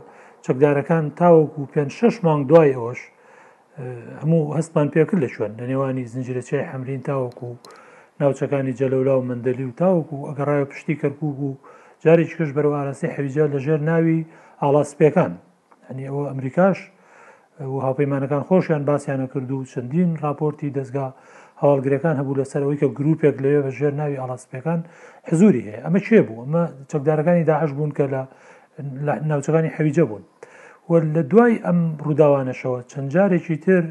چەکدارەکان 0.45 1.05
تاوەکو 1.19 1.59
و 1.61 1.67
پێ 1.73 1.83
شش 1.97 2.15
مانگ 2.25 2.41
دوای 2.51 2.73
ئەوەش 2.77 2.99
هەموو 4.21 4.41
هەستمان 4.57 4.87
پێکرد 4.93 5.21
لە 5.25 5.29
شوێن 5.35 5.51
لە 5.59 5.65
نێوانی 5.71 6.07
زنجرە 6.13 6.43
چای 6.47 6.63
حمرین 6.71 7.01
تاوەکو 7.07 7.45
و 7.51 7.55
ناوچەکانی 8.21 8.77
جەلەولا 8.79 9.15
و 9.17 9.25
مندەلی 9.29 9.65
و 9.69 9.75
تاوەکو 9.81 10.13
و 10.21 10.27
ئەگەڕایە 10.29 10.65
پشتی 10.71 10.95
کەرکوو 11.01 11.35
بوو 11.39 11.55
جارێک 12.03 12.29
کەش 12.37 12.49
بەروانەسی 12.57 13.11
حەویجا 13.15 13.45
لەژێر 13.53 13.79
ناوی 13.89 14.21
ئالاسپێکان 14.63 15.33
هەنی 15.87 16.03
ئەوە 16.09 16.23
ئەمریکاش 16.31 16.79
و 17.73 17.75
هاوپەیمانەکان 17.85 18.43
خۆشیان 18.49 18.83
باسییانە 18.89 19.27
کردو 19.33 19.55
و 19.61 19.67
چەندین 19.71 20.09
راپۆرتی 20.23 20.73
دەستگا 20.77 21.07
هەواڵگرەکان 21.61 22.15
هەبوو 22.19 22.37
لەسەرەوەی 22.39 22.79
کە 22.81 22.87
گرروپێک 22.97 23.35
لەوێ 23.43 23.59
بە 23.65 23.71
ژێر 23.77 23.93
ناوی 24.01 24.19
ئالاسپەکان 24.21 24.79
حزوری 25.29 25.63
هەیە 25.67 25.79
ئەمە 25.85 25.99
چێ 26.07 26.19
بوو 26.27 26.41
ئەمە 26.45 26.63
چەکدارەکانی 26.91 27.43
داهش 27.51 27.71
بوون 27.77 27.91
کە 27.97 28.05
لە 28.13 28.23
ناوچەکانی 29.31 29.73
حەویجە 29.75 30.05
بوون 30.09 30.23
لە 30.89 31.23
دوای 31.31 31.53
ئەم 31.65 31.79
ڕووداوانەشەوە 32.05 32.79
چەند 32.91 33.07
جارێکی 33.13 33.57
تر 33.65 33.83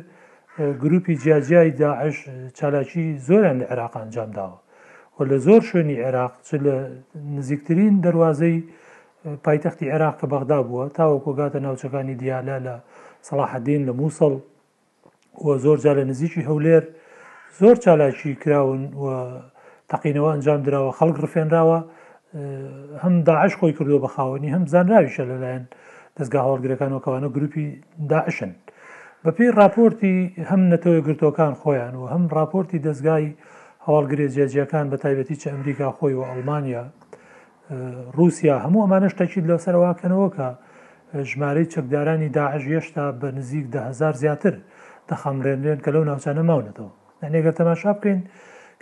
گروپی 0.83 1.14
جیاجیای 1.22 1.70
داعش 1.83 2.16
چالاکی 2.59 3.04
زۆریان 3.26 3.57
لە 3.61 3.66
عێراق 3.72 3.94
ئەنجامداوە 4.00 4.59
و 5.16 5.18
لە 5.30 5.37
زۆر 5.46 5.62
شوێنی 5.70 5.96
عێراق 6.04 6.33
چ 6.46 6.50
لە 6.64 6.74
نزیکترین 7.37 7.94
دەواازەی 8.07 8.57
پایتەختی 9.46 9.87
عێراق 9.92 10.14
کە 10.20 10.26
بەغدا 10.33 10.61
بووە 10.68 10.85
تاوەکۆگاتە 10.98 11.59
ناوچەکانی 11.64 12.16
دیالە 12.22 12.57
لە 12.66 12.74
سەلاحدین 13.28 13.83
لە 13.88 13.92
مووسڵ 13.98 14.33
و 15.46 15.48
زۆر 15.64 15.78
جا 15.85 15.92
لە 15.98 16.04
نزیکی 16.11 16.42
هەولێر 16.48 16.85
زۆر 17.61 17.76
چالاکی 17.85 18.33
کراون 18.42 18.83
و 19.02 19.04
تەقینەوە 19.90 20.30
ئەنجام 20.35 20.61
درراوە 20.66 20.92
خەڵک 20.98 21.16
ڕفێنراوە 21.24 21.78
هەم 23.02 23.14
داعش 23.28 23.52
خۆی 23.59 23.72
کردو 23.78 23.98
بە 24.04 24.09
خاوەنی 24.16 24.52
هەم 24.54 24.64
زانراویشە 24.72 25.24
لەلایەن 25.30 25.64
دەستگا 26.18 26.40
هەوڵگرەکانەوەکەوانە 26.46 27.29
گروپی 27.37 27.66
داعشن 28.11 28.53
بەپی 29.24 29.46
راپۆرتی 29.61 30.16
هەم 30.50 30.62
نەتەوە 30.72 31.00
گرتوەکان 31.07 31.53
خۆیان 31.62 31.94
و 32.00 32.05
هەم 32.12 32.24
راپۆرتی 32.38 32.79
دەستگای 32.88 33.27
هەواڵگرێ 33.87 34.27
جێجیەکان 34.35 34.87
بە 34.92 34.96
تایبەتی 35.05 35.37
چە 35.42 35.46
ئەمریکا 35.55 35.88
خۆی 35.98 36.14
و 36.18 36.22
ئەڵمانیا 36.31 36.85
رووسیا 38.18 38.57
هەموو 38.64 38.83
ئەمانە 38.85 39.09
شتەکی 39.14 39.40
لەسەرواکەنەوە 39.48 40.29
کە 40.37 40.48
ژمارەی 41.31 41.66
چەکدارانی 41.72 42.29
داعش 42.38 42.64
هێشتا 42.72 43.05
بە 43.20 43.27
نزیک 43.38 43.66
دههزار 43.74 44.14
زیاتر 44.22 44.55
دەخەمڕێنرێن 45.11 45.79
کە 45.85 45.90
لەو 45.94 46.05
ناوچانە 46.11 46.42
ماونەتەوە 46.50 46.90
ئەنێگەر 47.24 47.55
تەماشا 47.61 47.92
بکەین 47.96 48.20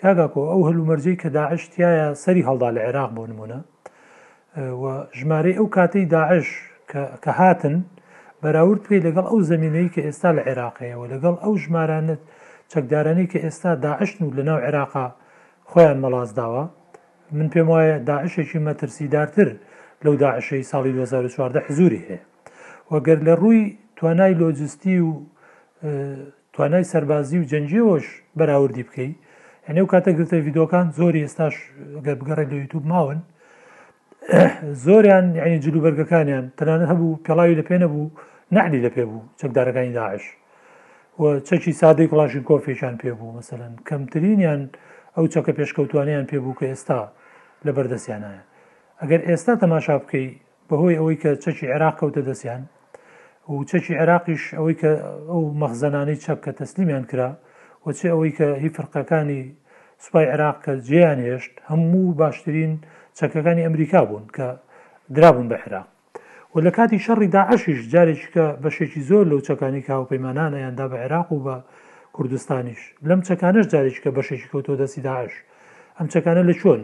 کاگاکۆ 0.01 0.43
ئەو 0.51 0.61
هەلومەرجەی 0.69 1.17
کە 1.23 1.29
داعشتیایە 1.39 2.09
سەری 2.23 2.43
هەڵدا 2.49 2.69
لە 2.77 2.81
عێراق 2.87 3.11
بۆ 3.17 3.23
نمونە 3.31 3.59
ژمارەی 5.21 5.57
ئەو 5.59 5.67
کاتەی 5.77 6.07
داعش 6.17 6.49
کە 7.25 7.31
هاتن 7.39 7.77
بەراورد 8.43 8.83
پێی 8.87 9.01
لەگەڵ 9.07 9.27
ئەو 9.31 9.41
زمینەی 9.51 9.89
کە 9.95 10.01
ئێستا 10.07 10.31
لە 10.37 10.43
عێراقەیەوە 10.49 11.07
لەگەڵ 11.15 11.35
ئەو 11.45 11.55
ژمارانت 11.63 12.21
چەکدارانی 12.73 13.27
کە 13.33 13.39
ئێستا 13.45 13.73
داعشن 13.87 14.21
و 14.25 14.35
لەناو 14.39 14.59
عێراقا 14.67 15.07
خۆیان 15.71 15.99
مەڵازداوە 16.05 16.65
من 17.37 17.49
پێم 17.53 17.69
وایە 17.73 17.97
داعشێکی 18.09 18.59
مەترسیدارتر 18.67 19.49
لەو 20.05 20.15
داعشەی 20.23 20.65
ساڵی 20.71 20.93
2014 20.97 21.67
حزوری 21.69 22.03
هەیە 22.07 22.21
وەگەر 22.93 23.19
لە 23.27 23.35
ڕووی 23.43 23.63
توانای 23.97 24.35
لۆجستی 24.43 24.97
و 25.07 25.11
توانای 26.55 26.85
سەربازی 26.93 27.39
و 27.41 27.49
جەنجیەوەش 27.51 28.07
بەراوردی 28.39 28.87
بکەیت 28.89 29.17
هەنێو 29.69 29.87
کاتەگرتە 29.93 30.35
یددیوکان 30.41 30.87
زۆری 30.99 31.25
ئێستاش 31.25 31.55
گەر 32.07 32.17
بگەڕێت 32.21 32.49
لە 32.53 32.57
یوتوب 32.63 32.85
ماون 32.93 33.19
زۆریان 34.87 35.35
یعنی 35.41 35.57
جلوبەرگەکانیان 35.65 36.45
تەنانەت 36.59 36.89
هەبوو 36.93 37.21
پێڵاوی 37.27 37.55
لە 37.61 37.65
پێنە 37.69 37.89
بوو 37.93 38.11
نعلی 38.55 38.81
لە 38.87 38.91
پێ 38.95 39.05
بوو 39.11 39.23
چەکدارەکانی 39.41 39.93
داعش 39.99 40.25
چەکی 41.49 41.73
سادەی 41.81 42.07
کڵاشین 42.11 42.45
کۆفێکیان 42.51 42.95
پێبوو 43.03 43.33
مثلەن 43.39 43.73
کەمترینیان 43.89 44.61
ئەو 45.17 45.25
چەکە 45.35 45.53
پێشکەوتوانیان 45.59 46.27
پێبوو 46.31 46.57
کە 46.59 46.65
ئێستا 46.73 47.01
لە 47.67 47.71
بەردەستیانایە 47.77 48.43
ئەگەر 49.03 49.21
ئێستا 49.29 49.53
تەماشا 49.63 49.97
بکەی 50.03 50.27
بەهۆی 50.69 50.97
ئەوەی 51.01 51.19
کە 51.23 51.31
چەکی 51.45 51.67
عێراق 51.73 51.95
کەوتە 52.01 52.23
دەستیان 52.29 52.63
و 53.53 53.65
چەکی 53.71 53.95
عێراقیش 54.01 54.45
ئەوەی 54.57 54.77
کە 54.81 54.91
ئەو 55.31 55.43
مەخزەنانەی 55.63 56.19
چەپ 56.25 56.39
کە 56.45 56.53
تەسلیمیان 56.61 57.05
کرا 57.11 57.31
وچێ 57.87 58.09
ئەوەی 58.13 58.33
کە 58.39 58.47
هی 58.63 58.71
فرقەکانی 58.77 59.41
سوپای 60.05 60.27
عێراق 60.33 60.57
کە 60.65 60.73
جیان 60.89 61.19
هێشت 61.27 61.55
هەموو 61.69 62.15
باشترین 62.21 62.73
چەکەکانی 63.19 63.63
ئەمریکا 63.67 64.01
بوون 64.09 64.25
کە 64.37 64.47
درابوون 65.17 65.47
بە 65.51 65.57
عێراق 65.65 65.89
و 66.55 66.59
لە 66.67 66.71
کاتی 66.77 66.99
شەڕی 67.07 67.29
داعشیش 67.37 67.81
جارێککە 67.95 68.47
بەشێکی 68.65 69.01
زۆر 69.09 69.25
لەو 69.33 69.41
چەکانی 69.49 69.87
کاوپەیمانانە 69.89 70.59
یاندا 70.65 70.87
بە 70.93 70.97
عێراق 71.05 71.29
و 71.33 71.39
بە 71.47 71.57
کوردستانیش 72.17 72.83
لەم 73.09 73.21
چەکانش 73.29 73.67
جارێککە 73.73 74.11
بەشێکی 74.19 74.49
کۆتۆ 74.53 74.73
دەستی 74.81 75.01
داعش 75.09 75.35
ئەم 75.99 76.07
چەکانە 76.13 76.43
لە 76.49 76.55
چۆن 76.61 76.81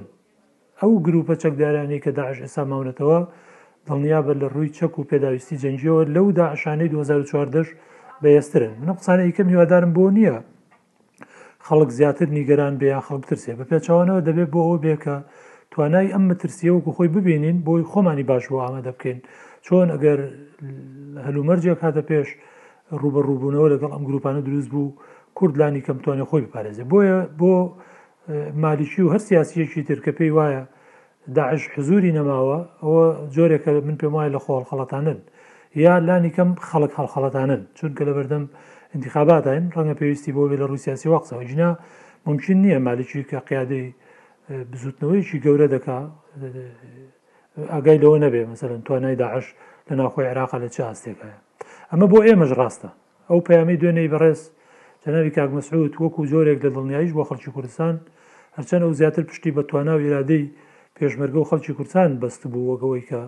ئەو 0.80 0.92
گروپە 1.06 1.34
چەکدارانی 1.42 2.00
کە 2.04 2.10
داعش 2.18 2.38
ئێسا 2.44 2.62
ماونەتەوە 2.70 3.20
دڵنیا 3.86 4.20
بە 4.26 4.32
لە 4.40 4.46
ڕووی 4.54 4.72
چەک 4.78 4.92
و 4.98 5.08
پێداویستی 5.10 5.56
جەنجیەوە 5.62 6.02
لەو 6.14 6.26
داعشانەی 6.40 6.88
2014 6.88 7.68
بەێسترن 8.22 8.72
منە 8.80 8.92
قسانە 8.98 9.22
یکەم 9.30 9.48
هیوادارم 9.52 9.92
بۆ 9.94 10.10
نییە 10.16 10.36
خەڵک 11.66 11.88
زیاتر 11.90 12.26
نیگەران 12.36 12.74
بێ 12.80 13.00
خەڵک 13.06 13.24
ترسێ 13.30 13.52
بە 13.58 13.64
پێچوانەوە 13.70 14.20
دەبێت 14.26 14.48
بۆ 14.54 14.60
ئەو 14.68 14.78
بێکە 14.84 15.16
توانای 15.78 16.10
ئەم 16.14 16.24
مەترسیەوەکو 16.32 16.90
خۆی 16.96 17.08
ببینین 17.16 17.56
بۆی 17.66 17.82
خۆمانی 17.90 18.22
باش 18.30 18.44
بۆ 18.52 18.58
ئامادە 18.66 18.86
بکەین 18.96 19.18
چۆن 19.66 19.88
ئەگەر 19.94 20.18
هەلومەرجێک 21.26 21.78
کاتە 21.82 22.02
پێش 22.10 22.28
ڕوبە 23.00 23.20
ڕووبوونەوە 23.26 23.68
لەگەڵ 23.74 23.90
ئەم 23.94 24.04
گروپانە 24.08 24.40
دروست 24.48 24.68
بوو 24.74 24.90
کوردلانی 25.38 25.80
کەم 25.86 25.98
توانێت 26.04 26.28
خۆی 26.30 26.42
بپارێزێ 26.46 26.84
بۆیە 26.92 27.18
بۆ 27.40 27.54
مالیشی 28.62 29.02
و 29.04 29.12
هەر 29.14 29.22
سیاسیەکی 29.28 29.80
ترکە 29.88 30.12
پێی 30.18 30.30
وایە 30.38 30.62
داعش 31.36 31.62
حزوری 31.74 32.12
نەماوە 32.18 32.58
ئەوە 32.82 33.04
جۆرێکە 33.34 33.70
من 33.86 33.96
پێم 34.00 34.12
وایە 34.16 34.30
لە 34.36 34.40
خۆڵ 34.44 34.64
خەڵەتانن 34.70 35.18
یا 35.84 35.94
لانی 36.08 36.30
کەم 36.36 36.50
خەڵک 36.70 36.92
هەڵخەڵەتانن 36.98 37.60
چونکە 37.78 38.02
لە 38.08 38.12
بەردەم 38.16 38.44
انتخاباتین 38.96 39.64
ڕەنگە 39.74 39.94
پێویستی 40.00 40.30
بۆ 40.36 40.42
لە 40.60 40.66
رووسیاسی 40.70 41.08
وەقسەوە 41.14 41.42
جنا 41.50 41.70
ممکن 42.26 42.56
نییە 42.64 42.78
مالیکی 42.86 43.20
کە 43.30 43.36
قیادەی 43.50 43.86
بزوتنەوەیکی 44.50 45.38
گەورە 45.44 45.66
دەکا 45.74 45.98
ئاگای 47.72 47.98
لەوە 48.02 48.18
نەبێ 48.24 48.40
مەمثلەن 48.48 48.80
توانای 48.87 49.16
داعش 49.22 49.46
لە 49.88 49.94
ناخۆی 50.00 50.26
عراقا 50.32 50.58
لە 50.64 50.68
چه 50.74 50.80
هەستێکایە 50.90 51.38
ئەمە 51.90 52.06
بۆ 52.12 52.18
ئێمەش 52.26 52.52
ڕاستە 52.61 52.90
ئەو 53.28 53.40
پەیامی 53.46 53.76
دوێنەی 53.80 54.08
بەڕێز 54.14 54.40
جەناوی 55.04 55.30
کاک 55.37 55.50
مەسعود 55.58 55.92
وەکو 56.02 56.22
جۆرێک 56.32 56.58
لە 56.64 56.70
دڵنیاییش 56.76 57.12
بۆ 57.16 57.22
خەڵکی 57.28 57.50
کوردستان 57.56 57.94
هەرچەند 58.56 58.82
ئەو 58.87 58.92
زیاتر 59.00 59.22
پشتی 59.30 59.50
بە 59.56 59.62
توانا 59.68 59.94
و 59.98 60.02
ئێرادەی 60.06 60.44
پێشمەرگە 60.96 61.38
و 61.42 61.48
خەڵکی 61.50 61.72
کوردستان 61.78 62.11
بەست 62.22 62.42
بوو 62.52 62.64
وەگەوەی 62.70 63.04
کە 63.11 63.20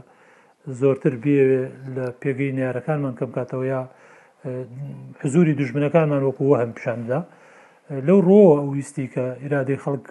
زۆرتر 0.80 1.14
بێوێ 1.22 1.62
لە 1.96 2.04
پێگەی 2.22 2.50
نیارەکانمان 2.58 3.14
کەم 3.18 3.30
کاتەوە 3.36 3.66
یا 3.74 3.82
حزوری 5.22 5.54
دژمنەکانمان 5.60 6.22
وەکو 6.28 6.44
وە 6.50 6.56
هەم 6.62 6.72
پیشاندا 6.76 7.20
لەو 8.06 8.18
ڕۆ 8.28 8.40
ئەوویستی 8.58 9.06
کە 9.14 9.24
ئێرادەی 9.42 9.78
خەڵک 9.84 10.06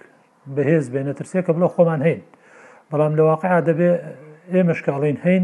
بەهێز 0.56 0.86
بێ 0.94 1.02
نەترسێ 1.08 1.40
کە 1.46 1.52
بڵە 1.56 1.70
خۆمان 1.76 2.02
هەین 2.08 2.22
بەڵام 2.90 3.14
لە 3.20 3.24
واقع 3.30 3.52
دەبێ 3.70 3.90
ئێمەشکاڵین 4.54 5.18
هەین 5.26 5.44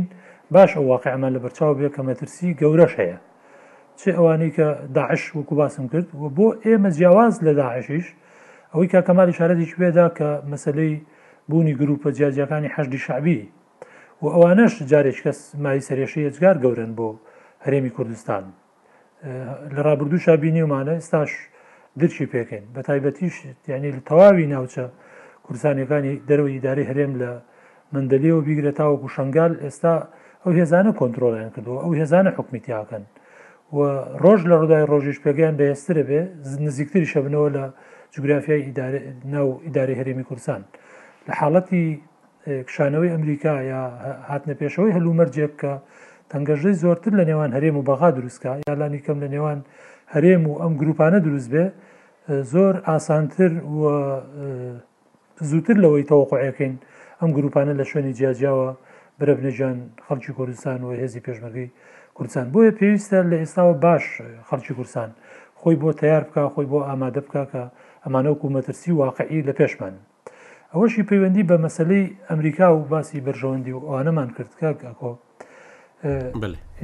باش 0.56 0.72
ئەو 0.78 0.86
واقعمان 0.94 1.32
لە 1.36 1.40
بەرچاو 1.44 1.74
بێ 1.80 1.88
کە 1.96 2.02
مەترسی 2.08 2.50
گەورەش 2.60 2.94
هەیە 3.02 3.18
چه 4.00 4.10
ئەوانی 4.18 4.50
کە 4.58 4.68
داعش 4.98 5.24
وەکو 5.38 5.54
باسم 5.62 5.86
کرد 5.92 6.08
و 6.22 6.24
بۆ 6.38 6.48
ئێمە 6.66 6.90
جیاواز 6.98 7.36
لە 7.46 7.52
داعشیش 7.62 8.08
ئەوەی 8.74 8.88
کا 8.94 9.00
کەمالی 9.08 9.34
شارەتیش 9.40 9.72
بێدا 9.82 10.08
کە 10.18 10.28
مەسلەی 10.52 10.96
بوونی 11.50 11.76
گروپە 11.82 12.08
جیاجەکانی 12.18 12.70
حەشدی 12.76 13.00
شعبی 13.06 13.40
و 14.22 14.26
ئەوانەش 14.34 14.74
جارێک 14.92 15.18
کەس 15.24 15.40
مای 15.64 15.80
سەرێشی 15.88 16.26
ئەجگار 16.28 16.56
گەورن 16.64 16.92
بۆ 16.98 17.08
هەرێمی 17.66 17.92
کوردستان 17.98 18.44
لە 19.76 19.82
ڕابردوو 19.88 20.24
شابینی 20.26 20.62
ومانە 20.66 20.94
ئێستاش 21.00 21.32
درشی 22.02 22.26
پێکەین 22.34 22.66
بە 22.76 22.82
تایبەتیش 22.90 23.36
یعنی 23.72 23.90
لە 23.98 24.02
تەواوی 24.10 24.46
ناوچە 24.54 24.84
کورسانەکانی 25.46 26.14
دەرەوە 26.30 26.52
ئیداری 26.56 26.84
هەرێم 26.90 27.12
لە 27.22 27.32
مندەلیەوە 27.94 28.42
بیگرە 28.48 28.72
تاوەکو 28.80 29.08
شنگال 29.16 29.54
ئێستا 29.64 29.94
ئەو 30.44 30.52
هێزانە 30.60 30.92
کۆنتترۆلیان 31.00 31.52
کردووە 31.56 31.80
ئەو 31.84 31.92
هێزانە 32.02 32.32
حکمیتیاکەن 32.38 33.04
و 33.78 33.78
ڕۆژ 34.24 34.42
لە 34.50 34.56
ڕوودای 34.62 34.86
ڕۆژیش 34.92 35.18
پێگەیان 35.26 35.56
بەێسترە 35.60 36.04
بێ 36.10 36.22
نزیکتری 36.66 37.08
شەبنەوە 37.14 37.50
لە 37.56 37.64
جوگرافیای 38.14 38.64
ناو 39.36 39.48
ئیداری 39.66 39.96
هەرێمی 40.00 40.26
کورسان 40.30 40.62
لە 41.28 41.34
حاڵەتی 41.40 41.84
کشانەوەی 42.68 43.10
ئەمریکا 43.14 43.56
یا 43.72 43.82
هاتنە 44.32 44.54
پێشەوەی 44.62 44.92
هەلومەرجێک 44.98 45.54
کە 45.62 45.74
تەنگەژەی 46.32 46.76
زۆرتر 46.84 47.14
لە 47.20 47.24
نێوان 47.30 47.52
هەرێم 47.58 47.76
و 47.80 47.84
بەغا 47.90 48.10
دروستکە 48.18 48.52
یالانی 48.70 49.00
کەم 49.06 49.18
لە 49.24 49.28
نێوان 49.36 49.60
هەرێم 50.14 50.44
و 50.50 50.52
ئەم 50.64 50.74
گروپانە 50.82 51.20
دروست 51.28 51.50
بێ 51.54 51.66
زۆر 52.54 52.76
ئاسانتر 52.90 53.52
زووتر 55.50 55.76
لەوەی 55.84 56.06
تەوەقعەکەین 56.10 56.74
ئەم 57.20 57.30
گروپانە 57.38 57.74
لە 57.80 57.86
شوێنی 57.90 58.14
جیاجیاوە 58.18 58.70
برەبنەجان 59.20 59.78
خەڵکی 60.06 60.32
کوردستان 60.38 60.80
و 60.84 60.90
هێزی 61.02 61.22
پێشمەگەی 61.26 61.68
کوردستان 62.18 62.46
بۆیە 62.54 62.72
پێویستە 62.80 63.20
لە 63.32 63.36
ئێستاوە 63.42 63.74
باش 63.86 64.04
خەڵکی 64.48 64.74
کوردستان 64.78 65.10
خۆی 65.62 65.76
بۆ 65.82 65.90
تیار 66.02 66.24
بکە 66.28 66.42
خۆی 66.54 66.68
بۆ 66.72 66.78
ئامادە 66.90 67.22
بکە 67.26 67.44
کە 67.52 67.64
ئەمانە 68.06 68.30
وکومەترسی 68.34 68.92
واقعی 69.02 69.40
لە 69.48 69.54
پێشمان 69.60 69.96
ئەوەشی 70.74 71.04
پەیوەندی 71.10 71.44
بە 71.50 71.56
مەسلەی 71.66 72.04
ئەمریکا 72.30 72.68
و 72.78 72.82
باسی 72.94 73.20
بەرژەوەندی 73.26 73.74
و 73.76 73.80
ئەوانەمان 73.88 74.30
کردکە 74.36 74.68
کاکۆ 74.82 75.12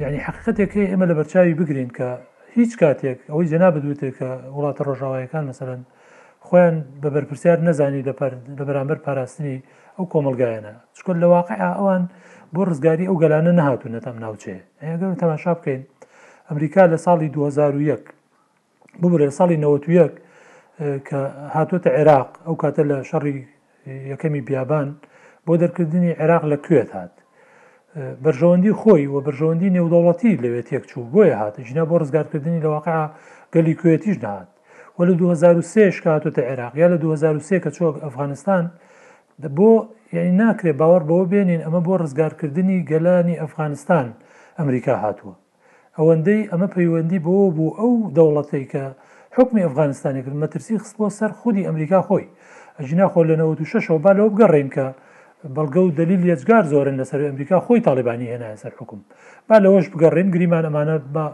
ینی 0.02 0.20
حقیقەتێکی 0.26 0.82
ئێمە 0.90 1.06
لە 1.10 1.14
بەرچاوی 1.18 1.54
بگرین 1.60 1.90
کە 1.96 2.08
هیچ 2.58 2.72
کاتێک 2.82 3.18
ئەوەی 3.30 3.46
جنا 3.52 3.68
بدوێتێک 3.76 4.14
کە 4.20 4.28
وڵاتە 4.56 4.82
ڕۆژاوایەکان 4.88 5.44
مەسەرەن 5.50 5.80
خۆیان 6.46 6.76
بە 7.02 7.08
بەرپرسیار 7.14 7.58
نەزانی 7.68 8.02
لە 8.08 8.12
بەرامبەر 8.68 8.98
پاراستنی 9.06 9.56
ئەو 9.96 10.04
کۆمەلگایەنە 10.12 10.74
چکل 10.96 11.16
لە 11.22 11.28
واقع 11.34 11.56
ئەوان 11.78 12.02
بۆ 12.54 12.60
ڕزگاری 12.68 13.08
ئەو 13.08 13.16
گەلانە 13.22 13.52
نەهاتوونە 13.58 13.98
تەم 14.04 14.16
ناوچێ 14.24 14.56
ئەگەر 14.82 15.10
تەماشا 15.22 15.52
بکەین 15.58 15.82
ئەمریکا 16.48 16.82
لە 16.92 16.96
ساڵی 17.06 17.28
2001 17.36 18.02
ببرێ 19.02 19.28
ساڵی 19.38 19.56
91 19.64 20.12
کە 21.08 21.18
هاتوۆتە 21.54 21.90
عێراق 21.98 22.30
ئەو 22.46 22.54
کاتە 22.62 22.82
لە 22.90 22.96
شەڕی 23.10 23.36
یەکەمی 24.12 24.40
بیابان 24.46 24.88
بۆ 25.46 25.52
دەرکردنی 25.62 26.12
عێراق 26.20 26.44
لە 26.52 26.56
کوێت 26.66 26.90
هات 26.96 27.14
بەرژەوەندی 27.96 28.72
خۆی 28.80 29.06
و 29.12 29.16
بەرژەوەندی 29.26 29.72
نێودەوڵەتی 29.76 30.40
لەوێت 30.42 30.66
تێک 30.70 30.84
چوو 30.90 31.04
بۆیە 31.12 31.36
هاتە 31.42 31.60
ژنا 31.68 31.84
بۆ 31.88 31.94
ڕزگارکردنی 32.02 32.60
لە 32.64 32.68
واقع 32.74 32.98
گەلی 33.54 33.74
کوێتیش 33.80 34.16
نات 34.24 34.48
وە 34.96 35.02
لە 35.08 35.12
2023 35.20 36.00
کاتۆتە 36.06 36.38
عێراقیا 36.48 36.86
لە 36.92 36.96
2023 36.98 37.60
کە 37.64 37.70
چۆک 37.76 37.96
ئەفغانستان 38.04 38.64
بۆ 39.56 39.70
یعنی 40.16 40.32
ناکرێت 40.40 40.76
باوەڕ 40.80 41.02
بەوە 41.08 41.24
بێنین 41.32 41.60
ئەمە 41.64 41.80
بۆ 41.86 41.92
ڕزگارکردنی 42.02 42.84
گەلانی 42.90 43.40
ئەفغانستان 43.42 44.06
ئەمریکا 44.58 44.94
هاتووە 45.04 45.34
ئەوەندەی 45.98 46.48
ئەمە 46.50 46.68
پەیوەندی 46.74 47.18
بۆ 47.26 47.32
بوو 47.56 47.76
ئەو 47.80 47.92
دەوڵەتی 48.16 48.66
کە 48.72 48.82
حکمی 49.36 49.64
ئەفغانستانی 49.66 50.22
کرد 50.24 50.36
مەترسی 50.42 50.74
خستبۆ 50.82 51.06
سەر 51.18 51.30
خودی 51.38 51.66
ئەمریکا 51.68 52.00
خۆی 52.08 52.26
ئەژنا 52.78 53.06
خۆ 53.12 53.20
لە 53.28 53.34
96 53.36 53.84
شەوە 53.86 54.00
با 54.04 54.10
لەەوە 54.16 54.30
بگەڕێن 54.34 54.68
کە 54.76 54.86
بەڵگە 55.56 55.78
و 55.80 55.90
دلیل 55.98 56.20
لێزگار 56.26 56.62
زۆرن 56.72 56.96
لەسەر 57.02 57.20
ئەمریکا 57.26 57.58
خۆی 57.66 57.80
تاالبانی 57.86 58.30
هێنایە 58.32 58.56
سەر 58.62 58.72
حکوم 58.78 59.00
با 59.48 59.56
لەەوەش 59.64 59.86
بگەڕێن 59.92 60.28
گریمان 60.34 60.64
ئەمانە 60.66 60.96
بە 61.14 61.24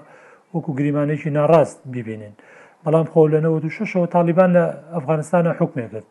وەکو 0.55 0.71
گریمانێکی 0.79 1.31
ناڕاست 1.37 1.79
ببینێن 1.95 2.35
بەڵام 2.85 3.07
خۆ 3.13 3.21
لە 3.33 3.39
96ەوە 3.45 4.07
تاالبان 4.15 4.51
لە 4.57 4.65
ئەفغانستانە 4.95 5.51
حکمێکرد 5.61 6.07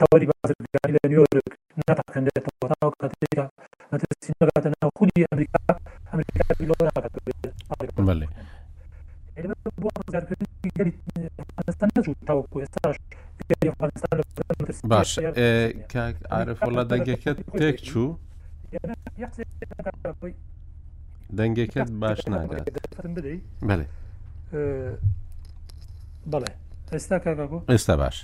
تەوەری 0.00 0.26
بازرگانی 0.30 0.90
لە 0.96 1.00
نیۆرک 1.10 1.48
ناتەکەندێتەوە 1.88 2.68
کاتێکە 3.02 3.44
مەتەسیگاتە 3.92 4.68
ناو 4.80 4.90
خودی 4.98 5.24
ئەمریکا 5.30 5.58
ئەمریکا 6.12 6.42
بۆ 11.80 11.84
نەچوو 11.96 12.14
تاوەکو 12.28 12.56
ئێستاش 12.62 12.96
باش 14.92 15.10
کاک 15.92 16.14
ئارفۆڵە 16.32 16.84
دەنگەکەت 16.92 17.38
تێک 17.60 17.76
چوو 17.88 18.08
دەنگەکەت 21.38 21.88
باش 22.02 22.20
ناگات 22.32 22.64
بڵێ 23.16 23.34
بڵێ 26.32 26.52
ئێستا 26.94 27.16
کاکۆ 27.24 27.58
ئێستا 27.72 27.94
باش 28.02 28.16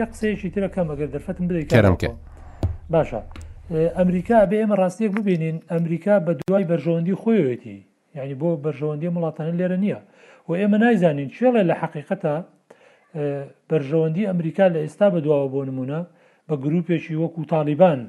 یە 0.00 0.04
قسەیەکی 0.10 0.48
ترەکە 0.54 0.82
مەگەر 0.90 1.08
دەرفەتم 1.14 1.44
بدەیت 1.48 1.68
کەرم 1.74 1.96
کە 2.02 2.10
باشە 2.94 3.20
ئەمریکا 3.98 4.38
بێ 4.50 4.56
ئێمە 4.62 4.76
ڕاستیەک 4.80 5.12
ببینین 5.18 5.56
ئەمریکا 5.72 6.14
بە 6.26 6.32
دوای 6.48 6.64
بەرژەوەندی 6.70 7.16
خۆیەتی 7.22 7.76
یعنی 8.16 8.34
بۆ 8.40 8.48
بەرژەوەندی 8.64 9.08
مڵاتانە 9.16 9.54
لێرە 9.58 9.78
نییە 9.84 9.98
و 10.48 10.50
ئێمە 10.60 10.78
نایزانین 10.82 11.28
چێڵێ 11.36 11.62
لە 11.70 11.74
حقیقەتە 11.82 12.36
بەرژەوەندی 13.70 14.28
ئەمریکا 14.30 14.66
لە 14.74 14.78
ئێستا 14.84 15.06
بەدواوە 15.14 15.48
بۆ 15.54 15.60
نمونە 15.68 16.00
بە 16.48 16.54
گرروپێکی 16.64 17.14
وەکو 17.22 17.40
تاالبان 17.52 18.00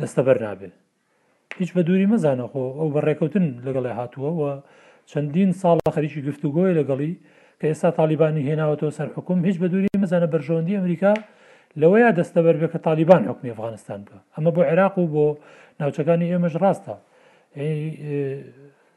دەستەبەر 0.00 0.36
نابێت 0.44 0.74
هیچ 1.60 1.70
بە 1.76 1.80
دووری 1.86 2.06
مەزانەخۆ 2.12 2.64
ئەو 2.78 2.88
بەڕێکەوتن 2.96 3.44
لەگەڵی 3.66 3.92
هاتووەوە 3.98 4.52
چەندین 5.10 5.50
ساڵە 5.62 5.88
خەریکی 5.96 6.20
گفتوگۆی 6.28 6.74
لەگەڵی 6.78 7.12
کە 7.60 7.66
ئێستا 7.70 7.90
تاالبانی 7.98 8.42
هێناوەەوە 8.48 8.90
سەر 8.98 9.08
حکوم 9.16 9.38
هیچ 9.48 9.56
بە 9.62 9.66
دووری 9.72 9.88
مەزانە 10.02 10.28
بەرژەوەندی 10.34 10.76
ئەمریکا 10.78 11.12
لەوەیە 11.80 12.08
دەستەبەر 12.18 12.54
بێ 12.60 12.68
کە 12.72 12.78
تاالبان 12.86 13.22
حکمی 13.30 13.50
ئەفغانستان 13.52 14.00
بکە 14.06 14.18
ئەمە 14.36 14.50
بۆ 14.54 14.60
عێراق 14.70 14.94
و 14.98 15.04
بۆ 15.14 15.26
ناوچەکانی 15.80 16.30
ئێمەش 16.32 16.54
ڕاستە 16.62 16.94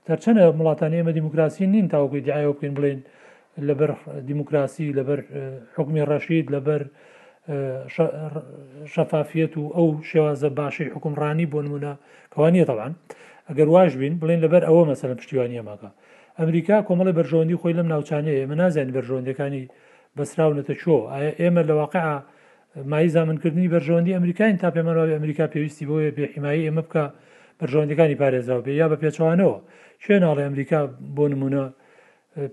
تەرچەنە 0.08 0.44
مڵاتانی 0.58 0.96
ئێمە 1.00 1.12
دیموکراسی 1.20 1.66
نین 1.74 1.86
تاوەکوی 1.94 2.22
دیایە 2.26 2.50
بکەین 2.54 2.74
بڵێن 2.78 3.00
لەبەر 3.64 3.92
دیموکراسی 4.30 4.94
لەبەر 5.00 5.20
حکمی 5.78 6.04
ڕەشید 6.10 6.46
لەبەر 6.56 6.82
شەفافیت 8.94 9.54
و 9.58 9.64
ئەو 9.78 9.88
شێوازە 10.10 10.50
باشەی 10.60 10.92
حکمڕانی 10.96 11.48
بۆ 11.54 11.60
نمونە 11.66 11.94
کەوانە 12.34 12.66
تەوان 12.70 12.94
ئەگەر 13.50 13.68
واش 13.76 13.92
بین 14.02 14.14
بڵێن 14.22 14.40
لەبەر 14.46 14.62
ئەوە 14.68 14.84
مەسەلە 14.92 15.16
پشتیوانیە 15.20 15.64
ماکە 15.70 15.90
ئەمریکا 16.40 16.78
کۆمەڵە 16.88 17.14
بەرژەوەندی 17.20 17.60
خۆی 17.62 17.76
لەم 17.80 17.88
ناوچانەیە 17.94 18.46
من 18.52 18.58
نازانین 18.62 18.94
بەرژەوەندەکانی 18.98 19.64
بەسراونەتە 20.18 20.74
چۆ 20.82 20.96
ئایا 21.14 21.32
ئێمە 21.42 21.62
لە 21.70 21.74
واقع 21.82 22.04
مای 22.92 23.08
زامنکردنی 23.16 23.72
بەرژەوەندی 23.76 24.16
ئەمریکاین 24.18 24.56
تا 24.62 24.68
پێمەراوی 24.76 25.14
ئەمریکا 25.18 25.46
پێویستی 25.54 25.86
بۆیە 25.90 26.12
بێحیمایی 26.18 26.66
ئێمە 26.68 26.84
بکە 26.88 27.04
بەرژەوەندەکانی 27.60 28.20
پارێزااو 28.22 28.62
بێ 28.66 28.72
یا 28.82 28.88
بە 28.92 28.96
پێچوانەوە 29.04 29.58
شوێناڵی 30.04 30.44
ئەمریکا 30.48 30.80
بۆ 31.16 31.26
نمونە 31.32 31.66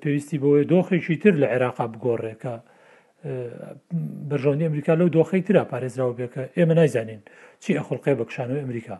پێویستی 0.02 0.36
بۆیە 0.42 0.64
دۆخێکی 0.72 1.16
تر 1.22 1.34
لە 1.42 1.46
عێراقا 1.52 1.86
بگۆڕێکە 1.94 2.54
بەژۆنی 4.28 4.64
ئەمریکا 4.68 4.92
لەو 5.00 5.08
دۆخی 5.16 5.42
تررا 5.46 5.64
پارێزراوە 5.72 6.14
بێکە 6.18 6.42
ئێمە 6.56 6.74
نایزانین 6.78 7.22
چی 7.62 7.70
ئەخڵقێ 7.78 8.12
بە 8.18 8.24
کشانەوە 8.28 8.60
ئەمریکا 8.62 8.96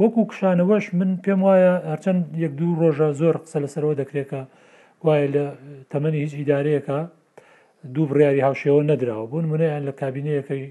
وەکو 0.00 0.22
کشانەوەش 0.30 0.86
من 0.98 1.10
پێم 1.24 1.40
وایە 1.48 1.74
هەرچەند 1.92 2.20
یەک 2.44 2.52
دوو 2.60 2.74
ڕۆژە 2.80 3.08
زۆر 3.20 3.36
قسە 3.42 3.58
لەسەرەوە 3.64 3.94
دەکرێتە 4.00 4.40
وایە 5.06 5.26
لە 5.34 5.44
تەمەنی 5.90 6.22
هیچ 6.24 6.32
ئیدارەیەەکە 6.40 6.98
دوو 7.94 8.08
بڕیاری 8.10 8.44
هاوشێەوە 8.46 8.82
نەدراوە 8.90 9.24
بوون 9.30 9.44
منەیان 9.52 9.82
لە 9.88 9.92
کابینەیەەکەی 10.00 10.64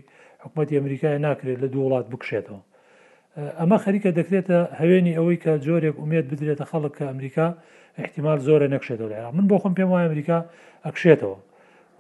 حکوومەتی 0.43 0.76
ئەمریکای 0.78 1.18
ناکرێت 1.28 1.60
لە 1.64 1.68
دوو 1.74 1.84
وڵات 1.88 2.08
بکشێتەوە 2.14 2.60
ئەمە 3.60 3.78
خەریکە 3.84 4.10
دەکرێتە 4.20 4.58
هەوێنی 4.80 5.14
ئەوەی 5.18 5.38
کە 5.44 5.52
جۆرێک 5.66 5.96
ئومێت 6.02 6.26
بدرێتە 6.32 6.66
خەڵک 6.72 6.94
کە 6.98 7.04
ئەمریکا 7.12 7.48
احتیمال 8.04 8.40
زۆرە 8.48 8.68
نەکشێتەوە 8.76 9.10
لە 9.14 9.20
من 9.38 9.46
بۆ 9.50 9.56
خۆم 9.62 9.74
پێم 9.78 9.90
وایە 9.94 10.06
ئەمریکا 10.10 10.38
ئەکشێتەوە 10.86 11.38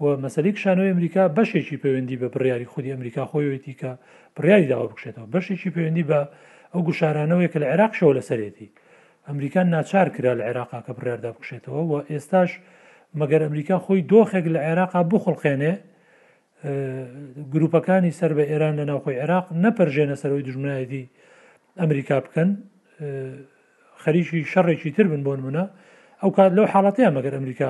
و 0.01 0.05
مەسەلی 0.23 0.51
شانەوەی 0.63 0.89
ئەمریکا 0.93 1.23
بەشێکی 1.37 1.77
پەیوەندی 1.83 2.17
بە 2.21 2.27
بڕیاری 2.33 2.67
خودی 2.73 2.91
ئەمریکا 2.95 3.23
خۆیەتی 3.31 3.73
کە 3.81 3.91
بڕیاری 4.35 4.67
داوا 4.71 4.85
بکشێتەوە 4.91 5.25
بەشێکی 5.33 5.69
پەیوەندی 5.75 6.05
بە 6.09 6.19
ئەو 6.73 6.81
گوشارانەوەی 6.87 7.47
کە 7.53 7.57
لە 7.63 7.67
عێراق 7.71 7.91
شەوە 7.99 8.13
لەسەرێتی 8.17 8.67
ئەمریکان 9.29 9.67
ناچار 9.75 10.07
کرا 10.15 10.33
لە 10.39 10.43
عێراقا 10.47 10.79
کە 10.85 10.91
بڕیاردا 10.97 11.29
بکشێتەوە 11.35 11.81
و 11.89 11.93
ئێستاش 12.11 12.51
مەگەر 13.19 13.41
ئەمریکا 13.45 13.75
خۆی 13.85 14.01
دۆخێک 14.11 14.45
لە 14.55 14.59
عێراقا 14.67 15.01
بخڵقێنێ 15.11 15.73
گروپەکانی 17.53 18.11
سەر 18.19 18.31
بە 18.37 18.43
ئێران 18.51 18.73
لە 18.79 18.85
ناوخۆی 18.89 19.19
عێراق 19.21 19.45
نەپەرژێنە 19.63 20.15
سەرەوەی 20.21 20.43
دژمنایەتی 20.47 21.05
ئەمریکا 21.81 22.17
بکەن 22.25 22.49
خەریکی 24.03 24.39
شەڕێکی 24.51 24.91
تر 24.97 25.05
بن 25.13 25.21
بۆن 25.27 25.39
منە 25.45 25.63
ئەو 26.21 26.29
کات 26.37 26.51
لەو 26.57 26.65
حاڵەتەیە 26.73 27.09
مەگەر 27.17 27.33
ئەمریکا 27.37 27.69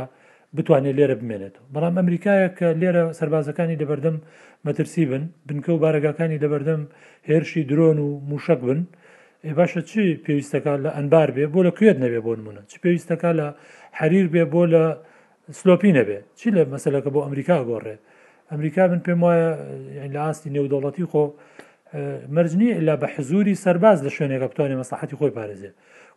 بتوانێت 0.55 0.95
لێرە 0.99 1.15
بمێنێتەوە 1.21 1.67
بەڵام 1.75 1.95
ئەمریکایە 1.99 2.47
کە 2.57 2.67
لێرە 2.81 3.03
سربازەکانی 3.19 3.77
دەبەردەم 3.81 4.15
مەترسی 4.67 5.05
بن 5.11 5.23
بنکە 5.47 5.71
و 5.73 5.79
بارگەکانی 5.83 6.37
دەبەردەم 6.43 6.81
هێرشی 7.29 7.63
درۆن 7.69 7.97
و 8.05 8.09
موشک 8.29 8.59
بن 8.67 8.79
باشە 9.57 9.81
چی 9.89 10.03
پێویستەکە 10.25 10.73
لە 10.83 10.89
ئەنبار 10.97 11.29
بێ 11.35 11.45
بۆ 11.53 11.59
لە 11.67 11.71
کوێت 11.77 11.97
نەبێ 12.03 12.19
بۆ 12.25 12.31
منە 12.47 12.61
چی 12.69 12.77
پێویستەکە 12.83 13.29
لە 13.39 13.47
حریر 13.99 14.27
بێ 14.33 14.43
بۆ 14.53 14.63
لە 14.73 14.83
سلۆپی 15.59 15.91
نەبێ 15.99 16.19
چی 16.39 16.47
لە 16.55 16.61
مەسلەکە 16.73 17.09
بۆ 17.15 17.19
ئەمریکا 17.25 17.57
گۆڕێ 17.69 17.95
ئەمریکا 18.51 18.83
من 18.91 19.01
پێم 19.05 19.19
وایە 19.25 19.41
لە 20.15 20.19
ئاستی 20.25 20.49
نێودەوڵەتی 20.55 21.05
خۆ 21.11 21.23
مەرجنی 22.35 22.69
لە 22.87 22.95
بە 23.01 23.07
حزوری 23.15 23.55
سەرباز 23.63 23.97
لە 24.05 24.11
شوێنێکە 24.15 24.47
بتوانێ 24.51 24.75
مەساحتی 24.81 25.15
خۆی 25.19 25.31
پارێزێ 25.37 25.71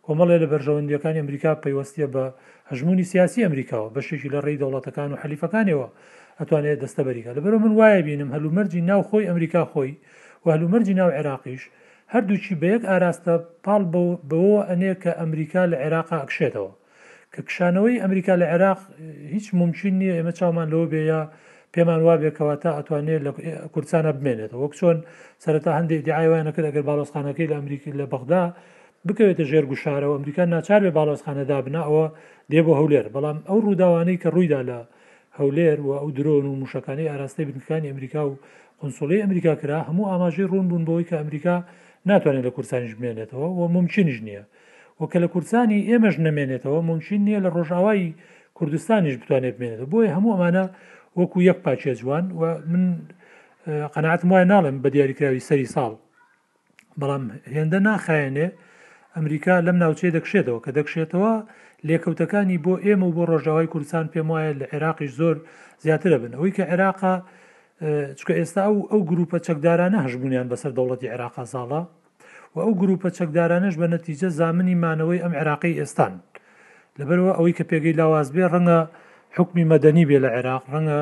کۆمەڵێ 0.05 0.37
لە 0.43 0.47
بەرژەوەندیەکانی 0.51 1.19
ئەمریکا 1.21 1.51
پەیوەستیە 1.63 2.07
بە 2.15 2.25
هەژمونی 2.69 3.05
سیاسی 3.11 3.43
ئەمریکاوە 3.45 3.93
بەشێکی 3.95 4.31
لە 4.33 4.39
ڕێی 4.45 4.59
دەوڵەتەکان 4.61 5.09
و 5.11 5.15
حەلیفەکانەوە 5.21 5.87
ئەتوانێت 6.39 6.79
دەستە 6.83 7.01
بەریکا 7.07 7.31
لەبەر 7.37 7.53
من 7.63 7.73
وایە 7.79 8.01
بینم 8.07 8.29
هەلومەرجی 8.35 8.81
ناو 8.89 9.01
خۆی 9.09 9.25
ئەمریکا 9.29 9.61
خۆی 9.73 9.91
و 10.43 10.45
هەلومەرجی 10.55 10.93
ناو 10.99 11.09
عێراقیش 11.17 11.63
هەردووچی 12.13 12.53
بەیەک 12.61 12.81
ئاراستە 12.89 13.33
پاڵ 13.65 13.81
بەوە 14.29 14.59
ئەنێ 14.69 14.93
کە 15.03 15.11
ئەمریکا 15.19 15.63
لە 15.71 15.77
عێراقا 15.83 16.17
ئەکشێتەوە 16.23 16.71
کە 17.33 17.41
کشانەوەی 17.47 18.01
ئەمریکا 18.03 18.33
لە 18.41 18.45
عێراق 18.53 18.79
هیچ 19.35 19.45
ممکن 19.61 19.93
نییە 20.01 20.15
ئێمە 20.17 20.33
چامان 20.39 20.67
لەوە 20.73 20.87
بێە 20.93 21.21
پێمان 21.73 22.01
وا 22.07 22.15
بێکەوە 22.21 22.55
تا 22.63 22.69
ئەتوانێت 22.79 23.21
لە 23.27 23.31
کورسانە 23.73 24.11
بمێنێت 24.17 24.51
وەک 24.61 24.73
چۆن 24.79 24.97
سەرەتا 25.43 25.71
هەندێک 25.79 26.01
دیعاوانەکە 26.07 26.59
ئەگەر 26.67 26.83
باڵۆسخانەکەی 26.89 27.47
لە 27.51 27.55
ئەمریکی 27.59 27.91
لە 27.99 28.05
بەغدا 28.13 28.43
بکەوێتە 29.07 29.43
ژێر 29.49 29.65
گوشارەوە 29.71 30.13
ئەمریکان 30.17 30.47
ناچار 30.55 30.79
بێ 30.85 30.91
باڵۆسخانە 30.97 31.43
دابنا 31.51 31.81
ئەوە 31.87 32.05
دێ 32.51 32.61
بۆ 32.65 32.71
هەولێر 32.79 33.05
بەڵام 33.15 33.37
ئەو 33.49 33.57
ڕووداوانەی 33.65 34.17
کە 34.21 34.29
ڕوویدا 34.35 34.61
لە 34.69 34.79
هەولێر 35.39 35.77
و 35.85 35.89
ئەو 36.01 36.07
درۆن 36.17 36.45
و 36.49 36.53
موشەکانی 36.61 37.09
ئاراستەی 37.11 37.45
بنکانی 37.49 37.87
ئەمریکا 37.91 38.21
و 38.29 38.33
قنسولی 38.81 39.21
ئەمریکا 39.23 39.53
کرا 39.61 39.79
هەموو 39.89 40.09
ئاماژەی 40.11 40.47
ڕوون 40.51 40.65
بوون 40.69 40.83
بەوەی 40.87 41.05
کە 41.09 41.15
ئەمریکا 41.21 41.55
ناتوانێت 42.09 42.43
لە 42.47 42.51
کورسانیش 42.55 42.93
بمێنێتەوە 42.97 43.47
و 43.59 43.61
ممچنیش 43.75 44.19
نییە 44.27 44.43
وەکە 45.01 45.17
لە 45.23 45.27
کورسانی 45.33 45.79
ئێمەش 45.89 46.15
نامێنێتەوە 46.25 46.79
ممچین 46.89 47.21
نییە 47.27 47.39
لە 47.45 47.49
ڕۆژاوایی 47.55 48.09
کوردستانیش 48.57 49.15
بتوانێت 49.21 49.55
بمێنێت 49.59 49.81
بۆیە 49.91 50.09
هەموو 50.15 50.33
ئەمانە 50.35 50.65
وەکو 51.19 51.39
یەک 51.49 51.57
پاچێ 51.65 51.93
جوان 51.99 52.25
و 52.31 52.41
من 52.71 52.83
قەنعات 53.93 54.21
وایە 54.31 54.45
ناڵم 54.53 54.75
بە 54.83 54.89
دیاریکراوی 54.95 55.45
سەری 55.49 55.67
ساڵ 55.75 55.91
بەڵام 56.99 57.23
هێندە 57.55 57.79
ناخایەنێ 57.87 58.47
ئەمریکا 59.15 59.55
لەم 59.67 59.77
ناوچێ 59.83 60.09
دەکشێتەوە 60.17 60.59
کە 60.65 60.71
دەکشێتەوە 60.77 61.33
لێکەوتەکانی 61.87 62.57
بۆ 62.65 62.73
ئێمە 62.85 63.05
و 63.07 63.15
بۆ 63.17 63.23
ڕۆژاوای 63.31 63.71
کوردستان 63.73 64.05
پێم 64.13 64.27
وایە 64.31 64.51
لە 64.61 64.65
عێراقیش 64.73 65.11
زۆر 65.19 65.35
زیاترە 65.83 66.17
بن 66.23 66.31
ئەوەی 66.35 66.55
کە 66.57 66.63
عێراقا 66.71 67.15
چکە 68.19 68.33
ئێستا 68.39 68.61
ئەو 68.67 68.75
ئەو 68.91 69.01
گروپە 69.11 69.37
چەکدارانە 69.47 69.99
هەشببوونیان 70.05 70.47
بەسەر 70.51 70.71
دەوڵەتی 70.77 71.11
عێراقا 71.13 71.43
ساڵە 71.53 71.81
و 72.55 72.57
ئەو 72.65 72.71
گروپە 72.81 73.09
چەکدارانش 73.17 73.73
بە 73.81 73.87
نەتیجە 73.95 74.29
زامنی 74.39 74.75
مانەوەی 74.83 75.23
ئەم 75.23 75.33
عێراقی 75.39 75.77
ئێستان 75.81 76.13
لەبەرەوە 76.99 77.31
ئەوەی 77.37 77.53
کە 77.57 77.63
پێگەی 77.69 77.97
لاواز 77.99 78.27
بێ 78.35 78.45
ڕەنگە 78.53 78.81
حکمی 79.37 79.63
مەدەنی 79.71 80.05
بێ 80.09 80.17
لە 80.25 80.29
عێراق 80.35 80.63
ڕەنگە 80.73 81.01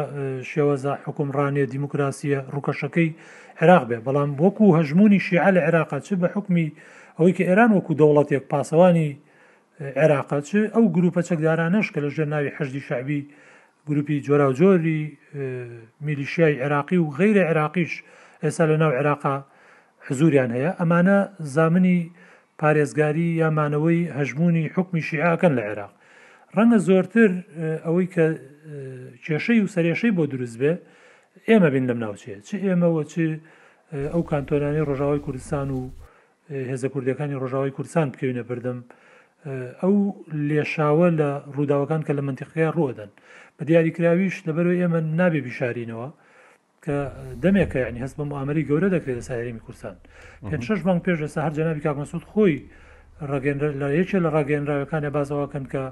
شێوەزە 0.52 0.94
حکمڕانیە 1.06 1.66
دیموکراسیە 1.74 2.40
ڕووکەشەکەی 2.54 3.10
عێراق 3.62 3.84
بێ 3.90 3.98
بەڵام 4.08 4.30
وەکو 4.44 4.66
هەژمونی 4.80 5.20
شیعە 5.26 5.50
لە 5.56 5.62
عێراقا 5.68 6.00
چ 6.06 6.10
بە 6.22 6.28
حکمی 6.36 6.68
ئەوەی 7.18 7.34
کە 7.38 7.44
ئێران 7.50 7.72
وەکو 7.76 7.94
دەوڵەتێک 8.02 8.44
پاسەوانی 8.52 9.10
عێراق 10.00 10.30
چ 10.48 10.50
ئەو 10.74 10.84
گروپە 10.96 11.22
چەکدارانەش 11.30 11.88
کە 11.94 12.00
لە 12.06 12.10
ژێر 12.16 12.28
ناوی 12.34 12.50
حەشدی 12.58 12.82
شعبی 12.88 13.22
گروپی 13.88 14.18
جۆرا 14.26 14.48
و 14.50 14.54
جۆری 14.60 15.02
میلیشیای 16.06 16.56
عێراقی 16.64 16.98
و 17.04 17.08
غیرە 17.20 17.44
عێراقیش 17.50 17.94
ئێستا 18.44 18.64
لە 18.72 18.76
ناو 18.82 18.92
عێراقا 19.00 19.36
حزوریان 20.06 20.52
هەیە 20.56 20.72
ئەمانە 20.80 21.18
زامنی 21.56 22.00
پارێزگاری 22.60 23.28
یامانەوەی 23.42 24.10
هەژمونی 24.18 24.66
حکمی 24.76 25.02
شیعاکەن 25.08 25.54
لە 25.60 25.64
عێراق 25.70 25.94
ڕەنگە 26.58 26.78
زۆرتر 26.88 27.32
ئەوەی 27.86 28.08
کە 28.14 28.26
کێشەی 29.26 29.60
و 29.64 29.68
سەرێشەی 29.76 30.12
بۆ 30.18 30.24
دروست 30.34 30.58
بێ 30.62 30.74
ئێمە 31.50 31.70
بین 31.74 31.86
لەم 31.90 32.00
ناوچێت 32.06 32.42
چ 32.48 32.50
ئێمەەوە 32.66 33.02
چ 33.12 33.14
ئەو 34.14 34.24
کانتۆنانی 34.32 34.82
ڕۆژاوای 34.90 35.22
کوردستان 35.26 35.70
و 35.78 35.82
هێزە 36.72 36.88
کوردەکانی 36.94 37.36
ڕۆژاوای 37.42 37.72
کوردستان 37.78 38.08
بکەوینە 38.14 38.44
بردم 38.50 38.80
ئەو 39.82 39.96
لێشاوە 40.50 41.08
لە 41.20 41.30
ڕووداوەکان 41.56 42.02
کە 42.08 42.12
لە 42.18 42.22
منتیقەیە 42.28 42.70
ڕۆدەن 42.78 43.12
بە 43.58 43.64
دیاریکراویش 43.70 44.36
لەبەرەوە 44.48 44.76
ئێمە 44.82 45.00
نابێ 45.20 45.40
بیشارینەوە 45.48 46.08
کە 46.86 46.98
دەمێکە 47.44 47.80
ینی 47.88 48.00
هەست 48.04 48.16
بە 48.18 48.24
ئامری 48.38 48.64
گەورە 48.70 48.90
دەکرێت 48.96 49.18
لە 49.20 49.24
سایرمی 49.30 49.62
کوردستان 49.66 49.96
پێ 50.52 50.58
شش 50.68 50.80
بانک 50.88 51.00
پێش 51.06 51.18
لە 51.24 51.30
سەهر 51.36 51.52
جەنابی 51.58 51.82
کاکمەسود 51.88 52.24
خۆی 52.32 52.56
ڕگەێن 53.32 53.58
لە 53.82 53.88
یەکێ 54.00 54.18
لە 54.26 54.30
ڕاگەێنراوەکانی 54.36 55.10
بازەوەکەن 55.16 55.66
کە 55.74 55.84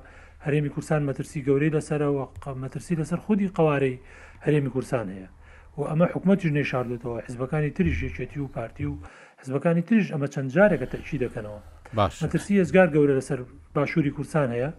هەرێمی 0.45 0.69
کورسان 0.75 1.01
مەترسی 1.09 1.39
گەورەی 1.47 1.73
لەسەرەوە 1.77 2.23
مەترسی 2.63 2.93
لەسەر 3.01 3.19
خودی 3.25 3.47
قوارەی 3.57 3.97
هەرێمی 4.45 4.71
کورسان 4.75 5.05
هەیە 5.15 5.29
و 5.77 5.81
ئەمە 5.89 6.05
حکوومەت 6.13 6.39
ژنێ 6.45 6.63
شاردێتەوە 6.71 7.17
حزبەکانی 7.27 7.71
تریژێکێتی 7.77 8.39
و 8.45 8.47
پارتی 8.55 8.85
و 8.91 8.95
حزبەکانی 9.41 9.83
تریش 9.87 10.05
ئەمە 10.13 10.27
چەند 10.33 10.49
جارێکە 10.55 10.87
تەچی 10.93 11.17
دەکەنەوە 11.25 11.61
مەترسی 12.23 12.59
ئەزگار 12.61 12.87
گەورە 12.95 13.13
لەسەر 13.19 13.39
باشووری 13.75 14.15
کورسان 14.17 14.49
هەیە 14.55 14.71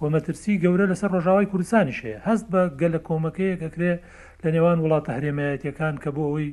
و 0.00 0.04
مەترسی 0.14 0.54
گەورە 0.64 0.86
لەسەر 0.92 1.10
ڕۆژاوای 1.16 1.50
کوردستانیش 1.52 1.98
هەیە 2.06 2.18
هەست 2.28 2.46
بە 2.52 2.62
گەلە 2.80 3.00
کۆمەکەیەک 3.08 3.60
ئەکرێ 3.66 3.92
لە 4.42 4.48
نێوان 4.54 4.78
وڵاتە 4.84 5.10
هەرێمایەتەکان 5.16 5.94
کە 6.02 6.10
بۆ 6.16 6.22
ئەوی 6.30 6.48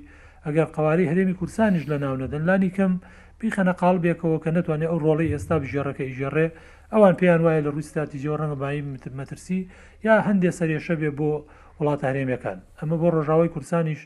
ئەگەر 0.46 0.68
قواری 0.76 1.10
هەرێمی 1.12 1.38
کورسانیش 1.40 1.84
لە 1.92 1.98
ناونەدەن 2.04 2.44
لانی 2.50 2.72
کەم 2.78 2.94
بیخەنە 3.40 3.74
قال 3.82 3.98
بێکەوە 4.04 4.38
کە 4.44 4.50
نتوانێت 4.58 4.90
ئەو 4.92 5.00
ڕۆڵی 5.06 5.32
ئێستا 5.34 5.56
بژێڕەکە 5.62 6.04
ئیژێڕێ 6.10 6.48
ئەوان 6.94 7.14
پێیان 7.20 7.42
وایە 7.46 7.62
لە 7.66 7.70
ڕووی 7.74 7.88
ستاتیجیۆ 7.92 8.36
ڕەنگەبایی 8.40 9.12
مترسی 9.20 9.60
یا 10.06 10.16
هەندێک 10.28 10.54
سەرێشە 10.60 10.94
بێ 11.02 11.12
بۆ 11.20 11.32
وڵات 11.80 12.02
هەرێمەکان 12.08 12.58
ئەمە 12.80 12.96
بۆ 13.02 13.08
ڕۆژاوای 13.16 13.50
کورسانیش 13.54 14.02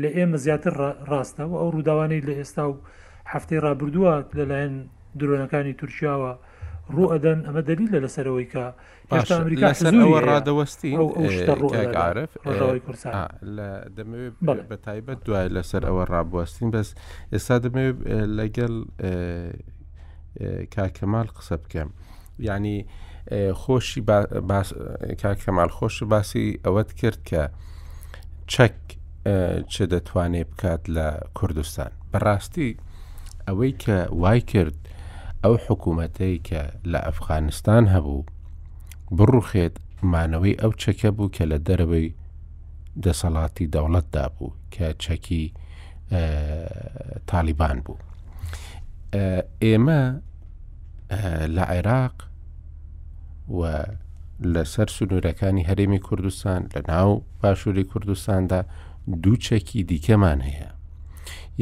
لە 0.00 0.08
ئێمە 0.16 0.36
زیاتر 0.44 0.74
ڕاستە 1.10 1.44
و 1.50 1.54
ئەو 1.60 1.68
ڕووداوانەی 1.74 2.24
لە 2.28 2.32
ئێستا 2.40 2.64
و 2.70 2.74
هەفتەی 3.32 3.60
ڕابردووە 3.64 4.12
لەلایەن 4.38 4.74
درۆنەکانی 5.18 5.74
تورکیاوە 5.80 6.32
ڕوو 6.94 7.10
ئەدەن 7.12 7.38
ئەمە 7.46 7.62
دەلیل 7.70 7.90
لە 7.94 8.00
لەسەرەوەی 8.04 8.46
کە 8.52 8.64
هێشتا 9.12 9.34
ئەمریکا 9.40 9.66
سەرەوە 9.86 10.18
ڕادەوەستی 10.30 10.92
دەمەوێت 13.96 14.62
بە 14.70 14.76
تایبەت 14.86 15.18
دوای 15.26 15.48
لەسەر 15.56 15.82
ئەوە 15.88 16.04
ڕابوەستین 16.12 16.68
بەس 16.74 16.88
ئێستا 17.32 17.56
دەمەوێت 17.64 17.98
لەگەل 18.38 18.74
کاکەمال 20.74 21.28
قسە 21.36 21.56
بکەم. 21.62 21.90
ینی 22.38 22.86
خۆشی 23.54 24.02
کاکەمال 25.22 25.68
خۆش 25.76 26.02
باسی 26.12 26.60
ئەوەت 26.64 26.92
کرد 26.94 27.18
کە 27.28 27.42
چەک 28.48 28.76
چه 29.70 29.86
دەتوانێت 29.92 30.48
بکات 30.54 30.82
لە 30.96 31.08
کوردستان 31.36 31.90
بەڕاستی 32.12 32.70
ئەوەی 33.48 33.72
کە 33.82 33.96
وای 34.22 34.40
کرد 34.40 34.76
ئەو 35.44 35.54
حکوومەتەی 35.66 36.38
کە 36.48 36.62
لە 36.92 36.98
ئەفغانستان 37.06 37.84
هەبوو 37.94 38.26
بڕوخێت 39.16 39.74
مانەوەی 40.12 40.60
ئەو 40.60 40.72
چەکە 40.82 41.10
بوو 41.16 41.32
کە 41.36 41.44
لە 41.52 41.58
دەرەوەی 41.68 42.14
دەسەڵاتی 43.04 43.70
دەوڵەتدا 43.74 44.24
بوو 44.36 44.50
کە 44.74 44.86
چەکی 45.04 45.44
تالیبان 47.30 47.76
بوو 47.86 47.96
ئێمە 49.64 50.00
لە 51.56 51.64
عێراق 51.74 52.14
و 53.58 53.60
لەسەر 54.54 54.88
سنوورەکانی 54.96 55.66
هەرێمی 55.68 56.00
کوردستان 56.06 56.62
لە 56.74 56.80
ناو 56.88 57.22
باشووری 57.42 57.84
کوردستاندا 57.84 58.60
دوو 59.22 59.36
چەکی 59.46 59.80
دیکەمان 59.92 60.38
هەیە 60.48 60.70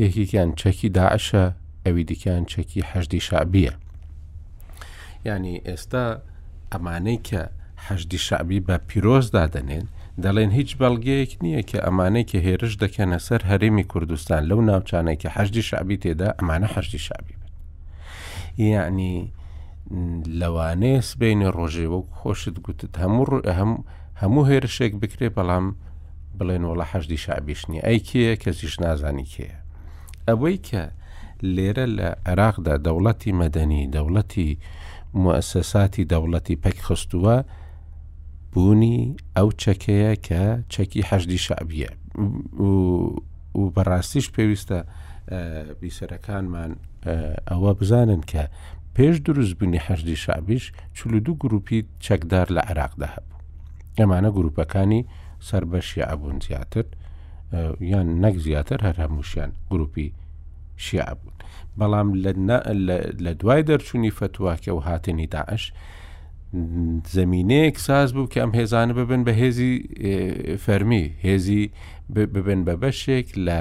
یەکێکیان 0.02 0.50
چەکی 0.60 0.88
داعشە 0.98 1.44
ئەوی 1.86 2.04
دیکەیان 2.10 2.44
چەکی 2.52 2.80
هەشدی 2.90 3.20
شعبیە 3.28 3.74
ینی 5.26 5.56
ئێستا 5.68 6.06
ئەمانەی 6.72 7.18
کە 7.28 7.42
هەشدی 7.86 8.18
شعبی 8.26 8.58
بە 8.68 8.76
پیرۆزدا 8.88 9.44
دەنێن 9.54 9.86
دەڵێن 10.24 10.50
هیچ 10.58 10.70
بەڵگەیەک 10.80 11.32
نییە 11.44 11.62
کە 11.70 11.78
ئەمانەی 11.86 12.24
کە 12.30 12.38
هێرش 12.46 12.74
دەکەنە 12.82 13.18
سەر 13.26 13.40
هەرێمی 13.50 13.84
کوردستان 13.92 14.42
لەو 14.50 14.60
ناوچانێکی 14.70 15.32
هەشدی 15.36 15.62
شعبی 15.68 15.96
تێدا 16.02 16.28
ئەمانە 16.38 16.68
هەشدی 16.76 17.00
شعبی 17.06 17.34
بن 17.40 17.48
یعنی 18.66 19.14
لەوانەیە 20.40 21.00
سبینی 21.10 21.48
ڕۆژێ 21.56 21.86
وەک 21.92 22.06
خۆشت 22.18 22.56
گوتت 22.64 22.94
هەموو 23.02 23.26
هەموو 24.22 24.46
هێرشێک 24.50 24.92
بکرێ 25.02 25.28
بەڵام 25.36 25.66
بڵێن 26.38 26.64
وڵە 26.70 26.84
حەشدی 26.92 27.22
شابیشنی 27.24 27.84
ئەی 27.86 27.98
کێە 28.08 28.32
کەسیش 28.42 28.74
نازانی 28.82 29.26
کێە 29.34 29.56
ئەوەی 30.28 30.58
کە 30.68 30.84
لێرە 31.54 31.86
لە 31.98 32.08
عێراقدا 32.28 32.74
دەوڵەتی 32.86 33.36
مەدەنی 33.42 33.82
دەوڵەتی 33.94 34.50
موەسەساتی 35.22 36.08
دەوڵەتی 36.12 36.56
پەک 36.64 36.76
خستووە 36.86 37.36
بوونی 38.52 38.96
ئەو 39.36 39.48
چەکەیە 39.62 40.12
کە 40.26 40.42
چەکی 40.72 41.06
حەشدی 41.08 41.38
شعبیە 41.46 41.90
و 43.58 43.62
بەڕاستیش 43.74 44.26
پێویستە 44.34 44.78
بیسەرەکانمان 45.80 46.72
ئەوە 47.50 47.70
بزانن 47.78 48.22
کە 48.32 48.44
پێش 48.96 49.16
دروست 49.26 49.54
بوونی 49.58 49.80
هەشدی 49.88 50.16
شابیش 50.24 50.64
چلو 50.96 51.18
دوو 51.24 51.36
گروپی 51.42 51.80
چەکدار 52.06 52.46
لە 52.56 52.62
عراقدا 52.70 53.08
هەبوو 53.14 53.38
ئەمانە 53.98 54.30
گروپەکانی 54.38 55.00
سربەشی 55.48 56.02
ئەبوون 56.10 56.38
زیاتر 56.46 56.84
یان 57.92 58.06
نەک 58.24 58.36
زیاتر 58.46 58.78
هەر 58.86 58.96
هەمووشیان 59.04 59.50
گروپی 59.70 60.08
شیع 60.84 61.10
بوون 61.18 61.36
بەڵام 61.78 62.08
لە 63.24 63.32
دوای 63.40 63.62
دەرچوونی 63.68 64.10
فتوواکە 64.18 64.68
و 64.74 64.80
هاتنی 64.88 65.26
داعش 65.36 65.64
زمینەیەک 67.18 67.76
ساز 67.86 68.08
بوو 68.14 68.26
کە 68.32 68.36
ئەم 68.42 68.52
هێزانە 68.58 68.92
ببن 68.98 69.22
بە 69.26 69.32
هێزی 69.42 69.72
فەرمی 70.64 71.04
هێزی 71.26 71.62
ببن 72.34 72.60
بە 72.66 72.74
بەشێک 72.82 73.28
لە 73.46 73.58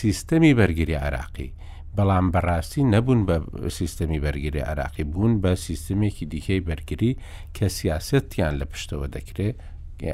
سیستەمی 0.00 0.52
بەرگری 0.58 0.94
عراقی 1.06 1.52
بەڵام 1.96 2.26
بەڕاستی 2.34 2.82
نەبوون 2.94 3.20
بە 3.28 3.36
سیستەمی 3.78 4.20
بەرگری 4.24 4.62
عراقی 4.70 5.04
بوون 5.04 5.32
بە 5.42 5.54
سیستمێکی 5.66 6.24
دیکەی 6.32 6.60
بەرگری 6.68 7.12
کە 7.56 7.66
سیاستیان 7.78 8.52
لە 8.60 8.64
پشتەوە 8.72 9.06
دەکرێت 9.16 9.54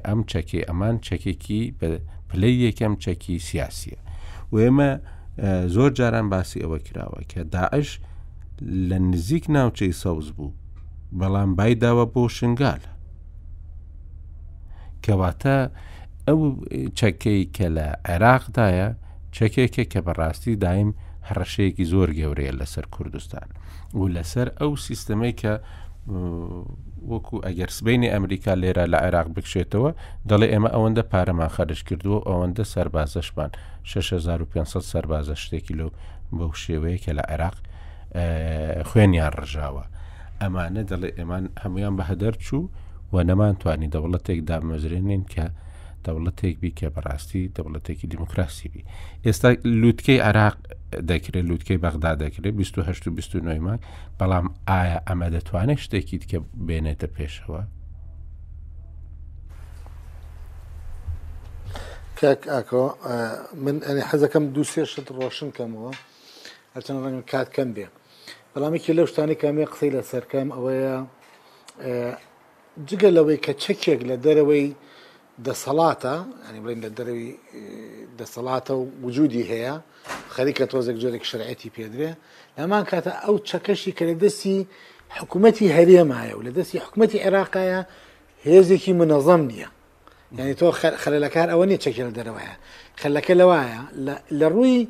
ئەم 0.06 0.20
چەکی 0.30 0.60
ئەمان 0.68 0.96
چەکێکی 1.06 1.60
پلەی 2.28 2.54
یەکەم 2.66 2.94
چەکی 3.04 3.38
سیاسیە 3.48 3.98
و 4.52 4.54
ئێمە 4.64 4.90
زۆر 5.74 5.90
جاران 5.98 6.26
باسی 6.32 6.60
ئەوە 6.64 6.78
کراوە 6.86 7.20
کە 7.30 7.40
داعش 7.54 7.88
لە 8.88 8.98
نزیک 9.10 9.44
ناوچەی 9.54 9.92
سەوز 10.02 10.26
بوو 10.36 10.52
بەڵام 11.20 11.50
بایداوە 11.58 12.04
بۆ 12.14 12.22
شنگالە 12.38 12.90
کەواتە 15.04 15.58
ئەو 16.28 16.40
چەکەی 16.98 17.40
کە 17.56 17.66
لە 17.76 17.86
عێراقدایە 18.10 18.88
چەکێکە 19.36 19.84
کە 19.92 20.00
بەڕاستی 20.06 20.54
دایم 20.64 20.90
هەڕەشەیەکی 21.28 21.84
زۆر 21.92 22.08
گەورەیە 22.18 22.52
لەسەر 22.60 22.86
کوردستان 22.94 23.48
و 23.98 24.02
لەسەر 24.16 24.48
ئەو 24.60 24.72
سیستەمەی 24.86 25.32
کە 25.40 25.52
وەکو 27.12 27.36
ئەگەر 27.46 27.70
سبینی 27.78 28.08
ئەمریکا 28.14 28.52
لێرە 28.62 28.84
لە 28.92 28.98
عێراق 29.04 29.28
بکشێتەوە 29.36 29.90
دەڵێ 30.30 30.46
ئێمە 30.52 30.70
ئەوەندە 30.74 31.02
پارەمان 31.12 31.50
خەرش 31.56 31.80
کردووە 31.88 32.18
ئەوەندە 32.28 32.64
سربازەشمان 32.72 33.50
6500 33.84 34.80
سربازە 34.92 35.34
شتێکی 35.42 35.74
لەو 35.80 35.90
بەو 36.36 36.50
شێوەیە 36.62 36.98
کە 37.04 37.12
لە 37.18 37.24
عێراق 37.30 37.56
خوێنیان 38.88 39.32
ڕژاوە 39.38 39.84
ئەمانە 40.42 40.82
دەڵێ 40.90 41.10
ئێمان 41.18 41.44
هەمویان 41.62 41.94
بە 41.98 42.04
هەدەر 42.10 42.34
چوو 42.46 42.64
و 43.12 43.16
نەمانتوانی 43.28 43.88
دەوڵەتێک 43.94 44.40
دامەزرێنین 44.48 45.24
کە 45.32 45.46
دەوڵەتێک 46.06 46.56
بی 46.60 46.70
کە 46.78 46.86
بەڕاستی 46.94 47.48
دەوڵەتێکی 47.58 48.06
دیموکراسی 48.12 48.68
بی 48.72 48.84
ئێستا 49.26 49.48
لووتکەی 49.80 50.20
عراق 50.28 50.56
دەکرێت 51.10 51.44
لووتکەی 51.48 51.78
بەغدا 51.84 52.12
دەکرێت 52.24 52.54
1929 52.56 53.58
مانگ 53.66 53.80
بەڵام 54.20 54.46
ئایا 54.68 54.98
ئەمە 55.08 55.28
دەتوانێت 55.34 55.78
شتێکی 55.84 56.18
کە 56.30 56.38
بێنێتە 56.66 57.06
پێشەوە 57.18 57.62
کاک 62.20 62.40
ئاکۆ 62.50 62.84
من 63.64 63.76
ئەنی 63.86 64.02
حەزەکەم 64.10 64.44
دو 64.54 64.64
سێ 64.72 64.84
شت 64.90 65.08
ڕۆشن 65.18 65.50
کەمەوە 65.56 65.92
هەرچەند 66.74 66.98
ڕەنگم 67.04 67.24
کات 67.32 67.48
کەم 67.56 67.70
بێ 67.76 67.86
بەڵامێکی 68.52 68.90
لەو 68.98 69.06
شتانی 69.12 69.36
کامێ 69.42 69.64
قسەی 69.72 69.90
لە 69.96 70.02
سەرکەم 70.10 70.48
ئەوەیە 70.56 70.94
جگە 72.88 73.08
لەوەی 73.16 73.38
کە 73.44 73.52
چەکێک 73.62 74.00
لە 74.10 74.16
دەرەوەی 74.24 74.66
دەسەڵاتە 75.46 76.14
ئەنی 76.46 76.60
بڵین 76.64 76.80
لە 76.84 76.90
دەرەوی 76.98 77.28
دەسەڵاتە 78.20 78.70
و 78.76 78.84
وجودی 79.06 79.44
هەیە 79.52 79.74
خەریکە 80.34 80.64
تۆزێک 80.72 80.96
جۆرێک 81.02 81.24
شرعەتی 81.30 81.70
پێدرێ 81.76 82.10
لەمان 82.58 82.84
کاتە 82.90 83.12
ئەو 83.24 83.34
چەکەشی 83.50 83.92
کە 83.98 84.04
لە 84.10 84.14
دەستی 84.22 84.56
حکوومەتی 85.18 85.66
هەرێمایە 85.76 86.34
و 86.38 86.42
لە 86.46 86.50
دەستی 86.58 86.78
حکوومەتی 86.84 87.18
عێراقایە 87.24 87.80
هێزێکی 88.46 88.92
منەظەم 89.00 89.42
نییە 89.50 89.68
یعنی 90.38 90.54
تۆ 90.60 90.66
خەلەکار 91.02 91.48
ئەوە 91.52 91.64
نیە 91.70 91.78
چەکی 91.84 92.02
لە 92.08 92.12
دەرەوەیە 92.18 92.54
خەلەکە 93.02 93.32
لەوایە 93.40 93.80
لە 94.40 94.46
ڕووی 94.54 94.80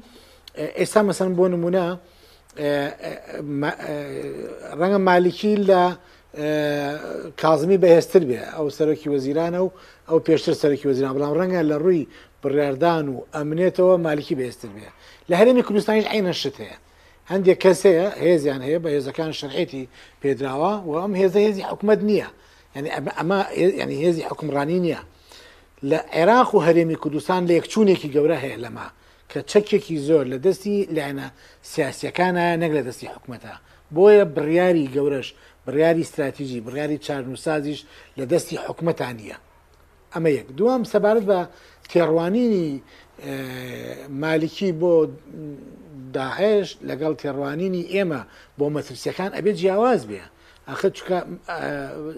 ئێستا 0.81 1.01
مەسن 1.09 1.31
بۆ 1.37 1.45
نمونە 1.55 1.87
ڕەنگە 4.81 4.99
مالیکی 5.09 5.55
لە 5.71 5.83
کازمی 7.43 7.79
بەهێزتر 7.83 8.23
بێ 8.29 8.41
ئەو 8.57 8.67
سەرۆکی 8.77 9.09
وەزیرانە 9.13 9.61
و 9.65 9.71
ئەو 10.09 10.19
پێشتر 10.27 10.53
سەرکی 10.63 10.87
وەزیران 10.91 11.13
بەڵام 11.17 11.33
ڕەنگە 11.41 11.61
لە 11.71 11.77
ڕووی 11.85 12.05
بڕاردان 12.43 13.05
و 13.13 13.17
ئەمنێتەوە 13.37 13.95
مالکی 14.07 14.35
بەهێزتر 14.39 14.71
بێ 14.77 14.89
لە 15.29 15.35
هەرێمی 15.41 15.63
کوردستانیش 15.67 16.07
عینە 16.15 16.33
شت 16.41 16.57
هەیە 16.63 16.77
هەندێک 17.31 17.59
کەسەیە 17.65 18.07
هێزیان 18.25 18.63
هەیە 18.67 18.79
بە 18.85 18.89
هێزەکان 18.95 19.31
شەرعێتی 19.41 19.85
پێدراوە 20.23 20.73
و 20.89 20.91
ئەم 21.03 21.13
هێزە 21.21 21.41
هێزی 21.47 21.63
حکومت 21.71 22.01
نییە 22.11 22.29
ینی 22.77 22.91
ئەمە 23.19 23.39
ینی 23.83 23.97
هێزی 24.05 24.23
حکومڕانی 24.31 24.79
نییە 24.87 25.01
لە 25.91 25.99
عێراق 26.17 26.51
و 26.55 26.59
هەرێمی 26.67 26.97
کوردستان 27.03 27.41
لە 27.49 27.53
یەکچوونێکی 27.59 28.09
گەورە 28.15 28.39
هەیە 28.45 28.57
لەما 28.65 28.89
کە 29.31 29.41
چەکێکی 29.51 29.97
زۆر 30.09 30.25
لە 30.33 30.39
دەستی 30.45 30.77
لاەنە 30.97 31.27
سیاسەکانە 31.73 32.45
نەک 32.63 32.73
لە 32.79 32.83
دەستی 32.87 33.09
حکوومەتە 33.15 33.55
بۆیە 33.95 34.25
بڕیاری 34.37 34.87
گەورەش 34.95 35.29
بڕیاری 35.69 36.01
استراتیژی 36.07 36.59
بڕیاری 36.67 36.97
چارنوسازیش 37.07 37.81
لە 38.19 38.25
دەستی 38.33 38.57
حکومتانە 38.69 39.37
ئەمە 40.13 40.31
یەک 40.39 40.49
دوام 40.59 40.83
سەبارەت 40.93 41.25
بە 41.31 41.39
تێڕوانینی 41.93 42.69
مالکی 44.23 44.71
بۆ 44.81 44.93
داهێش 46.17 46.69
لەگەڵ 46.89 47.13
تێڕوانینی 47.23 47.83
ئێمە 47.95 48.21
بۆ 48.59 48.65
مەترسیەکان 48.77 49.31
ئەبێ 49.37 49.53
جیاواز 49.61 50.03
بێ 50.11 50.25
ئەخە 50.69 50.89
چکە 50.97 51.19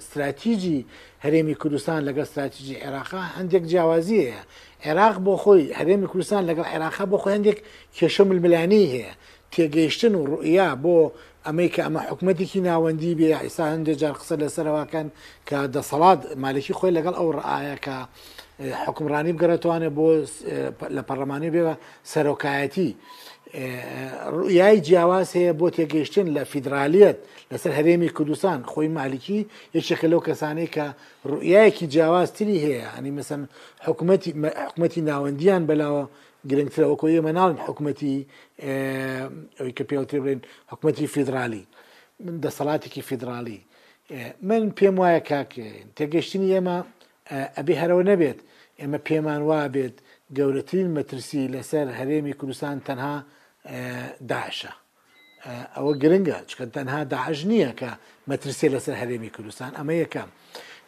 استراتیژی 0.00 0.78
هەرێمی 1.24 1.54
کوردستان 1.62 2.00
لەگەڵ 2.08 2.24
استراتیژی 2.28 2.76
عێراقا 2.84 3.22
هەندێک 3.36 3.64
جیاوازیەیە 3.70 4.40
عێراق 4.86 5.16
بۆ 5.24 5.32
خۆی 5.42 5.62
هەرێمی 5.78 6.08
کوردستان 6.12 6.42
لەگەڵ 6.50 6.66
عێراقا 6.74 7.04
بۆ 7.10 7.16
خۆ 7.22 7.28
هەندێک 7.36 7.58
کێشە 7.96 8.22
ململانی 8.30 8.84
هەیە 8.94 9.12
تێگەیشتن 9.52 10.14
و 10.16 10.20
ڕوئیا 10.30 10.68
بۆ 10.84 10.96
ئەمەی 11.46 11.68
کە 11.74 11.80
ئەمە 11.86 12.00
حکوومەتێکی 12.12 12.60
ناوەندی 12.68 13.12
بێ 13.18 13.28
ئیسا 13.44 13.64
هەندێک 13.74 13.96
جار 14.02 14.14
قسە 14.20 14.34
لەسەرەوەکەن 14.42 15.06
کە 15.48 15.58
دەسەڵات 15.74 16.20
مالێکی 16.42 16.74
خۆی 16.78 16.94
لەگەڵ 16.98 17.14
ئەو 17.18 17.28
ڕعاە 17.36 17.76
کە 17.84 17.96
حکمڕانی 18.86 19.32
بگەڕێتوانێت 19.36 19.92
بۆ 19.98 20.06
لە 20.96 21.02
پەرلەمانی 21.08 21.50
بێوە 21.54 21.74
سەرۆکایەتی. 22.12 22.90
ڕویای 24.36 24.76
جیاواز 24.86 25.28
هەیە 25.36 25.52
بۆ 25.60 25.66
تێگەیشتن 25.76 26.26
لە 26.36 26.42
فیدراالەت 26.52 27.18
لەسەر 27.52 27.72
هەرێمی 27.78 28.10
کوردستان 28.16 28.58
خۆی 28.72 28.88
مالیکی 28.98 29.40
یەکێکە 29.76 30.06
لەو 30.12 30.20
کەسانەی 30.28 30.68
کە 30.74 30.86
ڕویایەکی 31.30 31.86
جیاوازتری 31.94 32.56
هەیە 32.64 32.82
ئەنی 32.94 33.12
مەسم 33.18 33.42
حکوومەتی 33.86 35.02
ناوەندیان 35.10 35.62
بەلاوە 35.68 36.04
گرنگترەوەکۆی 36.48 37.12
ئێمە 37.18 37.32
ناڵن 37.38 37.58
حکوومەتی 37.66 38.16
ئەوی 39.58 39.72
کە 39.76 39.84
پێوتری 39.90 40.20
بڵێن 40.24 40.40
حکوومەتی 40.72 41.06
فیدرالی 41.14 41.62
من 42.24 42.36
دەسەڵاتێکی 42.44 43.00
فیدرالی 43.08 43.60
من 44.48 44.62
پێم 44.78 44.94
وایە 45.02 45.22
کاکە 45.30 45.66
تێگەشتنی 45.96 46.48
ئێمە 46.54 46.76
ئەبی 47.56 47.74
هەرەوە 47.80 48.02
نەبێت 48.10 48.38
ئێمە 48.80 48.98
پێمان 49.08 49.42
وا 49.48 49.62
بێت 49.74 49.96
گەورەترین 50.38 50.88
مەترسی 50.96 51.42
لەسەر 51.54 51.86
هەرێمی 51.98 52.34
کوردستان 52.40 52.76
تەنها 52.88 53.14
داعشە 54.30 54.72
ئەوە 55.76 55.92
گرنگە 56.02 56.36
چکە 56.48 56.64
تەنها 56.76 57.00
داعش 57.14 57.40
نییە 57.50 57.72
کە 57.80 57.90
مەترسی 58.30 58.66
لەسەر 58.74 58.94
هەرێمی 59.02 59.30
کوردستان 59.36 59.70
ئەمە 59.78 59.94
یەکەم 60.04 60.28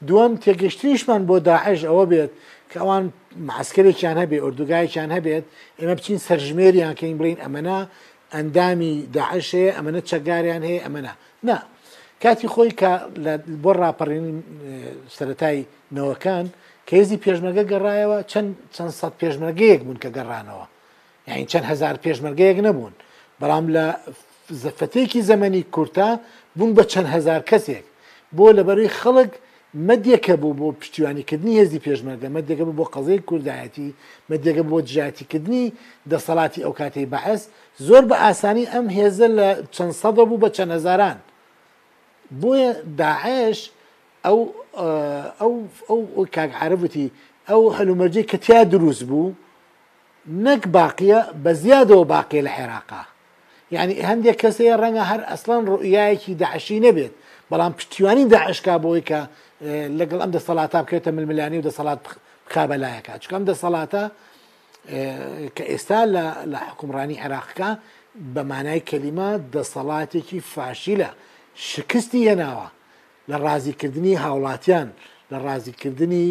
دوم 0.09 0.32
تێگەشتنیشمان 0.44 1.22
بۆ 1.28 1.36
داعش 1.50 1.78
ئەوە 1.88 2.05
بێت 2.12 2.32
کە 2.73 2.79
ئەوان 2.83 3.05
ماسکرێکیان 3.51 4.16
هەبێ 4.23 4.37
ئۆردوگایەکیان 4.45 5.11
هەبێت 5.16 5.45
ئێمە 5.79 5.95
بچین 5.99 6.18
سەرژمێریان 6.27 6.95
کەین 7.01 7.16
بڵین 7.20 7.39
ئەمەنا 7.45 7.79
ئەندامی 8.35 8.95
داعشەیە 9.16 9.70
ئەمەە 9.77 10.01
چەگاریان 10.11 10.62
هەیە 10.68 10.81
ئەمەنا 10.85 11.14
نا 11.49 11.57
کاتی 12.23 12.49
خۆی 12.55 12.70
کە 12.81 12.93
بۆ 13.64 13.73
ڕاپەڕێنی 13.81 14.33
سەتای 15.16 15.59
نەوەکان 15.97 16.47
کە 16.87 16.93
هێزی 16.99 17.16
پێشمەرگە 17.25 17.64
گەڕایەوە 17.73 18.18
چەند 18.31 18.49
چەند 18.75 18.93
سەد 18.99 19.14
پێشمەرگەیەک 19.23 19.81
بوون 19.87 19.99
کە 20.05 20.09
گەڕانەوە 20.16 20.66
یاین 21.29 21.47
چەند 21.53 21.64
هزار 21.73 21.95
پێشمەرگەیەک 22.05 22.59
نەبوون 22.66 22.95
بەڵام 23.41 23.66
لە 23.77 23.87
زەفەتێکی 24.62 25.20
زەمەنی 25.31 25.62
کورتا 25.75 26.09
بوون 26.57 26.70
بە 26.77 26.83
چەند 26.93 27.09
هزار 27.14 27.41
کەسێک 27.51 27.85
بۆ 28.37 28.47
لەبەری 28.59 28.91
خەڵک 29.01 29.33
مەدیەکە 29.77 30.37
بوو 30.41 30.55
بۆ 30.61 30.68
پشتیوانیکردنی 30.81 31.55
هێزی 31.61 31.81
پێشمەرگە 31.87 32.29
مەدەکە 32.37 32.64
بوو 32.68 32.77
بۆ 32.81 32.85
قەزەی 32.95 33.20
کوردایەتی 33.29 33.89
مەدەگە 34.31 34.62
بۆ 34.70 34.77
جاتیکردنی 34.93 35.64
دەسەڵاتی 36.11 36.61
ئەو 36.64 36.73
کاتەی 36.79 37.07
بەعس 37.12 37.43
زۆر 37.87 38.03
بە 38.11 38.16
ئاسانی 38.25 38.64
ئەم 38.73 38.87
هێزە 38.97 39.27
لە 39.39 39.49
چەند 39.75 39.93
سەدە 40.01 40.23
بوو 40.29 40.41
بە 40.43 40.49
چەند 40.57 40.70
هزاران 40.77 41.18
بۆیە 42.41 42.70
داعش 43.01 43.59
ئەو 44.25 44.39
ئەو 45.41 45.53
ئەو 45.89 45.99
کاکعاعرفتی 46.37 47.07
ئەو 47.49 47.62
هەلومەرجەی 47.77 48.29
کەتیا 48.33 48.62
دروست 48.75 49.05
بوو 49.11 49.33
نەک 50.47 50.62
باقیە 50.79 51.20
بە 51.45 51.53
زیادەوە 51.62 52.05
باقیە 52.14 52.43
لە 52.47 52.53
عێراقا 52.59 53.03
یعنی 53.75 53.95
هەندێک 54.09 54.37
کەسەیە 54.43 54.77
ڕەنگە 54.83 55.05
هەر 55.11 55.20
ئەسڵان 55.31 55.61
ڕوئایەکی 55.70 56.33
داعشی 56.43 56.81
نەبێت 56.87 57.12
بەڵام 57.51 57.73
پشتیوانی 57.79 58.25
داعشکا 58.33 58.75
بۆی 58.85 59.01
کە 59.09 59.20
لەگەڵ 59.99 60.21
ئەم 60.23 60.33
دەسەڵاتە 60.37 60.79
بکرێتە 60.85 61.11
ململانی 61.17 61.59
و 61.61 61.65
دەسەڵات 61.71 62.01
خابەلایەکە 62.53 63.13
چکەم 63.23 63.43
دەسەڵاتە 63.51 64.03
کە 65.57 65.65
ئێستا 65.71 66.01
لە 66.53 66.59
حکومڕانی 66.71 67.17
عێراقەکە 67.23 67.69
بەمانای 68.35 68.81
کەلیمە 68.91 69.29
دەسەڵاتێکی 69.57 70.39
فاشیلە 70.55 71.11
شکستی 71.71 72.23
هێناوە 72.31 72.69
لە 73.31 73.37
ڕازیکردنی 73.47 74.15
هاوڵاتیان 74.25 74.89
لە 75.31 75.37
ڕازیکردنی 75.47 76.29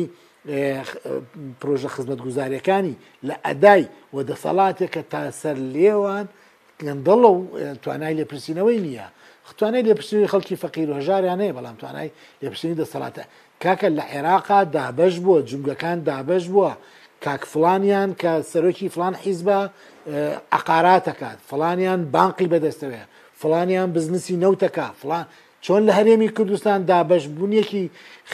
پرۆژە 1.62 1.90
خزمەت 1.96 2.20
گوزاریەکانی 2.26 2.96
لە 3.28 3.36
ئەدای 3.46 3.84
و 4.14 4.18
دەسەڵاتێک 4.30 4.92
کە 4.96 5.02
تا 5.12 5.22
سەر 5.42 5.58
لێوان 5.76 6.26
گەندڵە 6.86 7.20
و 7.24 7.32
توانای 7.84 8.14
لێپرسینەوەی 8.20 8.80
نییە 8.86 9.08
توانای 9.58 9.84
لێپرسنی 9.84 10.28
خەڵکی 10.34 10.56
فەقیر 10.64 10.88
و 10.89 10.93
هەژاریانەیە 10.99 11.54
بەڵام 11.58 11.76
توانای 11.82 12.10
لێپرسنی 12.43 12.76
دەسەڵاتە 12.82 13.24
کاکە 13.64 13.89
لە 13.97 14.04
عێراقا 14.14 14.60
دابش 14.78 15.16
بووە 15.24 15.39
جوگەکان 15.49 15.97
دابش 16.10 16.45
بووە 16.54 16.72
کاک 17.26 17.41
فلانیان 17.54 18.10
کە 18.22 18.32
سەرۆکی 18.52 18.88
فلان 18.93 19.14
حیزبە 19.24 19.58
عقاراتەکات 20.58 21.38
فلانیان 21.49 21.99
بانقی 22.16 22.47
بەدەستەوەێ 22.54 23.04
فلانیان 23.41 23.89
بزنسی 23.95 24.36
نەوتەکە 24.43 24.86
فلان 25.02 25.26
چۆن 25.66 25.82
لە 25.89 25.93
هەرێمی 25.99 26.30
کوردستان 26.38 26.80
دابش 26.91 27.24
بوونیەکی 27.36 27.86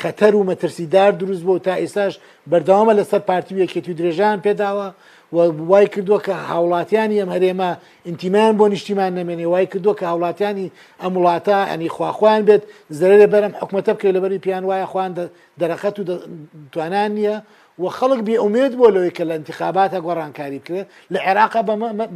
خەتەر 0.02 0.34
و 0.36 0.42
مەترسیدار 0.50 1.12
دروست 1.22 1.44
بۆ 1.48 1.56
تا 1.66 1.74
ئێساش 1.86 2.14
بەرداوامە 2.52 2.94
لەسەر 3.00 3.22
پارتی 3.30 3.56
یەکێتی 3.66 3.94
درێژیان 4.00 4.38
پێداوە 4.46 4.90
وای 5.32 5.88
کردووە 5.94 6.20
کە 6.26 6.34
هاوڵاتیانی 6.52 7.20
ئەم 7.22 7.30
هەرێمە 7.36 7.70
ئینتیمان 8.08 8.54
بۆ 8.60 8.66
نیشتیمان 8.74 9.12
نامێنێ 9.20 9.48
وای 9.54 9.66
کردووە 9.72 9.96
کە 10.00 10.06
هاوڵاتیانی 10.12 10.68
ئەم 11.02 11.12
وڵاتە 11.18 11.58
ئەنی 11.70 11.90
خواخواان 11.96 12.42
بێت 12.48 12.64
زەرێ 13.00 13.18
لە 13.22 13.28
بەرم 13.34 13.54
حکومەتە 13.62 13.92
بکەی 13.96 14.12
لەبەری 14.16 14.40
پیان 14.46 14.64
وایە 14.70 14.88
خوان 14.92 15.12
دەرەخەت 15.60 15.96
و 16.00 16.04
توانان 16.74 17.12
نییە 17.18 17.36
و 17.82 17.86
خەڵک 17.98 18.20
بێئومێت 18.28 18.74
بۆ 18.80 18.88
لەوەی 18.96 19.14
کە 19.18 19.24
لە 19.30 19.34
انتخاباتە 19.40 20.00
گۆڕانکاری 20.06 20.60
بکرێت 20.64 20.88
لە 21.14 21.20
عێراقا 21.28 21.62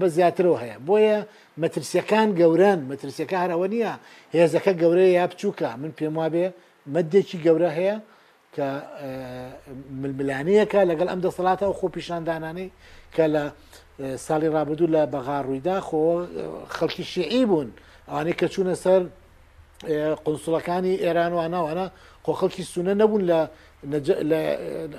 بە 0.02 0.08
زیاترەوە 0.16 0.58
هەیە 0.64 0.78
بۆیە 0.88 1.20
مەترسیەکان 1.62 2.28
گەورن 2.40 2.80
مەترسیەکە 2.92 3.38
هەرەوە 3.44 3.68
نییە 3.74 3.94
هێزەکە 4.38 4.74
گەورەیە 4.82 5.12
یا 5.18 5.26
بچووکە 5.32 5.70
من 5.82 5.92
پێم 5.98 6.14
وابێ 6.20 6.46
مدێکی 6.94 7.38
گەورە 7.46 7.72
هەیە 7.80 7.98
کە 8.56 8.70
ململانەیەکە 10.02 10.82
لەگەڵ 10.92 11.08
ئەم 11.12 11.20
دەسەڵاتەوە 11.28 11.74
خۆ 11.80 11.88
پیشاندانانەی 11.96 12.70
کە 13.16 13.26
لە 13.36 13.44
ساڵی 14.26 14.50
ڕابدوو 14.56 14.94
لە 14.96 15.02
بەغاڕوویدا 15.14 15.78
خۆ 15.88 16.00
خەڵکی 16.76 17.04
شیعی 17.14 17.44
بوون 17.50 17.70
ئەوانەی 18.10 18.36
کە 18.40 18.46
چوونە 18.54 18.76
سەر 18.84 19.02
قنسوڵەکانی 20.26 20.94
ئێران 21.04 21.32
وانەوانە 21.40 21.86
خۆ 22.26 22.32
خەڵکی 22.40 22.64
سونە 22.74 22.94
نەبوون 23.02 23.24
لە 24.32 24.42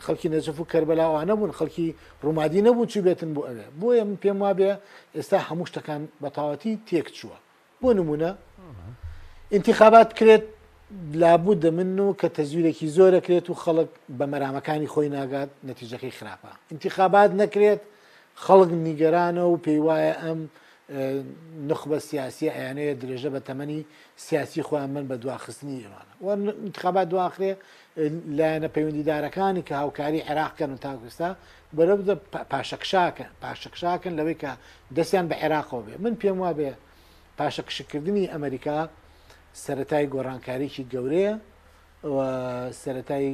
خەڵکی 0.04 0.28
نەجف 0.34 0.56
و 0.60 0.64
کەربەلاوان 0.72 1.24
نەبوون 1.30 1.50
خەڵکی 1.58 1.88
ڕوومادی 2.24 2.60
نەبوون 2.66 2.86
چی 2.92 3.00
بێتن 3.06 3.30
بۆ 3.34 3.42
ئەوێ 3.48 3.62
بۆیە 3.80 4.02
من 4.08 4.16
پێم 4.22 4.38
وابێ 4.42 4.70
ئێستا 5.16 5.38
هەموو 5.48 5.66
شتەکان 5.70 6.00
بەتاوەتی 6.22 6.72
تێک 6.88 7.08
چووە 7.16 7.38
بۆ 7.80 7.88
نمونە 7.98 8.30
انتخابات 9.56 10.10
کرێت 10.18 10.44
لابوودە 11.14 11.70
من 11.78 11.98
و 11.98 12.14
کە 12.20 12.28
تەزویرێکی 12.38 12.86
زۆرەکرێت 12.96 13.46
و 13.50 13.54
خەڵک 13.64 13.90
بە 14.18 14.24
مەرامەکانی 14.32 14.88
خۆی 14.94 15.08
ناگات 15.16 15.50
نەتیجەکەی 15.70 16.12
خراپە 16.18 16.50
انتخابات 16.72 17.30
نەکرێت 17.42 17.80
خەڵک 18.44 18.70
نیگەرانە 18.86 19.44
و 19.48 19.56
پێی 19.64 19.80
وایە 19.86 20.14
ئەم 20.24 20.40
نخبە 21.68 21.98
سیاسی 22.08 22.46
ئەیانەیە 22.56 22.94
درێژە 23.02 23.30
بە 23.34 23.40
تەمەنی 23.48 23.80
سیاسی 24.26 24.60
خۆیان 24.68 24.90
من 24.96 25.04
بە 25.10 25.14
دواخستنی 25.22 25.76
ئێوانە 25.82 26.12
و 26.24 26.28
انتخابات 26.68 27.06
دواخرێ 27.12 27.52
لایەنە 28.36 28.68
پەیوەندیدارەکانی 28.74 29.62
کە 29.68 29.72
هاوکاری 29.80 30.20
عێراقکەن 30.28 30.70
و 30.74 30.78
تاکوستا 30.84 31.30
بەرە 31.76 31.94
بدە 32.00 32.14
پاشەکشاکە 32.52 33.26
پاشەکشاکەن 33.42 34.12
لەوەی 34.18 34.36
کە 34.42 34.50
دەستیان 34.96 35.26
بە 35.30 35.34
عێراقەوە 35.42 35.82
بێ 35.86 35.94
من 36.04 36.14
پێم 36.22 36.38
وا 36.42 36.52
بێ 36.58 36.70
پاشەکشکردنی 37.38 38.26
ئەمریکا 38.34 38.78
سەتای 39.60 40.04
گۆڕانکاریی 40.12 40.86
گەورەیە 40.92 41.34
سەتای 42.82 43.26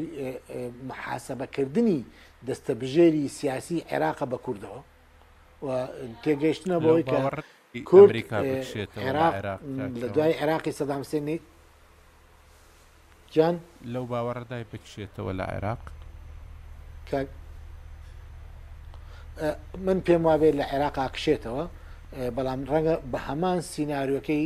محاسەبەکردنی 0.89 1.99
دەستەبژێری 2.47 3.27
سیاسی 3.37 3.79
عێراق 3.91 4.19
بە 4.31 4.39
کوردەوە 4.45 4.81
تێگەشتنە 6.23 6.77
بۆی 6.85 7.03
کە 7.11 7.19
کورد 7.85 8.11
لە 10.03 10.07
دوای 10.15 10.33
عێراقی 10.41 10.73
سەدامسێنی 10.81 11.39
جان 13.35 13.57
لەو 13.93 14.05
باوەڕدای 14.11 14.65
بکشێتەوە 14.71 15.33
لە 15.39 15.45
عێراق 15.53 15.83
من 19.87 19.99
پێم 20.07 20.23
وابێت 20.29 20.55
لە 20.61 20.65
عێراقا 20.73 21.07
کشێتەوە 21.17 21.65
بەڵام 22.17 22.61
ڕەنگە 22.71 22.95
بە 23.13 23.19
هەمان 23.29 23.59
سینناریۆەکەی 23.73 24.45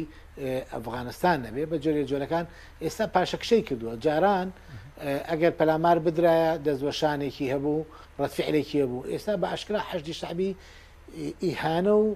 ئەفغانستان 0.75 1.37
نەبێ 1.47 1.65
بە 1.71 1.77
جۆرێ 1.85 2.03
جۆرەکان 2.11 2.45
ئێستا 2.83 3.07
پاشەکشەی 3.15 3.63
کردووە 3.69 3.95
جاران 4.05 4.49
ئەگەر 5.31 5.53
پەلامار 5.59 5.99
بدرایە 6.07 6.53
دەزوەشانێکی 6.67 7.47
هەبوو 7.55 7.79
ڕەتفعلێکی 8.21 8.79
هەبوو 8.83 9.07
ئێستا 9.13 9.35
بە 9.43 9.47
عشکرا 9.55 9.81
حەشتی 9.91 10.15
شعبی 10.21 10.51
ئیهانە 11.45 11.93
و 12.03 12.07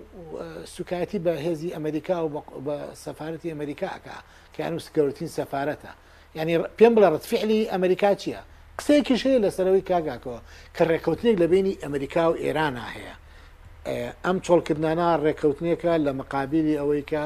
سوکایەتی 0.74 1.18
بە 1.24 1.32
هێزی 1.47 1.74
ئەمریکا 1.76 2.16
و 2.22 2.28
بە 2.66 2.76
سەفاەتی 3.05 3.49
ئەمریکاکە 3.55 4.16
کەیان 4.57 4.74
و 4.76 4.84
سکەوتین 4.86 5.30
سەفاەتە 5.38 5.90
یعنی 6.38 6.55
پێم 6.78 6.92
بڵە 6.97 7.09
ڕەتفعلی 7.14 7.61
ئەمریکا 7.72 8.11
چییە؟ 8.22 8.40
قسەیەکیش 8.78 9.20
هەیە 9.26 9.38
لەسەرەوەی 9.44 9.86
کاگاکەوە 9.90 10.38
کە 10.76 10.82
ڕێکوتنێک 10.90 11.36
لە 11.42 11.47
بینی 11.53 11.78
ئەمریکا 11.82 12.24
و 12.30 12.34
ئێرانە 12.44 12.86
هەیە 12.97 13.16
ئەم 14.24 14.37
چۆڵکردانە 14.47 15.07
ڕێککەوتنێکە 15.24 15.93
لە 16.07 16.12
مقابلی 16.20 16.74
ئەوەی 16.80 17.03
کە 17.11 17.22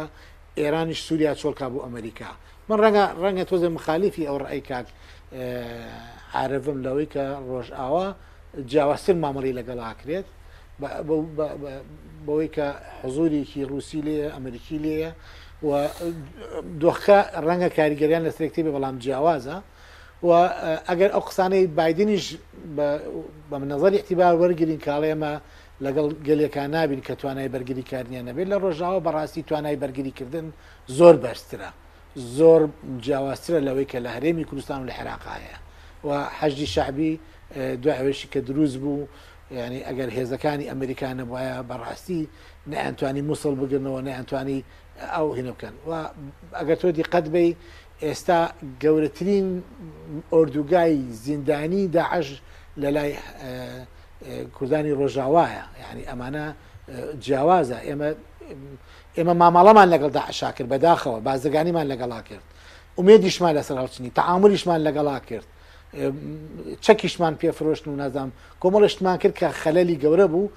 ئێرانیش 0.61 1.01
سووریا 1.07 1.33
چۆڵکا 1.41 1.67
بوو 1.73 1.85
ئەمریکا 1.87 2.31
من 2.69 2.79
ڕەنگە 2.85 3.05
ڕەنگە 3.23 3.45
تۆزە 3.51 3.69
مخالیفی 3.79 4.25
ئەو 4.29 4.37
ڕێی 4.45 4.63
کاک 4.69 4.87
عرفم 6.41 6.79
لەوەی 6.85 7.09
کە 7.15 7.25
ڕۆژئاوا 7.49 8.07
جیاواستر 8.71 9.17
مامەڵی 9.25 9.57
لەگەڵاکرێت 9.59 10.27
بەوەی 12.27 12.49
کە 12.57 12.67
حزورێکی 13.03 13.61
رووسی 13.71 14.01
لێە 14.07 14.29
ئەمریکی 14.35 14.79
لێە 14.85 15.11
و 15.67 15.71
دۆخە 16.83 17.19
ڕەنگە 17.47 17.69
کاریگەریان 17.79 18.23
لە 18.27 18.31
سرێکتی 18.37 18.63
بێ 18.67 18.71
بەڵام 18.77 18.97
جیاوازە 19.05 19.57
و 20.27 20.31
ئەگەر 20.89 21.11
ئەو 21.15 21.23
قسانەی 21.29 21.65
بادنیش 21.79 22.27
بە 23.49 23.57
منەظری 23.63 23.99
احتیبار 24.01 24.35
وەرگین 24.41 24.73
کاڵێمە 24.87 25.33
لەگەڵ 25.85 26.07
گەلێکان 26.29 26.71
نابین 26.77 27.01
کە 27.07 27.15
توانای 27.21 27.49
بەرگری 27.55 27.85
کارنیان 27.93 28.25
نەبێت 28.29 28.47
لە 28.53 28.57
ڕۆژاوە 28.63 29.01
بەڕاستی 29.07 29.43
توانای 29.49 29.77
بەرگریکردن 29.83 30.47
زۆر 30.99 31.15
بەرزترە 31.25 31.71
زۆر 32.37 32.63
جیاوازترە 33.05 33.61
لەوەی 33.67 33.87
کە 33.93 33.99
لە 34.05 34.11
هەرێمی 34.17 34.45
کوردستان 34.49 34.79
لە 34.89 34.93
عێراقایە 34.99 35.57
و 36.07 36.11
حەجدی 36.39 36.67
شعبی 36.75 37.13
دو 37.83 37.89
ئەوێشی 37.97 38.29
کە 38.33 38.39
دروست 38.49 38.77
بوو 38.83 39.07
ینی 39.57 39.81
ئەگەر 39.89 40.09
هێزەکانی 40.17 40.67
ئەمریکانە 40.73 41.25
وایە 41.33 41.57
بەڕاستی 41.71 42.23
نەیانتوانی 42.73 43.23
مووسڵ 43.29 43.55
بگرنەوە 43.61 44.01
نەیانتوانی 44.09 44.59
ئەو 45.15 45.27
هینەکەن 45.39 45.75
و 45.89 45.93
ئەگەر 46.59 46.77
تۆ 46.83 46.87
دیقەتبی 46.99 47.49
ئێستا 48.05 48.41
گەورەترین 48.83 49.49
ئۆردوگای 50.35 50.95
زیندانی 51.25 51.83
داعش 51.97 52.29
لە 52.83 52.91
لای 52.97 53.13
کوردانی 54.59 54.93
ڕۆژاوایە 55.01 55.65
یعنی 55.85 56.03
ئەمانە 56.11 56.45
جیاوازە 57.25 57.79
ئێمە 57.89 58.09
ئێمە 59.17 59.35
مامەڵەمان 59.43 59.89
لەگەڵ 59.95 60.11
داعشا 60.19 60.51
کرد 60.57 60.69
بەداخەوە 60.73 61.19
بازدەگانیمان 61.29 61.87
لەگەڵا 61.93 62.21
کرد 62.29 62.45
ێدیشمان 63.15 63.53
لەسەر 63.59 63.77
هەڵچنی 63.83 64.11
تەعاعملیشمان 64.19 64.81
لەگەڵا 64.87 65.17
کرد 65.29 65.47
چەکیشمان 66.85 67.35
پێفرۆشت 67.41 67.85
و 67.89 67.97
نازام 68.03 68.31
کۆمەڵشتمان 68.63 69.17
کرد 69.23 69.35
کە 69.41 69.49
خەلەلی 69.63 69.97
گەورە 70.03 70.27
بوو 70.33 70.51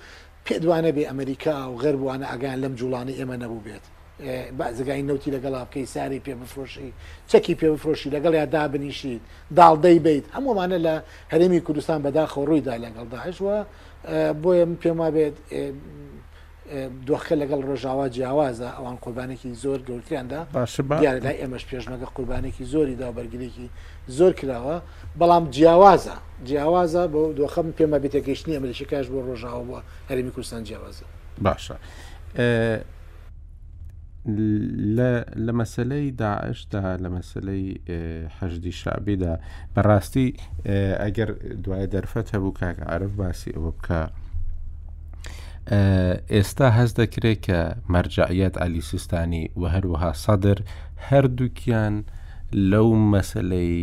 پێدوانە 0.46 0.92
بێ 0.96 1.04
ئەمریکا 1.10 1.56
و 1.72 1.76
غەربوانە 1.84 2.26
ئەگەیان 2.32 2.60
لەم 2.64 2.74
جوڵانی 2.80 3.18
ئێمە 3.20 3.38
نەبوو 3.44 3.64
بێت 3.66 3.86
بازگای 4.58 5.02
نوتی 5.02 5.32
لەگەڵا 5.32 5.72
بکەی 5.74 5.86
ساری 5.86 6.20
پێ 6.26 6.32
بفرۆشی 6.42 6.94
چەکی 7.28 7.56
پێ 7.60 7.66
بفرۆشی 7.74 8.10
لەگەڵ 8.16 8.34
یا 8.34 8.46
دابنیشید 8.46 9.22
داڵدەی 9.56 9.98
بیت 10.06 10.24
هەمومانە 10.34 10.78
لە 10.86 11.02
هەرمی 11.34 11.60
کوردستان 11.66 12.00
بەداخۆ 12.06 12.38
ڕوویدا 12.50 12.76
لەگەڵ 12.86 13.06
داهشوە 13.14 13.58
بۆیە 14.44 14.66
پێم 14.82 14.98
وا 15.02 15.10
بێت 15.16 15.36
دۆخکە 17.08 17.36
لەگەڵ 17.42 17.60
ڕۆژاوا 17.70 18.06
جیاوازە 18.16 18.70
ئەوان 18.78 18.96
قوربانێکی 19.04 19.50
زۆر 19.64 19.80
گەورتیاندا 19.90 20.42
دیارەدای 21.00 21.38
ئێمەش 21.44 21.64
پێشمەگە 21.72 22.08
قوربانێکی 22.16 22.64
زۆری 22.74 22.96
دا 23.02 23.08
بەرگلێکی 23.18 23.68
زۆر 24.18 24.32
کراوە 24.40 24.78
بەڵام 25.20 25.46
جیاوازە 25.56 26.18
جیاوازە 26.48 27.04
بۆ 27.14 27.22
دۆخەم 27.40 27.68
پێمە 27.78 27.98
بێتێکگەشتنی 28.04 28.54
ئەمەشکاش 28.58 29.06
بۆ 29.14 29.20
ڕۆژاوە 29.28 29.64
بۆ 29.70 29.78
هەرمی 30.10 30.32
کوردستان 30.36 30.62
جیاوازە 30.68 31.06
باشە. 31.46 31.76
لە 35.46 35.52
مەسلەی 35.60 36.12
داعشدا 36.12 36.98
لە 37.04 37.10
مەسلەی 37.16 37.66
حەجدی 38.38 38.72
شعبیدا 38.82 39.34
بەڕاستی 39.76 40.28
ئەگەر 41.04 41.30
دوای 41.64 41.88
دەرفەت 41.94 42.28
هەبوو 42.36 42.58
کاک 42.60 42.78
عرف 42.94 43.12
باسی 43.22 43.52
ئەوە 43.56 43.72
بکە 43.78 44.02
ئێستا 46.34 46.68
هەز 46.78 46.92
دەکرێت 47.02 47.40
کە 47.48 47.60
مەرجعیت 47.94 48.56
ئالیسیستانی 48.62 49.44
و 49.62 49.64
هەروەها 49.76 50.12
سەدر 50.26 50.60
هەردووکیان 51.08 51.96
لەو 52.72 52.90
مەسلەی 53.14 53.78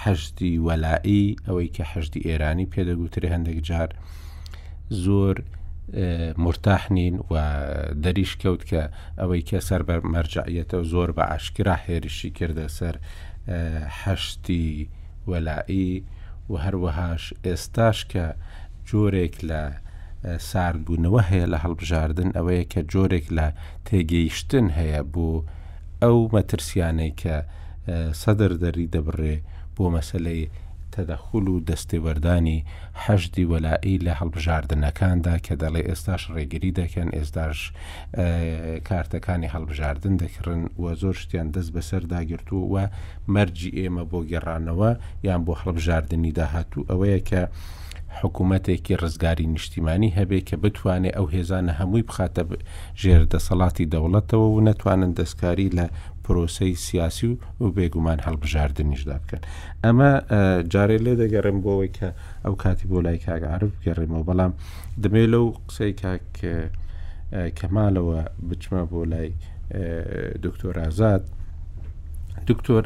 حەشتی 0.00 0.52
وەلائی 0.66 1.26
ئەوەی 1.46 1.68
کە 1.76 1.84
حەشتی 1.92 2.20
ئێرانی 2.28 2.70
پێدەگوترێ 2.72 3.28
هەندێک 3.34 3.58
جار 3.68 3.90
زۆر 5.04 5.36
مرتاحنین 6.38 7.18
و 7.30 7.34
دەریش 8.04 8.32
کەوت 8.42 8.62
کە 8.70 8.82
ئەوەی 9.20 9.42
کە 9.48 9.58
سەر 9.68 9.82
بە 9.88 9.96
مەرجعەتەوە 10.12 10.84
زۆر 10.92 11.10
بە 11.16 11.24
ئاشکرا 11.30 11.76
هێرشی 11.86 12.30
کردە 12.38 12.66
سەر 12.78 12.96
هەشتی 14.02 14.68
وەلائی 15.30 15.92
و 16.50 16.52
هەروەهاش 16.64 17.24
ئێستاش 17.46 17.98
کە 18.12 18.26
جۆرێک 18.88 19.34
لە 19.50 19.62
ساردبوونەوە 20.50 21.22
هەیە 21.30 21.46
لە 21.52 21.58
هەڵبژاردن 21.64 22.30
ئەوەیە 22.36 22.64
کە 22.72 22.80
جۆرێک 22.92 23.26
لە 23.38 23.46
تێگەیشتن 23.86 24.66
هەیە 24.78 25.02
بۆ 25.14 25.30
ئەو 26.02 26.18
مەترسیانەی 26.34 27.12
کە 27.22 27.36
سەدر 28.22 28.52
دەری 28.62 28.86
دەبڕێ 28.94 29.36
بۆ 29.76 29.84
مەسلەی 29.94 30.42
تەدەخول 30.94 31.46
و 31.52 31.62
دەستێوەردانی 31.70 32.58
حەشتی 33.04 33.48
وەلائی 33.52 33.96
لە 34.06 34.12
هەڵبژاردنەکاندا 34.20 35.34
کە 35.46 35.54
دەڵێ 35.62 35.82
ئێستاش 35.88 36.22
ڕێگیری 36.34 36.76
دەکەن 36.80 37.08
ئێستاش 37.16 37.58
کارتەکانی 38.88 39.52
هەڵبژاردن 39.54 40.14
دەکردن 40.22 40.62
وە 40.82 40.92
زۆر 41.00 41.14
شتیان 41.22 41.48
دەست 41.54 41.70
بەسەر 41.76 42.02
داگرتووە 42.12 42.84
مەرجی 43.34 43.74
ئێمە 43.78 44.04
بۆ 44.10 44.18
گێڕانەوە 44.30 44.90
یان 45.26 45.40
بۆ 45.46 45.52
هەڵبژاردننی 45.62 46.32
داهاتوو 46.38 46.88
ئەوەیە 46.90 47.20
کە 47.28 47.42
حکوومەتێکی 48.22 48.94
ڕزگاری 49.02 49.46
نیشتیمانی 49.56 50.14
هەبێ 50.18 50.40
کە 50.48 50.56
بتوانێت 50.62 51.14
ئەو 51.18 51.26
هێزانە 51.34 51.72
هەمووی 51.80 52.06
بخاتە 52.08 52.42
ژێردەسەڵاتی 53.02 53.88
دەوڵەتەوە 53.94 54.46
و 54.50 54.64
نەتوانن 54.68 55.12
دەستکاری 55.20 55.74
لە 55.78 55.86
پرۆسەی 56.24 56.72
سیاسی 56.86 57.26
و 57.32 57.36
و 57.64 57.72
بێگومان 57.76 58.18
هەڵبژاردنیشدا 58.26 59.16
بکەن 59.22 59.42
ئەمە 59.84 60.10
جارێ 60.72 60.98
لێ 61.04 61.14
دەگەڕم 61.22 61.56
بۆەوەی 61.64 61.90
کە 61.98 62.08
ئەو 62.44 62.54
کاتی 62.62 62.86
بۆ 62.90 62.98
لای 63.06 63.18
کاگەعرف 63.26 63.72
گەڕێمەوە 63.84 64.24
بەڵام 64.28 64.52
دەمێ 65.02 65.24
لەو 65.32 65.44
قسەی 65.68 65.92
کاک 66.02 66.26
کەمالەوە 67.58 68.18
بچمە 68.48 68.82
بۆ 68.90 69.00
لای 69.12 69.28
دکتۆرازاد 70.44 71.22
دکتۆر 72.48 72.84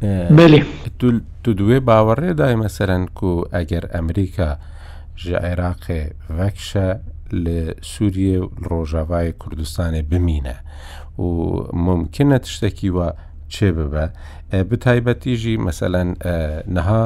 تو 0.00 1.50
دوێ 1.58 1.78
باوەڕێ 1.86 2.30
دای 2.40 2.56
مەسەرەن 2.62 3.02
و 3.24 3.28
ئەگەر 3.54 3.84
ئەمریکا 3.94 4.50
ji 5.22 5.32
عێراقێ 5.42 6.02
vekşe 6.38 6.88
li 7.44 7.60
Sûriye 7.92 8.36
Rojavayê 8.70 9.32
Kurdistanê 9.42 10.02
bimîne 10.10 10.56
û 11.24 11.26
mumkin 11.86 12.28
e 12.30 12.38
tiştekî 12.44 12.90
we 12.96 13.08
çê 13.54 13.68
bibe 13.78 14.06
bi 14.70 14.76
taybetî 14.84 15.32
jî 15.42 15.54
meselen 15.66 16.08
niha 16.76 17.04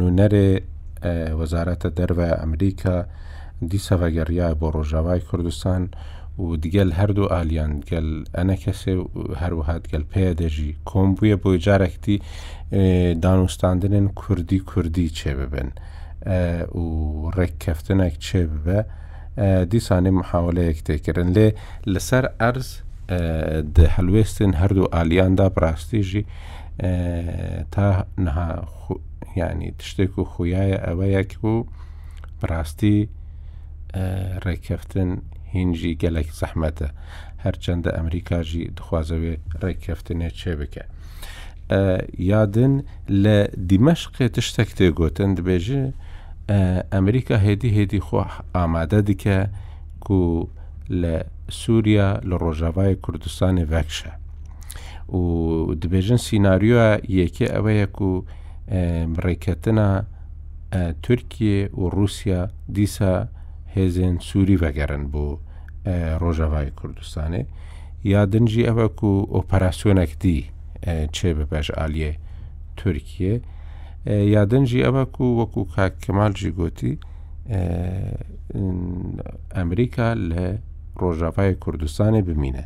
nûnerê 0.00 0.50
wezarete 1.40 1.96
derve 1.96 2.28
Emerîka 2.44 2.98
dîsa 3.70 4.00
vegeriya 4.00 4.50
bo 4.60 4.72
Rojavay 4.72 5.20
Kurdistan 5.30 5.82
و 6.38 6.56
دیگەل 6.64 6.90
هەردوو 6.98 7.28
ئالیان 7.34 7.72
گەل 7.90 8.08
ئەنە 8.36 8.56
کەسێ 8.64 8.92
هەروەهات 9.42 9.82
گەل 9.92 10.04
پێ 10.12 10.24
دەژی 10.40 10.70
کۆم 10.90 11.08
بووە 11.16 11.36
بۆی 11.42 11.58
جارێکتی 11.66 12.16
دانوستاندنن 13.24 14.06
کوردی 14.20 14.58
کوردی 14.70 15.08
چێ 15.18 15.32
ببن 15.40 15.70
و 16.80 16.84
ڕێککەفتنێک 17.36 18.14
چێ 18.26 18.42
ببە 18.52 18.78
دیسانی 19.72 20.12
محاولەیەک 20.20 20.78
تێکردن 20.86 21.28
لێ 21.36 21.48
لەسەر 21.92 22.24
ئەرز 22.40 22.68
هەلوێستن 23.96 24.52
هەردوو 24.60 24.92
ئالیاندا 24.94 25.46
بڕاستیژی 25.56 26.22
تا 27.74 27.86
نها 28.26 28.48
ینی 29.38 29.70
تشتێک 29.78 30.12
و 30.18 30.24
خویایە 30.32 30.78
ئەوەیەک 30.86 31.32
و 31.44 31.54
بڕاستی 32.40 32.98
ڕێککەفتن 34.44 35.10
هینجی 35.54 35.90
گەلێک 36.02 36.28
زەحمەتە 36.40 36.88
هەرچەندە 37.44 37.90
ئەمریکاژی 37.96 38.64
دخوازەوێ 38.76 39.34
ڕێککەفتنێ 39.62 40.30
چێ 40.40 40.52
بکە. 40.60 40.84
یادن 42.30 42.74
لە 43.24 43.38
دیمەشقێ 43.70 44.26
تشتێک 44.36 44.70
تێگوتن 44.78 45.30
دەبێژێ 45.38 45.84
ئەمریکا 46.94 47.36
هێدی 47.46 47.70
هێدی 47.76 48.00
خۆ 48.06 48.22
ئامادە 48.56 49.00
دیکە 49.08 49.38
و 50.18 50.22
لە 51.02 51.14
سووریا 51.60 52.08
لە 52.28 52.36
ڕۆژاوای 52.42 52.92
کوردستانی 53.04 53.64
ڤەکشە 53.72 54.12
و 55.18 55.22
دەبێژن 55.80 56.20
سینناریۆە 56.26 56.88
یەکێ 57.20 57.46
ئەوەیەک 57.54 57.96
و 58.08 58.12
ڕێکەتنە 59.24 59.88
تورکیە 61.04 61.58
و 61.80 61.84
رووسیا 61.94 62.42
دیسە 62.76 63.14
هێزێن 63.76 64.16
سووری 64.28 64.56
بەگەرن 64.62 65.04
بۆ 65.12 65.26
ڕۆژەوای 66.22 66.68
کوردستانێ 66.78 67.42
یا 68.12 68.20
دنجی 68.32 68.62
ئەوەک 68.68 68.98
و 69.10 69.12
ئۆپەراسسیۆنێک 69.34 70.12
دی 70.22 70.38
چێ 71.16 71.30
بەپەش 71.38 71.68
ئالیە 71.78 72.12
تورکیە 72.78 73.34
یا 74.34 74.42
دنجی 74.52 74.84
ئەوەک 74.86 75.14
و 75.22 75.26
وەکو 75.40 75.62
کاکەمالجی 75.74 76.50
گوتی 76.58 76.92
ئەمریکا 79.58 80.08
لە 80.30 80.44
ڕۆژاوای 81.00 81.52
کوردستانی 81.64 82.22
ببینە 82.28 82.62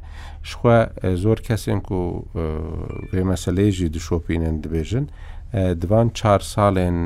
شخوا 0.48 0.78
زۆر 1.22 1.38
کەسێن 1.46 1.80
و 2.02 2.02
بێمەسەلێژی 3.11 3.88
دشۆپینن 3.94 4.56
دەبێژن 4.64 5.04
دوان 5.82 6.06
چهار 6.18 6.40
ساڵێن 6.52 6.98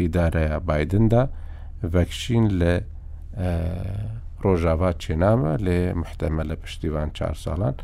ئیدارەیە 0.00 0.56
بادندا 0.68 1.22
ڤەکشین 1.94 2.46
لە 2.60 2.72
ڕۆژاوا 4.44 4.90
چێنامە 5.02 5.52
لێ 5.64 5.80
محتەمە 6.02 6.42
لە 6.50 6.56
پشتیوان 6.64 7.08
چهار 7.16 7.36
ساڵان 7.44 7.74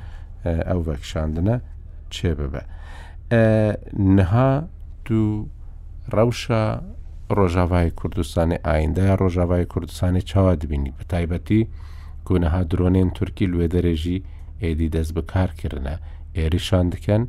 ئەو 0.69 0.81
بەکشاندنە 0.89 1.57
چێ 2.15 2.31
ببە. 2.39 2.63
نها 4.17 4.51
دوو 5.07 5.27
ڕەوشە 6.15 6.63
ڕۆژاوای 7.37 7.89
کوردستانی 8.01 8.57
ئایندای 8.67 9.13
ڕۆژاوای 9.21 9.65
کوردستانی 9.73 10.23
چاوا 10.31 10.55
دبینی 10.63 10.93
بە 10.99 11.03
تایبەتی 11.13 11.61
گونەها 12.27 12.63
درۆنێن 12.71 13.09
تورکی 13.17 13.47
لێ 13.53 13.67
دەرێژی 13.75 14.19
ئێدی 14.63 14.89
دەست 14.95 15.13
بەکارکردە 15.17 15.95
ئێریشان 16.37 16.87
دکەن 16.95 17.23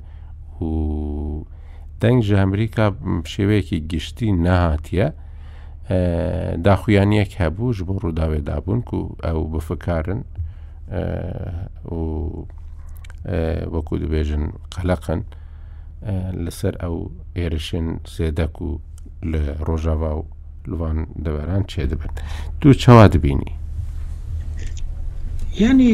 و 0.70 0.72
دەنگ 2.02 2.20
ژە 2.28 2.36
ئەمریکا 2.42 2.86
شێوەیەکی 3.34 3.80
گشتی 3.92 4.30
نهاتیە 4.46 5.08
داخویانیەک 5.88 7.32
هەبووش 7.42 7.78
بۆ 7.88 7.94
ڕووداوێدابوون 8.04 8.82
و 8.94 9.16
ئەو 9.26 9.40
بفکارن 9.54 10.22
و 11.98 12.04
وەکو 13.74 13.94
دەبێژن 14.04 14.44
قەلەقن 14.76 15.22
لەسەر 16.44 16.74
ئەو 16.84 16.96
ئێرشن 17.38 17.88
سێدەک 18.14 18.56
و 18.68 18.70
لە 19.32 19.42
ڕۆژاوا 19.68 20.12
و 20.18 20.24
لوان 20.72 20.98
دەبەران 21.26 21.64
چێ 21.72 21.84
دەبن 21.92 22.12
دوو 22.62 22.74
چاوا 22.84 23.08
دبینی 23.14 23.52
ینی 25.60 25.94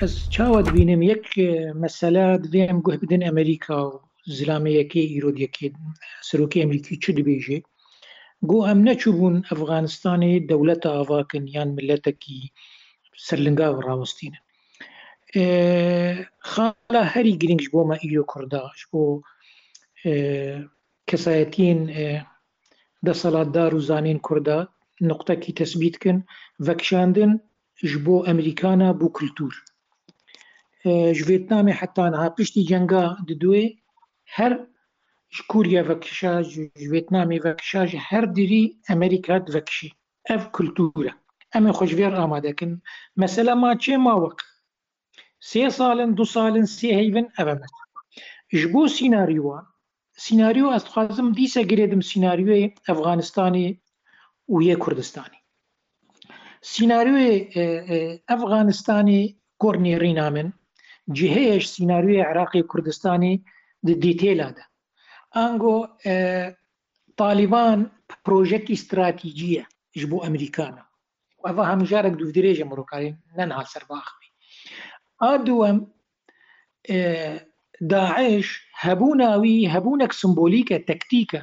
ئەس 0.00 0.14
چاوت 0.34 0.66
بینم 0.74 1.00
یەک 1.12 1.26
مەسەلا 1.82 2.26
دوێم 2.44 2.78
گوه 2.84 2.96
بدن 3.02 3.20
ئەمریکا 3.28 3.78
و 3.90 4.00
زلامەیەکی 4.38 5.02
ئیرۆدیەکی 5.12 5.66
سەرۆکی 6.28 6.60
ئەمریکی 6.62 6.96
چ 7.02 7.04
دەبێژێت 7.18 7.64
گۆ 8.48 8.58
ئەم 8.66 8.78
نەچوو 8.86 9.16
بوون 9.16 9.36
ئەفغانستانی 9.48 10.34
دەولەتە 10.50 10.88
ئاواکن 10.96 11.44
یان 11.56 11.68
ملەتەکی 11.78 12.38
سەرلنگا 13.26 13.68
و 13.72 13.84
ڕاوستینە 13.86 14.40
خاڵە 16.50 17.02
هەری 17.12 17.38
گرنگش 17.40 17.68
بۆمە 17.72 17.96
ئیرۆ 18.02 18.22
کورداش 18.32 18.80
بۆ 18.90 19.02
کەسایەتین 21.08 21.78
دەسەڵاتدار 23.06 23.72
و 23.74 23.84
زانین 23.88 24.18
کووردا 24.26 24.58
نقطەکی 25.10 25.56
تەسبیتکن 25.60 26.16
ڤەکشاندن 26.66 27.32
ji 27.88 27.98
بۆ 28.04 28.16
ئەمریکانە 28.28 28.88
بۆ 29.00 29.06
کللتور 29.16 29.54
ji 31.16 31.22
Vێتنامی 31.28 31.74
حتانها 31.80 32.26
پشتی 32.36 32.66
جەنگا 32.70 33.04
دوێ 33.42 33.64
هەر 34.36 34.52
کووریا 35.50 35.82
vekişaj 35.88 36.48
Vêtnamê 36.92 37.38
vekişaj 37.44 37.94
her 37.94 38.34
dirî 38.36 38.62
Amerika 38.88 39.46
divekişî 39.46 39.88
ev 40.28 40.40
kultura 40.52 41.12
em 41.56 41.66
ê 41.66 41.72
xwejvêr 41.78 42.14
amadekin 42.16 42.82
mesela 43.16 43.52
maçê 43.52 43.96
mawek 43.96 44.38
sê 45.50 45.70
salin 45.70 46.16
du 46.16 46.26
salin 46.26 46.66
sê 46.76 46.88
heyvin 47.00 47.28
ev 47.42 47.48
me 47.60 47.66
ji 48.58 48.68
bo 48.72 48.82
sînaryoan 48.88 49.64
سیناریو 50.26 50.68
ez 50.76 50.84
dixwazim 50.86 51.28
dîse 51.36 51.62
girêdim 51.70 52.02
sînaryoyê 52.10 52.68
Efganistanê 52.90 53.68
û 54.48 54.54
yê 54.66 54.74
Kurdistanê 54.84 55.38
سیناریوê 56.70 57.30
Efganistanê 58.34 59.22
gornê 59.62 59.94
rîna 60.00 60.30
min 60.30 60.48
cihêyej 61.16 61.62
sînaryoya 61.74 62.24
Iraqê 62.32 62.62
Kurdistanê 62.66 63.42
di 63.86 63.92
dîtêla 64.02 64.56
de 64.56 64.62
ئانگۆ 65.38 65.76
تاالبان 67.18 67.78
پرۆژێکی 68.26 68.74
استراتیجیە 68.78 69.62
ji 70.00 70.06
بۆ 70.10 70.18
ئەمریکانە 70.24 70.82
ئەە 71.46 71.64
هەمژارێک 71.70 72.14
دوو 72.20 72.34
درێژە 72.36 72.64
مرۆکاری 72.70 73.10
نەنها 73.38 73.64
سەرباخبی 73.72 74.28
ئا 75.20 75.32
دووەم 75.46 75.78
داعش 77.94 78.46
هەبوو 78.84 79.18
ناوی 79.22 79.68
هەبوونەك 79.74 80.12
سمبولیکە 80.20 80.76
تەکتیکە 80.90 81.42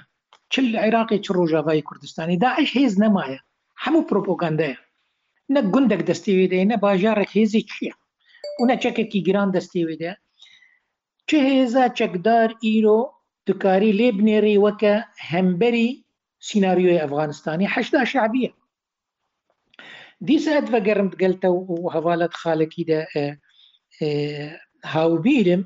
چل 0.53 0.65
لە 0.73 0.77
عێراقی 0.85 1.19
چ 1.25 1.27
ڕۆژاوای 1.37 1.85
کوردستانی 1.87 2.37
داعش 2.45 2.69
هێز 2.79 2.93
نەمایە 3.03 3.39
هەموو 3.83 4.07
پرۆپۆگەندەیە 4.09 4.77
نە 5.53 5.59
گوندێک 5.73 6.01
دەستێوێدە 6.09 6.59
نە 6.71 6.75
باژارێک 6.83 7.31
هێزی 7.39 7.63
چییە 7.71 7.93
و 8.59 8.63
نە 8.69 8.75
چەکێکی 8.83 9.19
گران 9.27 9.49
دەستێوێدە 9.57 10.11
چه 11.29 11.37
هێزا 11.49 11.85
چەکدار 11.99 12.49
ئیرۆ 12.65 12.99
دوکاری 13.49 13.91
لێ 13.99 14.07
بنێری 14.17 14.61
وەکە 14.65 14.93
هەمبەری 15.31 15.89
سناریۆی 16.47 17.01
ئەفغانستانی 17.03 17.71
هەشدا 17.75 18.01
شعبیە 18.11 18.51
دیسە 20.27 20.51
ئەدە 20.57 20.79
گەرم 20.87 21.09
گەلتە 21.21 21.49
و 21.53 21.59
هەواڵەت 21.95 22.33
خاڵەکیدا 22.41 22.99
هاوبیرم 24.93 25.61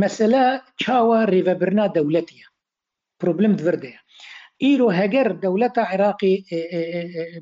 مەسەلا 0.00 0.46
چاوە 0.82 1.18
ڕێڤەبرنا 1.32 1.86
دەولەتە 1.96 2.40
پرۆبلم 3.20 3.52
دوردەیە 3.60 4.00
ئیرۆ 4.64 4.88
هەگەر 5.00 5.28
دەولەتە 5.44 5.82
عێراقی 5.90 6.36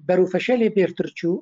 بەروفەشەلێ 0.06 0.68
پێرترچوو 0.76 1.36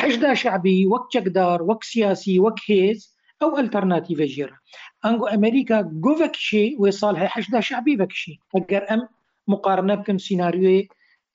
هەشدا 0.00 0.30
شعبی 0.42 0.86
وەک 0.92 1.04
چەکدار 1.14 1.58
وەک 1.68 1.80
سیاسی 1.92 2.40
وەک 2.44 2.58
هێز 2.70 3.00
او 3.42 3.58
الترناتيف 3.58 4.22
جيرا 4.22 4.56
انغو 5.04 5.26
امريكا 5.26 5.80
جوفك 5.80 6.36
شي 6.36 6.76
و 6.78 6.90
صالح 6.90 7.20
حشدة 7.24 7.60
شعبي 7.60 7.96
بك 7.96 8.12
شي 8.12 8.40
اگر 8.56 8.92
ام 8.92 9.08
مقارنه 9.48 9.94
بكم 9.94 10.18
سيناريو 10.18 10.88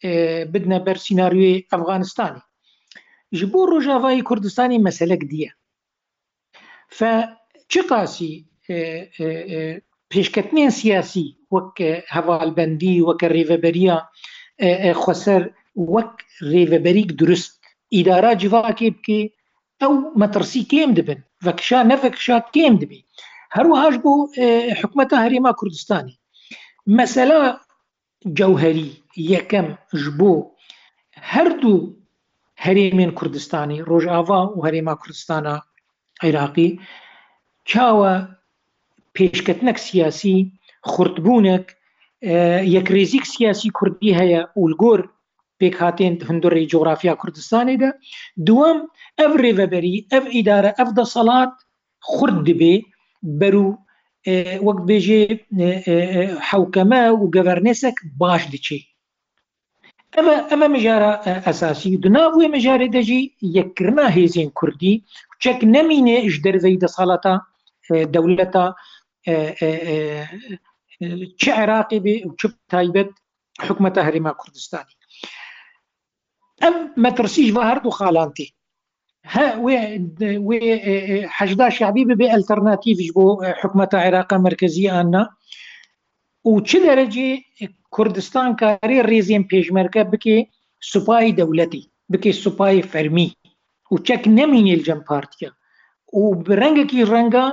آه، 0.05 0.43
بدنا 0.43 0.77
بر 0.77 0.95
سيناريو 0.97 1.61
افغانستاني 1.73 2.41
جبور 3.33 3.75
رجافاي 3.77 4.21
كردستاني 4.21 4.77
مسالك 4.77 5.23
ديا 5.23 5.53
ف 6.89 7.03
قاسي 7.89 8.45
آه، 8.71 9.09
آه، 9.21 9.81
پیشکەتنیان 10.15 10.69
سیاسی 10.69 11.25
وەک 11.55 11.79
هەواڵبندی 12.15 12.93
وك 13.01 13.21
ڕێڤەبەریە 13.33 13.97
خسر 15.03 15.41
وك 15.75 16.13
ڕێڤەبەریک 16.51 17.09
دروست 17.19 17.59
اداره 17.93 18.31
جیواکێ 18.39 18.89
بکێ 18.95 19.21
او 19.83 19.93
مەترسی 20.17 20.63
كيم 20.69 20.93
دبن 20.93 21.19
vekişa 21.45 21.79
nevekişa 21.83 22.37
kêm 22.55 22.81
dibî 22.81 22.99
her 23.55 23.63
wihaş 23.71 23.95
bû 23.95 24.13
hikmeta 24.81 25.17
herêma 25.25 25.51
Kurdistanê 25.59 26.13
mesela 26.99 27.41
cewherî 28.37 28.89
yekem 29.15 29.67
ji 29.93 30.11
bo 30.19 30.55
her 31.11 31.61
du 31.61 31.95
herêmên 32.63 33.11
Kurdistanê 33.13 33.79
rojava 33.89 34.39
û 34.55 34.57
herêma 34.67 34.95
Kurdistana 34.99 35.55
Iraqî 36.27 36.69
çawa 37.69 38.13
pêşketinek 39.15 39.77
siyasî 39.85 40.37
xurtbûnek 40.93 41.65
yekrêzik 42.75 43.25
siyasî 43.33 43.69
Kurdî 43.77 44.09
heye 44.19 44.41
û 44.41 44.63
gor 44.81 44.99
پێک 45.59 45.75
هاتێن 45.83 46.13
هەندڕی 46.29 46.69
جغرافیا 46.73 47.13
کوردستانێدا 47.21 47.89
دووەم 48.47 48.79
اف 49.25 49.31
ڕێڤەبەری 49.43 49.95
ئەف 50.11 50.25
ئیدارە 50.35 50.71
ئەف 50.79 50.89
دەسەڵات 50.99 51.53
خورد 52.11 52.37
دبێ 52.49 52.75
بەر 53.39 53.55
و 53.63 53.67
وەک 54.65 54.79
بێژێ 54.87 55.21
حوکەمە 56.49 57.03
و 57.19 57.31
گەڤەرنێسەك 57.35 57.97
باش 58.19 58.43
دچێ 58.53 58.79
ئەمە 60.15 60.35
ئەمە 60.51 60.67
مژارە 60.75 61.13
ئەساسی 61.45 61.91
دوناوێ 62.03 62.47
مەژارێ 62.55 62.87
دەژی 62.95 63.21
یەکردنا 63.57 64.05
هێزیین 64.17 64.49
کوردی 64.59 64.95
چەک 65.43 65.59
نەمینێ 65.75 66.17
ش 66.33 66.35
دەرزەی 66.45 66.81
دەسەڵاتە 66.83 67.33
اه، 67.35 68.05
دەولەتە 68.15 68.65
اه، 68.67 69.51
اه، 69.61 71.23
چه 71.41 71.51
عراقی 71.61 71.99
بێ 72.05 72.15
و 72.27 72.31
چ 72.39 72.41
تایبەت 72.73 73.11
حکومەتە 73.67 74.01
هەرێما 74.07 74.31
کوردستانی 74.41 74.95
ام 76.63 76.91
ما 76.97 77.09
ترسيش 77.09 77.53
ظهرته 77.53 77.87
وخالانتي 77.87 78.53
ها 79.25 79.57
وي 80.47 81.27
حشدا 81.27 81.69
شعبي 81.69 82.05
بالترناتيف 82.05 82.97
جبو 83.01 83.43
حكمة 83.43 83.89
عراق 83.93 84.33
مركزية 84.33 85.01
أنا 85.01 85.29
وچه 86.47 86.77
درجة 86.77 87.37
كردستان 87.89 88.55
كاري 88.55 89.01
ريزين 89.01 89.43
بيجمركة 89.43 90.01
بكي 90.01 90.47
سوباي 90.81 91.31
دولتي 91.31 91.89
بكي 92.09 92.31
سوباي 92.31 92.81
فرمي 92.81 93.33
وچك 93.93 94.27
نمين 94.27 94.73
الجن 94.73 95.03
بارتيا 95.09 95.51
وبرنگه 96.13 96.87
كي 96.87 97.03
رنگا 97.05 97.51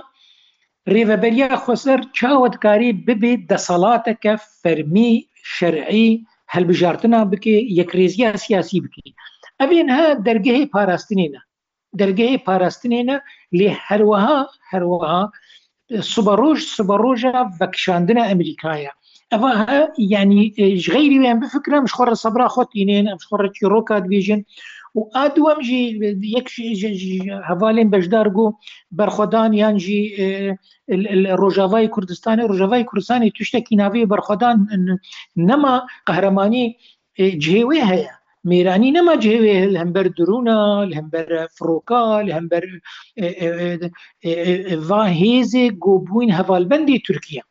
ريفبريا 0.89 1.57
خسر 1.57 2.01
چاوت 2.15 2.57
كاري 2.59 2.93
ببي 2.93 3.37
دسالاتك 3.37 4.37
فرمي 4.63 5.29
شرعي 5.43 6.25
بجارتنا 6.61 7.25
بك 7.25 7.47
يكريزيا 7.47 8.37
سياسي 8.37 8.81
بك 8.81 8.93
أبين 9.61 9.91
ها 9.91 10.15
دەرگەهی 10.15 10.65
پاراستنێنە 10.77 11.41
دەرگەهی 12.01 12.39
پاراستنێنە 12.49 13.17
لێ 13.59 13.71
هەروەها 13.89 14.39
هەروەها 14.73 15.21
سوبەڕۆژ 16.13 16.59
سوبەڕۆژە 16.77 17.37
بەکشاندنە 17.61 18.23
ئەمریکایە 18.31 18.93
ئەوە 19.33 19.53
ینی 20.15 20.45
ژغیری 20.85 21.19
ویان 21.21 21.39
بفکرم 21.43 21.85
شخۆرە 21.93 22.15
سەبرا 22.25 22.47
خۆتینێن 22.55 23.07
مش 23.17 23.25
خورة 23.29 23.49
ڕۆکات 23.73 24.03
دبيجين 24.07 24.41
و 24.97 25.01
ئادوم 25.17 25.59
جی 25.67 25.81
یەکشی 26.37 26.69
هەوالێن 27.49 27.89
بەشدار 27.95 28.29
بوو 28.37 28.55
بەرخۆدان 28.99 29.51
یان 29.63 29.77
جی 29.85 30.01
ڕۆژاوای 31.43 31.89
کوردستانی 31.95 32.49
ڕژەوای 32.53 32.85
کوردستانی 32.89 33.33
توشتێکی 33.37 33.75
ناوی 33.81 34.09
بەرخۆدان 34.13 34.57
نەما 35.49 35.75
قەهرەمانی 36.07 36.67
جێوێ 37.45 37.81
هەیە 37.91 38.11
میرانی 38.49 38.91
نەما 38.97 39.15
جێوێ 39.25 39.57
هەمبەر 39.83 40.07
درونە 40.19 40.59
هەمبەر 40.99 41.29
فرۆکا 41.57 42.03
هەمبەر 42.37 42.65
هێزێ 45.23 45.65
گۆبووین 45.85 46.31
هەواڵبندی 46.39 47.03
تورکیا 47.07 47.43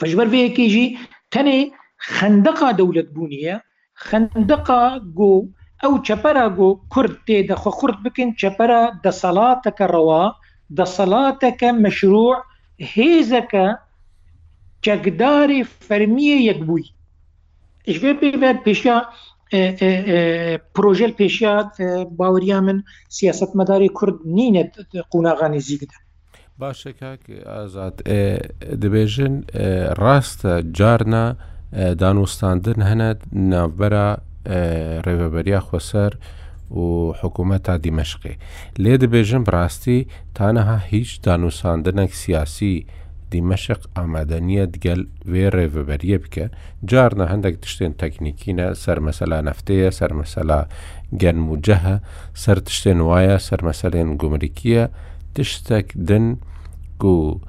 فژبەر 0.00 0.28
بەیەکیژی 0.34 0.86
تەنێ 1.32 1.58
خندقا 2.14 2.68
دەولت 2.80 3.08
بوونیە 3.16 3.56
خندقا 4.04 4.84
گۆ 5.20 5.34
ئەو 5.84 5.94
چەپەرە 6.08 6.44
گۆ 6.58 6.68
کورد 6.94 7.14
تێدە 7.26 7.56
خۆ 7.62 7.70
کورد 7.80 7.98
بکەن 8.04 8.30
چەپەرە 8.40 8.80
دەسەڵاتەکە 9.04 9.86
ڕەوە 9.94 10.24
دەسەڵاتەکە 10.78 11.70
مەشروع 11.82 12.34
هێزەکە 12.94 13.66
چەکداری 14.84 15.60
فەرمیە 15.86 16.36
یەک 16.48 16.60
بووی 16.68 16.86
ئیشێ 17.88 18.12
پێبێت 18.20 18.58
پێشیا 18.66 18.96
پروۆژل 20.74 21.12
پێشیا 21.20 21.54
باوریا 22.18 22.58
من 22.66 22.78
سیاست 23.16 23.50
مەداری 23.58 23.88
کورد 23.98 24.18
نینێت 24.36 24.72
قوناغانی 25.12 25.60
زیگدا 25.68 25.96
باشە 26.60 26.92
کاک 27.00 27.22
ئازاد 27.52 27.96
دەبێژن 28.82 29.34
ڕاستە 30.02 30.52
جارنا 30.78 31.24
دانوستاندن 32.00 32.78
هەنە 32.90 33.08
ناوبەرە 33.52 34.08
ڕێبەبەریا 35.06 35.60
خۆسەر 35.68 36.12
و 36.80 36.86
حکوومەت 37.20 37.62
تا 37.66 37.74
دیمەشقێ 37.84 38.34
لێ 38.82 38.94
دەبێژم 39.02 39.42
ڕاستی 39.54 40.00
تانەها 40.36 40.78
هیچ 40.92 41.10
دانووساندنەك 41.24 42.12
سیاسی 42.22 42.74
دیمەشق 43.32 43.80
ئامادەنیە 43.96 44.64
دگەل 44.74 45.00
وێ 45.32 45.46
ڕێڤبەریە 45.56 46.18
بکە 46.24 46.46
جارنە 46.90 47.24
هەندێک 47.32 47.56
تشتێن 47.62 47.92
تەکنیکینە 48.02 48.66
سەرمەسەلا 48.84 49.38
نفتەیە 49.48 49.90
سەرمەسەلا 49.98 50.60
گەنم 51.22 51.44
و 51.52 51.56
جەهە 51.66 51.96
سەر 52.42 52.58
تشتێن 52.66 53.00
وایە 53.08 53.36
سەرمەسەلێن 53.48 54.08
گومریکیە 54.20 54.84
تشتێک 55.34 55.88
دن 56.08 56.26
و 57.18 57.40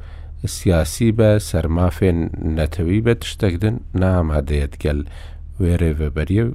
سیاسی 0.57 1.09
بە 1.17 1.29
سەرمافێن 1.49 2.19
نەتەوی 2.57 2.99
بە 3.05 3.13
تشتێک 3.21 3.55
دن 3.63 3.75
نامادەیەت 4.01 4.73
گەل 4.83 4.99
وێرێ 5.61 5.91
بەبەریە 5.99 6.45
و 6.47 6.51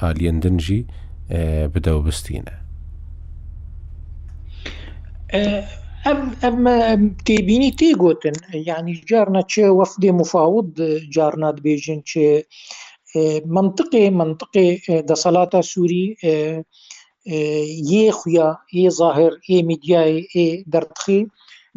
ئالێندنجی 0.00 0.80
بدەو 1.72 1.98
بستینە 2.06 2.54
ئەم 6.44 6.60
تێبینی 7.26 7.72
تێگوتن 7.80 8.36
یعنی 8.70 8.94
جارنە 9.10 9.42
چێ 9.52 9.66
وەفدێ 9.78 10.10
مفاوت 10.20 10.68
جارنات 11.14 11.56
بێژن 11.64 12.00
چێ 12.10 12.30
منطقێ 13.56 14.04
منطقێ 14.20 14.66
دەسەلاتە 15.08 15.60
سووری 15.70 16.06
یێ 17.92 18.06
خویا 18.18 18.50
ئێ 18.76 18.86
ظاهر 19.00 19.32
ئێ 19.48 19.58
میدیای 19.70 20.16
ئێ 20.34 20.46
دەرتخی 20.72 21.20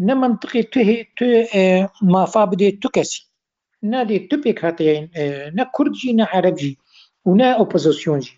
نە 0.07 0.13
منطقی 0.23 0.63
تو 1.17 1.25
مافا 2.13 2.43
بدێت 2.51 2.77
تو 2.81 2.89
کەسی 2.95 3.21
نا 3.83 4.03
لي 4.03 4.19
توبيك 4.19 4.65
هاتيين 4.65 5.09
آه، 5.17 5.49
نا 5.49 5.69
كردجي 5.73 6.13
نا 6.13 6.27
عربجي 6.33 6.77
ونا 7.25 7.51
اوبوزيسيونجي 7.53 8.31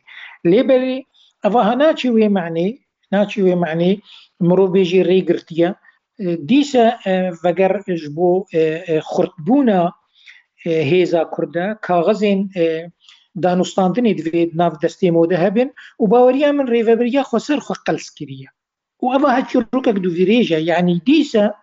لي 0.45 0.63
بالي 0.63 1.03
افا 1.45 1.75
ناتشي 1.75 2.09
وي 2.09 2.27
معني 2.29 2.79
ناتشي 3.11 3.43
وي 3.43 3.55
معني 3.55 3.99
مرو 4.39 4.67
بيجي 4.67 5.01
ريغرتيا 5.01 5.75
آه، 6.21 6.37
ديسا 6.39 6.95
وگر 7.45 7.75
آه، 7.77 7.81
جبو 7.87 8.45
خرطبونا 8.99 9.91
هيزا 10.65 11.23
كردا 11.23 11.73
كاغزين 11.73 12.49
دانوستاندني 13.35 14.13
دوید 14.13 14.57
ناف 14.57 14.73
دستی 14.83 15.11
موده 15.11 15.37
هبن 15.37 15.69
و 15.99 16.05
باوریا 16.05 16.51
من 16.51 16.67
ریوبریا 16.67 17.21
خسر 17.23 17.59
خو 17.59 17.73
قلس 17.73 18.09
کریه 18.11 18.47
و 18.99 19.11
اما 19.13 19.39
هچی 19.39 19.55
روکک 19.75 19.89
دو 19.93 20.09
ویریجا 20.09 20.55
یعنی 20.57 20.67
يعني 20.67 21.01
دیسا 21.05 21.53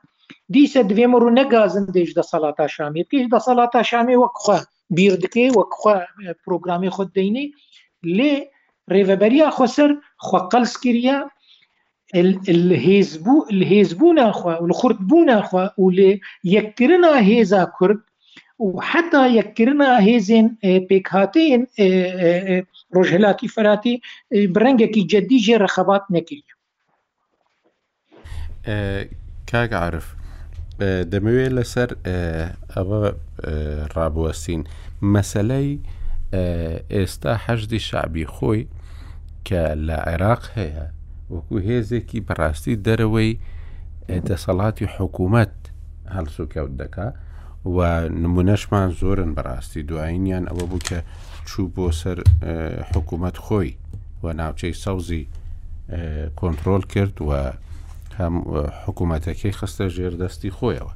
دیسە 0.57 0.81
دوێمە 0.91 1.17
ڕوو 1.23 1.37
نەگازن 1.39 1.85
دێش 1.95 2.11
دە 2.19 2.23
سەڵاتا 2.31 2.67
شامی 2.75 3.07
پێش 3.11 3.25
دە 3.35 3.39
سەڵاتا 3.47 3.81
شامی 3.91 4.17
وەکخوا 4.23 4.59
بیر 4.97 5.13
دکێ 5.23 5.47
وەکخوا 5.59 5.97
پرۆگرامی 6.45 6.91
خۆت 6.95 7.11
دەینێ 7.19 7.45
لێ 8.17 8.35
ڕێڤەبەریا 8.93 9.49
خۆسەر 9.57 9.91
خوقلس 10.27 10.75
کریە 10.83 11.19
هێزبوو 13.71 14.13
ناخوا 14.21 14.55
خورد 14.79 14.99
بوو 15.09 15.25
ناخوا 15.31 15.65
و 15.83 15.91
لێ 15.99 16.11
یەکترنا 16.57 17.13
هێزا 17.31 17.63
کورد 17.77 18.01
و 18.65 18.71
حتا 18.91 19.23
یەکردنا 19.39 19.89
هێزین 20.07 20.47
پێکهاتەیەن 20.89 21.63
ڕۆژهلاتی 22.97 23.49
فراتی 23.55 23.95
برنگێکی 24.55 25.03
جددی 25.13 25.39
ژێ 25.47 25.57
ڕەخەبات 25.65 26.05
نەکرد 26.15 26.47
کاگە 29.51 29.79
عرف 29.87 30.07
دەمەوێت 31.13 31.53
لەسەر 31.59 31.91
ئەوە 32.75 33.01
ڕابوەستین 33.95 34.63
مەسلەی 35.13 35.71
ئێستا 36.95 37.33
هەشتی 37.47 37.81
شعبی 37.89 38.27
خۆی 38.35 38.63
کە 39.47 39.63
لە 39.87 39.97
عێراق 40.09 40.43
هەیە 40.57 40.85
وەکو 41.35 41.57
هێزێکی 41.69 42.25
بەڕاستی 42.29 42.81
دەرەوەی 42.87 43.31
دەسەڵاتی 44.29 44.87
حکوومەت 44.97 45.53
هەڵسوکەوت 46.15 46.73
دەکا 46.83 47.09
و 47.75 47.79
نمونەشمان 48.23 48.89
زۆرن 49.01 49.31
بەڕاستی 49.37 49.83
دوایینیان 49.89 50.45
ئەوە 50.51 50.65
بوو 50.71 50.85
کە 50.89 50.99
چوو 51.49 51.65
بۆ 51.75 51.87
سەر 52.01 52.19
حکوومەت 52.91 53.37
خۆی 53.45 53.71
و 54.23 54.27
ناوچەی 54.41 54.75
سەوزی 54.85 55.23
کۆنتترۆل 56.41 56.83
کرد 56.95 57.17
و 57.29 57.31
حکوومەتەکەی 58.85 59.53
خستە 59.59 59.85
ژێردەستی 59.97 60.51
خۆیەوە 60.59 60.93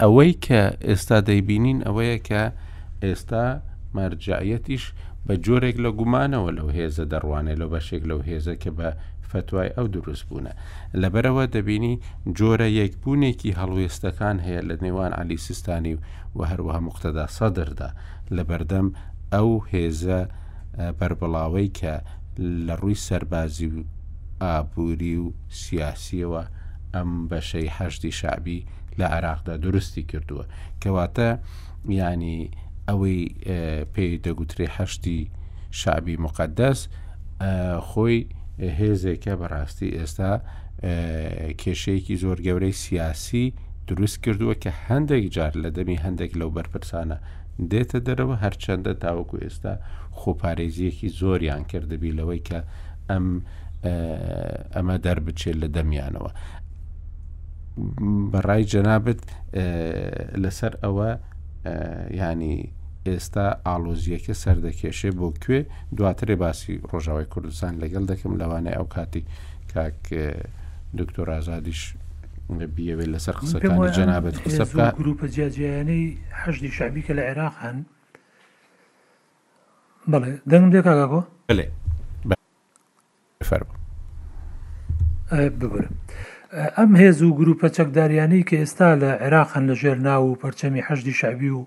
ئەوەی 0.00 0.32
کە 0.44 0.60
ئێستا 0.88 1.18
دەیبینین 1.28 1.78
ئەوەیە 1.86 2.18
کە 2.28 2.42
ئێستا 3.04 3.46
مەرجایەتیش 3.96 4.84
بە 5.26 5.34
جۆرێک 5.44 5.76
لە 5.84 5.90
گومانەوە 5.98 6.50
لەو 6.58 6.68
هێزە 6.76 7.04
دەڕوانێت 7.12 7.58
لە 7.62 7.66
بەشێک 7.72 8.02
لەو 8.10 8.20
هێزە 8.28 8.54
کە 8.62 8.70
بە 8.78 8.88
فتوای 9.30 9.70
ئەو 9.76 9.86
دروست 9.94 10.24
بوونە 10.28 10.52
لەبەرەوە 11.02 11.44
دەبینی 11.54 11.94
جۆرە 12.38 12.68
یەکبوونێکی 12.80 13.56
هەڵوێستەکان 13.58 14.36
هەیە 14.46 14.62
لە 14.68 14.76
نێوان 14.84 15.12
علی 15.20 15.36
سیستانی 15.46 15.94
و 16.36 16.40
هەروەها 16.50 16.80
مختدا 16.88 17.24
سەدردا 17.36 17.90
لە 18.36 18.42
بەردەم 18.48 18.88
ئەو 19.34 19.50
هێزە 19.72 20.20
بربڵاوەی 20.98 21.68
کە 21.78 21.94
لە 22.66 22.74
ڕووی 22.80 23.00
سەربازی 23.06 23.66
و 23.72 23.76
ئابووری 24.42 25.14
و 25.16 25.24
سیاسیەوە 25.62 26.42
ئەم 26.94 27.10
بەشەی 27.30 27.68
هەشتی 27.78 28.12
شعبی 28.20 28.58
لە 28.98 29.06
عراقدا 29.16 29.56
دروستی 29.62 30.02
کردووە 30.10 30.44
کەواتە 30.82 31.28
ینی 32.00 32.40
ئەوەی 32.88 33.18
پێی 33.94 34.12
دەگوترێ 34.26 34.66
هەشتی 34.78 35.20
شعبی 35.80 36.16
مقدس 36.26 36.78
خۆی 37.90 38.18
هێزێکە 38.78 39.34
بەڕاستی 39.40 39.88
ئێستا 39.98 40.32
کێشەیەکی 41.62 42.14
زۆر 42.22 42.38
گەورەی 42.46 42.76
سیاسی 42.84 43.44
دروست 43.88 44.18
کردووە 44.24 44.54
کە 44.62 44.70
هەندێک 44.86 45.24
جار 45.36 45.52
لە 45.64 45.70
دەمی 45.76 46.02
هەندێک 46.04 46.32
لەو 46.40 46.50
بەرپرسانە 46.56 47.16
دێتە 47.70 47.98
دەرەوە 48.06 48.36
هەرچەندە 48.44 48.92
تاوەکو 49.02 49.36
ئێستا 49.44 49.74
خۆپارێزیەکی 50.20 51.08
زۆریان 51.20 51.62
کردبی 51.70 52.16
لەوەی 52.18 52.42
کە 52.48 52.60
ئەم 53.10 53.26
ئەمە 53.88 54.96
دەربچێت 55.04 55.56
لە 55.62 55.68
دەمیانەوە 55.76 56.30
بەڕای 58.32 58.62
جەنابەت 58.72 59.20
لەسەر 60.42 60.72
ئەوە 60.82 61.08
ینی 62.20 62.54
ئێستا 63.08 63.46
ئالۆزیەکە 63.66 64.34
سەردەکێشێ 64.42 65.10
بۆ 65.18 65.28
کوێ 65.44 65.60
دواترێ 65.96 66.34
باسی 66.42 66.74
ڕۆژاوای 66.90 67.26
کوردستان 67.32 67.72
لەگەڵ 67.82 68.04
دەکەم 68.10 68.32
لەوانەیە 68.40 68.76
ئەو 68.78 68.86
کاتی 68.94 69.22
کاک 69.72 70.00
دکتۆر 70.98 71.26
ئازادیش 71.34 71.80
بیەوێت 72.76 73.08
لەسەر 73.14 73.34
قسەکان 73.40 73.78
جەنابەت 73.98 74.36
قسە 74.44 74.64
گروپە 75.00 75.26
جیاجیانەی 75.34 76.04
هەشتی 76.42 76.70
شابیکە 76.78 77.12
لە 77.18 77.22
عێراق 77.28 77.54
هەن 77.64 77.78
بەڵێ 80.12 80.30
دەنگم 80.50 80.70
دێ 80.74 80.80
کاگاکۆ 80.88 81.20
بڵێ 81.50 81.66
فەر 83.50 83.62
ببرم. 85.60 85.94
ئەم 86.78 86.90
هێز 87.02 87.18
و 87.22 87.30
گروپە 87.40 87.68
چەکداریانەی 87.76 88.44
کە 88.48 88.56
ئێستا 88.62 88.88
لە 89.02 89.10
عێراقن 89.24 89.64
لە 89.70 89.74
ژێر 89.80 89.98
ناو 90.06 90.22
و 90.32 90.38
پەرچەمی 90.42 90.84
حەشدی 90.86 91.14
شعبی 91.20 91.50
و 91.58 91.60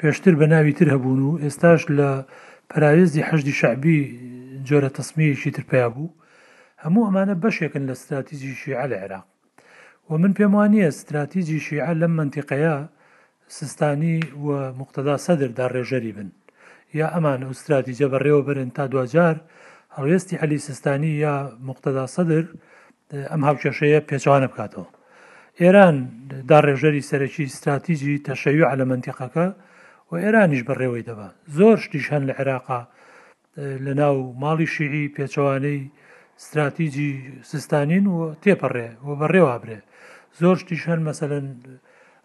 پێشتر 0.00 0.34
بە 0.40 0.46
ناوی 0.52 0.72
تر 0.78 0.88
هەبوون 0.94 1.20
و 1.28 1.38
ئێستاش 1.42 1.82
لە 1.98 2.08
پراوێزی 2.70 3.26
حەشدی 3.28 3.54
شعبی 3.60 3.98
جۆرە 4.68 4.90
تەسمیەکی 4.98 5.50
تر 5.56 5.64
پیا 5.70 5.88
بوو 5.94 6.14
هەموو 6.84 7.06
ئەمانە 7.08 7.34
بەشێکن 7.44 7.84
لە 7.88 7.92
استراتیزی 7.96 8.54
شیع 8.62 8.86
لە 8.90 8.96
عێراق 9.02 9.26
و 10.10 10.10
من 10.22 10.32
پێم 10.38 10.52
وانە 10.56 10.80
استراتیزی 10.90 11.60
شیع 11.66 11.88
لەم 12.00 12.12
منتیقەیە 12.18 12.74
سستانی 13.56 14.18
و 14.44 14.46
مقتدا 14.80 15.16
سەدردا 15.26 15.66
ڕێژەری 15.74 16.12
بن 16.16 16.30
یا 16.98 17.06
ئەمان 17.14 17.40
ئوستراتیجە 17.46 18.06
بەڕێوە 18.12 18.42
بەرن 18.46 18.70
تا 18.76 18.86
دوجار 18.92 19.36
هەڵوێستی 19.96 20.34
علی 20.42 20.58
سستانی 20.68 21.12
یا 21.24 21.34
مقتەدا 21.68 22.04
سەدر 22.16 22.44
ئەم 23.32 23.42
هاوکێشەیە 23.48 24.00
پێچوانە 24.08 24.48
بکاتەوە 24.52 24.86
ئێران 25.62 25.96
داڕێژەری 26.50 27.06
سەرەکی 27.10 27.44
استراتیژی 27.50 28.22
تەشەوی 28.28 28.68
علە 28.72 28.84
منتیقەکە 28.90 29.46
و 30.08 30.12
ئێرانیش 30.24 30.62
بەڕێوەی 30.68 31.06
دەبە 31.08 31.28
زۆر 31.56 31.76
شتیش 31.84 32.06
هەن 32.12 32.22
لە 32.28 32.32
عێراقا 32.38 32.80
لە 33.84 33.92
ناو 34.00 34.16
ماڵی 34.42 34.68
شیعی 34.74 35.04
پێچوانەی 35.16 35.80
استراتیژی 36.40 37.10
سستانین 37.50 38.04
و 38.14 38.18
تێپەڕێ 38.42 38.88
و 39.06 39.10
بەڕێوابرێ 39.20 39.78
زۆر 40.40 40.56
شتیش 40.62 40.82
هەن 40.90 41.00
مەسەن 41.08 41.32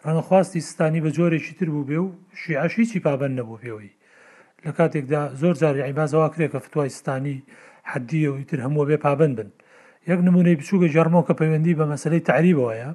ڕەنخواستی 0.06 0.62
ستانی 0.72 1.04
بە 1.06 1.10
جۆرێکی 1.18 1.54
تر 1.60 1.68
بوو 1.74 1.88
بێ 1.90 2.00
و 2.06 2.08
شیعشی 2.42 2.86
چی 2.92 3.00
پابەن 3.06 3.32
نەبوو 3.40 3.62
پێەوەی 3.62 3.92
لە 4.68 4.72
کاتێکدا 4.80 5.22
زۆر 5.42 5.56
جاری 5.62 5.82
عیبازەوە 5.90 6.28
کرێت 6.34 6.52
کە 6.54 6.60
فتوایستانی 6.66 7.38
حدیە 7.92 8.30
و 8.32 8.38
ئیتر 8.42 8.60
هەموو 8.66 8.86
بێ 8.90 8.98
پابند 9.06 9.36
بن 9.40 9.50
یەک 10.10 10.20
نمونەی 10.28 10.58
بچووکە 10.60 10.88
ژەرمەوە 10.96 11.24
کە 11.28 11.34
پەیوەندی 11.40 11.78
بە 11.80 11.86
مەسلەی 11.94 12.26
تعریبەوەیە 12.30 12.90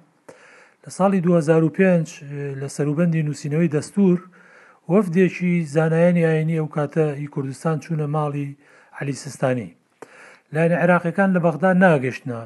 لە 0.84 0.90
ساڵی 0.96 1.20
2005 1.26 2.58
لە 2.60 2.68
سەروبندی 2.76 3.22
نووسینەوەی 3.26 3.72
دەستور 3.76 4.18
وەفدێکی 4.92 5.52
زانایانی 5.74 6.26
ئاینی 6.28 6.58
ئەو 6.60 6.68
کاتە 6.76 7.04
ئی 7.20 7.26
کوردستان 7.34 7.78
چوونە 7.82 8.06
ماڵی 8.14 8.48
علی 9.00 9.14
سستانی 9.22 9.68
لایەن 10.52 10.74
عێراقیەکان 10.82 11.30
لە 11.36 11.40
بەغدا 11.44 11.70
ناگەشتە 11.84 12.38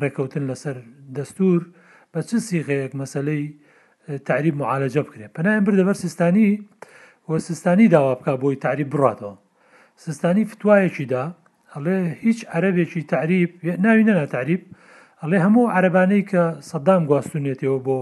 ڕێکەوتن 0.00 0.44
لەسەر 0.50 0.76
دەستور 1.16 1.60
بە 2.12 2.20
چ 2.28 2.30
سیغەیەک 2.48 2.92
مەسلەی 3.00 3.44
تعریب 4.28 4.54
معالەجە 4.60 5.02
بکرێت 5.06 5.30
پەنایان 5.36 5.64
بردەبەر 5.66 5.96
سستانی 6.04 6.48
و 6.58 6.62
وە 7.28 7.38
سستانی 7.38 7.88
داوا 7.94 8.14
بکە 8.18 8.34
بۆی 8.42 8.56
تعریب 8.64 8.88
بڕاتەوە 8.94 9.34
سستانی 10.04 10.44
فتوایەکیدا 10.52 11.24
ئەڵێ 11.74 11.96
هیچ 12.24 12.38
عەربێکی 12.54 13.02
تعریب 13.12 13.50
ناوی 13.84 14.04
نەنا 14.08 14.26
تعریب 14.34 14.62
ئەڵێ 15.22 15.38
هەموو 15.46 15.70
عەربانەی 15.76 16.22
کە 16.30 16.44
سەدام 16.70 17.02
گواستونێتەوە 17.10 17.78
بۆ 17.86 17.98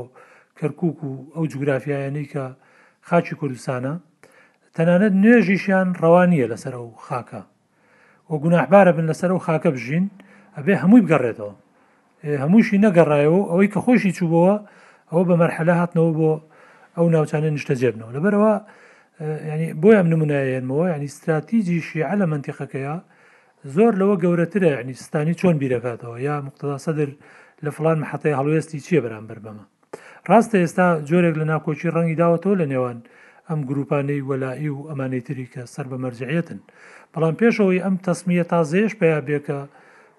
کەرکک 0.59 0.99
و 1.05 1.13
ئەو 1.35 1.45
جوگرافیایەنەی 1.53 2.31
کە 2.33 2.43
خاچی 3.09 3.35
کوردستانە 3.41 3.95
تەنانەت 4.77 5.15
نوێژیشیان 5.23 5.89
ڕەوانیە 6.03 6.47
لەسەر 6.53 6.75
و 6.87 6.95
خاکە 7.07 7.43
وە 8.31 8.37
گوناحبارە 8.45 8.93
بن 8.97 9.07
لەسەر 9.11 9.31
و 9.37 9.45
خاکە 9.47 9.71
بژین 9.77 10.05
ئەبێ 10.57 10.75
هەمووی 10.83 11.05
بگەڕێتەوە 11.05 11.55
هەمووشی 12.43 12.83
نەگەڕایەوە 12.87 13.41
ئەوەی 13.51 13.69
کە 13.73 13.79
خۆشی 13.85 14.13
چوبەوە 14.19 14.55
ئەوە 15.11 15.23
بە 15.29 15.35
مەرحەلە 15.41 15.75
هاتنەوە 15.81 16.11
بۆ 16.19 16.33
ئەو 16.97 17.07
ناوچانە 17.15 17.49
نیشتە 17.55 17.75
جێبنەوە 17.81 18.13
لەبەرەوە 18.17 18.53
ینی 19.53 19.67
بۆیان 19.83 20.07
نمونایەنەوە 20.13 20.85
ینی 20.95 21.09
استراتیژی 21.13 21.81
شیعە 21.89 22.15
لە 22.21 22.27
منتیقەکەیە 22.33 22.97
زۆر 23.75 23.93
لەوە 24.01 24.15
گەورەترە 24.23 24.71
ینی 24.81 24.95
ستانی 25.05 25.35
چۆن 25.41 25.57
بیرەکاتەوە 25.63 26.17
یا 26.29 26.35
مقتدا 26.47 26.77
سەدر 26.85 27.11
لە 27.65 27.71
فلان 27.77 27.97
محەتەی 28.05 28.37
هەڵوێستی 28.39 28.85
چییە 28.87 29.01
بەرامبەر 29.05 29.39
بەمە 29.45 29.65
ڕاستە 30.29 30.57
ئێستا 30.63 30.87
جۆرێک 31.09 31.35
لە 31.41 31.45
ناکۆچی 31.53 31.93
ڕەنگی 31.95 32.19
داوەتەوە 32.23 32.55
لە 32.63 32.67
نێوان 32.73 32.99
ئەم 33.49 33.61
گروپانەی 33.69 34.27
وەلائی 34.31 34.71
و 34.73 34.81
ئەمانەی 34.89 35.25
تری 35.27 35.47
کە 35.55 35.63
سەر 35.75 35.87
بە 35.91 35.97
مەرجعێتن 36.05 36.61
بەڵام 37.13 37.35
پێشەوەی 37.41 37.83
ئەم 37.85 37.95
تەسمیە 38.07 38.45
تازەیەش 38.53 38.93
پێیا 39.01 39.21
بێکە 39.29 39.61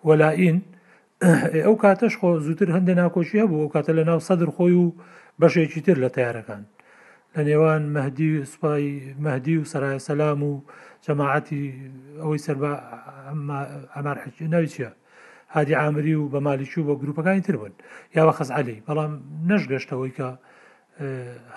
وەلاین 0.07 0.57
ئەو 1.65 1.73
کاتەش 1.83 2.13
خۆ 2.19 2.29
زووتر 2.45 2.67
هەندێک 2.75 2.97
ناکۆچی 3.01 3.41
هەبوو 3.43 3.61
ئەو 3.61 3.71
کاتە 3.75 3.91
لە 3.99 4.03
ناو 4.09 4.19
سەدر 4.27 4.49
خۆی 4.55 4.75
و 4.83 4.87
بەشێکی 5.39 5.81
تر 5.85 5.97
لە 6.03 6.09
تیارەکان 6.15 6.63
لە 7.35 7.41
نێوان 7.49 7.83
مەدی 7.95 8.29
و 8.41 8.45
سوپای 8.53 8.85
مەدی 9.25 9.55
و 9.59 9.63
سەرای 9.71 9.97
سەسلام 10.07 10.39
و 10.49 10.51
جەماعەتی 11.05 11.63
ئەوەی 12.21 12.41
سەر 12.45 12.57
ئەمار 13.95 14.17
حەج 14.23 14.37
ناوی 14.53 14.67
چیە 14.73 14.89
هادی 15.55 15.75
ئامری 15.81 16.15
و 16.19 16.29
بەمالیچوو 16.33 16.87
بە 16.87 16.93
گروپەکانی 17.01 17.41
تر 17.47 17.55
بن 17.61 17.73
یاوە 18.15 18.33
خەز 18.37 18.49
علی 18.59 18.77
بەڵام 18.87 19.11
نەشگەشتەوەی 19.49 20.13
کە 20.17 20.29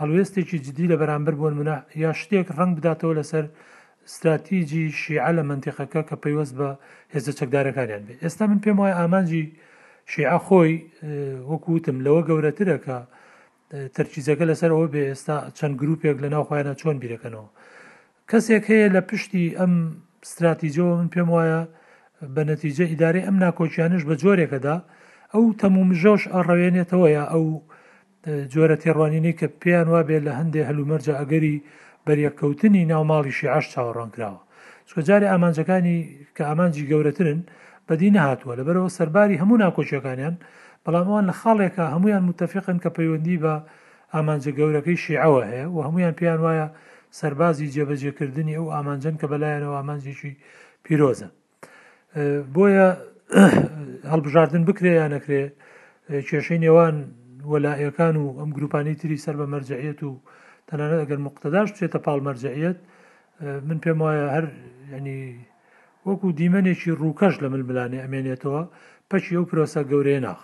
هەلوێستێکی 0.01 0.59
جدی 0.66 0.86
لە 0.92 0.96
بەرامبەر 1.01 1.34
بوون 1.40 1.55
منە 1.60 1.78
یا 2.05 2.10
شتێک 2.20 2.48
ڕنگ 2.59 2.72
بداتەوە 2.78 3.14
لەسەر 3.20 3.44
استراتیژی 4.09 4.84
شیعە 5.02 5.30
لە 5.38 5.42
منتیقەکە 5.51 6.01
کە 6.09 6.16
پەیوەست 6.22 6.55
بە 6.59 6.68
هێزە 7.14 7.32
چەکدارەکانیان 7.38 8.02
بێت 8.06 8.18
ئێستا 8.24 8.44
من 8.51 8.59
پێم 8.64 8.76
وایە 8.80 8.96
ئامانجی 9.01 9.44
شیعە 10.12 10.38
خۆی 10.48 10.72
وەکوتم 11.51 11.96
لەوە 12.05 12.20
گەورەترەکە 12.28 12.98
تەرکیزەکە 13.97 14.45
لەسەر 14.51 14.70
ئەوە 14.74 14.86
بێ 14.95 15.03
ئێستا 15.11 15.36
چەند 15.59 15.74
گرروپێک 15.81 16.16
لە 16.24 16.28
ناوخوایانە 16.35 16.74
چۆن 16.81 16.97
بیرەکەنەوە 17.03 17.49
کەسێک 18.31 18.65
هەیە 18.70 18.89
لە 18.97 19.01
پشتی 19.09 19.47
ئەم 19.59 19.73
استراتیجیەوە 20.27 20.93
من 21.01 21.09
پێم 21.15 21.28
وایە 21.36 21.61
بە 22.35 22.43
نەتیجە 22.51 22.85
ئیداری 22.93 23.27
ئەم 23.27 23.36
ناکۆچیانش 23.45 24.03
بە 24.09 24.15
جۆرێکەدا 24.23 24.77
ئەو 25.35 25.45
تەمومژۆش 25.61 26.23
ئەڕەوێنێتەوە 26.35 27.09
یا 27.19 27.24
ئەو 27.32 27.45
جۆرە 28.53 28.77
تێڕوانینەی 28.82 29.39
کە 29.41 29.47
پێیان 29.61 29.89
وا 29.93 30.01
بێت 30.09 30.23
لە 30.28 30.32
هەندێک 30.41 30.65
هەلومەرجە 30.70 31.12
ئەگەری 31.20 31.55
بەریەکەوتنی 32.07 32.89
ناوماڵیشی 32.93 33.51
عش 33.57 33.66
چاوەڕانکراوە 33.73 34.41
چکۆجاری 34.89 35.31
ئامانجەکانی 35.32 35.99
کە 36.36 36.43
ئامانجی 36.49 36.89
گەورەترن 36.91 37.41
بەدی 37.89 38.12
نەهاتووە 38.16 38.55
لەبەرەوە 38.61 38.91
سەرباری 38.99 39.41
هەموو 39.43 39.61
ناکۆچەکانیان 39.65 40.35
بەڵامەوە 40.85 41.20
لە 41.28 41.35
خاڵێکە 41.40 41.85
هەمویان 41.94 42.23
متتەفقن 42.31 42.78
کە 42.85 42.90
پەیوەندی 42.97 43.40
بە 43.44 43.55
ئامانجە 44.15 44.51
گەورەکەی 44.59 45.02
شیعەوە 45.05 45.40
هەیە 45.51 45.65
و 45.74 45.78
هەمویان 45.86 46.15
پیان 46.20 46.40
وایە 46.44 46.66
سەربازی 47.19 47.70
جێبەجێکردنی 47.74 48.55
ئەو 48.59 48.66
ئامانجن 48.74 49.15
کە 49.20 49.27
بەلایەنەوە 49.32 49.77
ئامانجێکی 49.78 50.32
پیرۆزە 50.85 51.28
بۆیە 52.55 52.89
هەڵبژاردن 54.12 54.62
بکرێ 54.69 54.93
یان 55.01 55.11
نەکرێ 55.16 55.43
کێشەی 56.28 56.61
نێوان 56.65 56.97
وەلایەکان 57.52 58.15
و 58.19 58.24
ئەم 58.40 58.51
گروپانی 58.56 58.94
تری 59.01 59.19
سەر 59.24 59.35
بە 59.40 59.47
مەرجعیت 59.52 60.01
و 60.06 60.11
تەنانە 60.69 60.97
ئەگەر 61.02 61.20
مقتەداش 61.27 61.69
بچێتە 61.73 61.98
پاڵ 62.05 62.20
مەرجعیت 62.28 62.78
من 63.69 63.78
پێم 63.85 63.98
وایە 64.05 64.27
هەر 64.35 64.47
ینی 64.94 65.20
وەکو 66.06 66.28
دیمەنێکی 66.39 66.97
ڕووکەش 67.01 67.35
لە 67.43 67.48
ململانێ 67.55 67.98
ئەمێنێتەوە 68.05 68.62
پەچی 69.11 69.32
ئەو 69.36 69.44
پرۆسە 69.51 69.81
گەورەیە 69.90 70.20
ناخ 70.27 70.40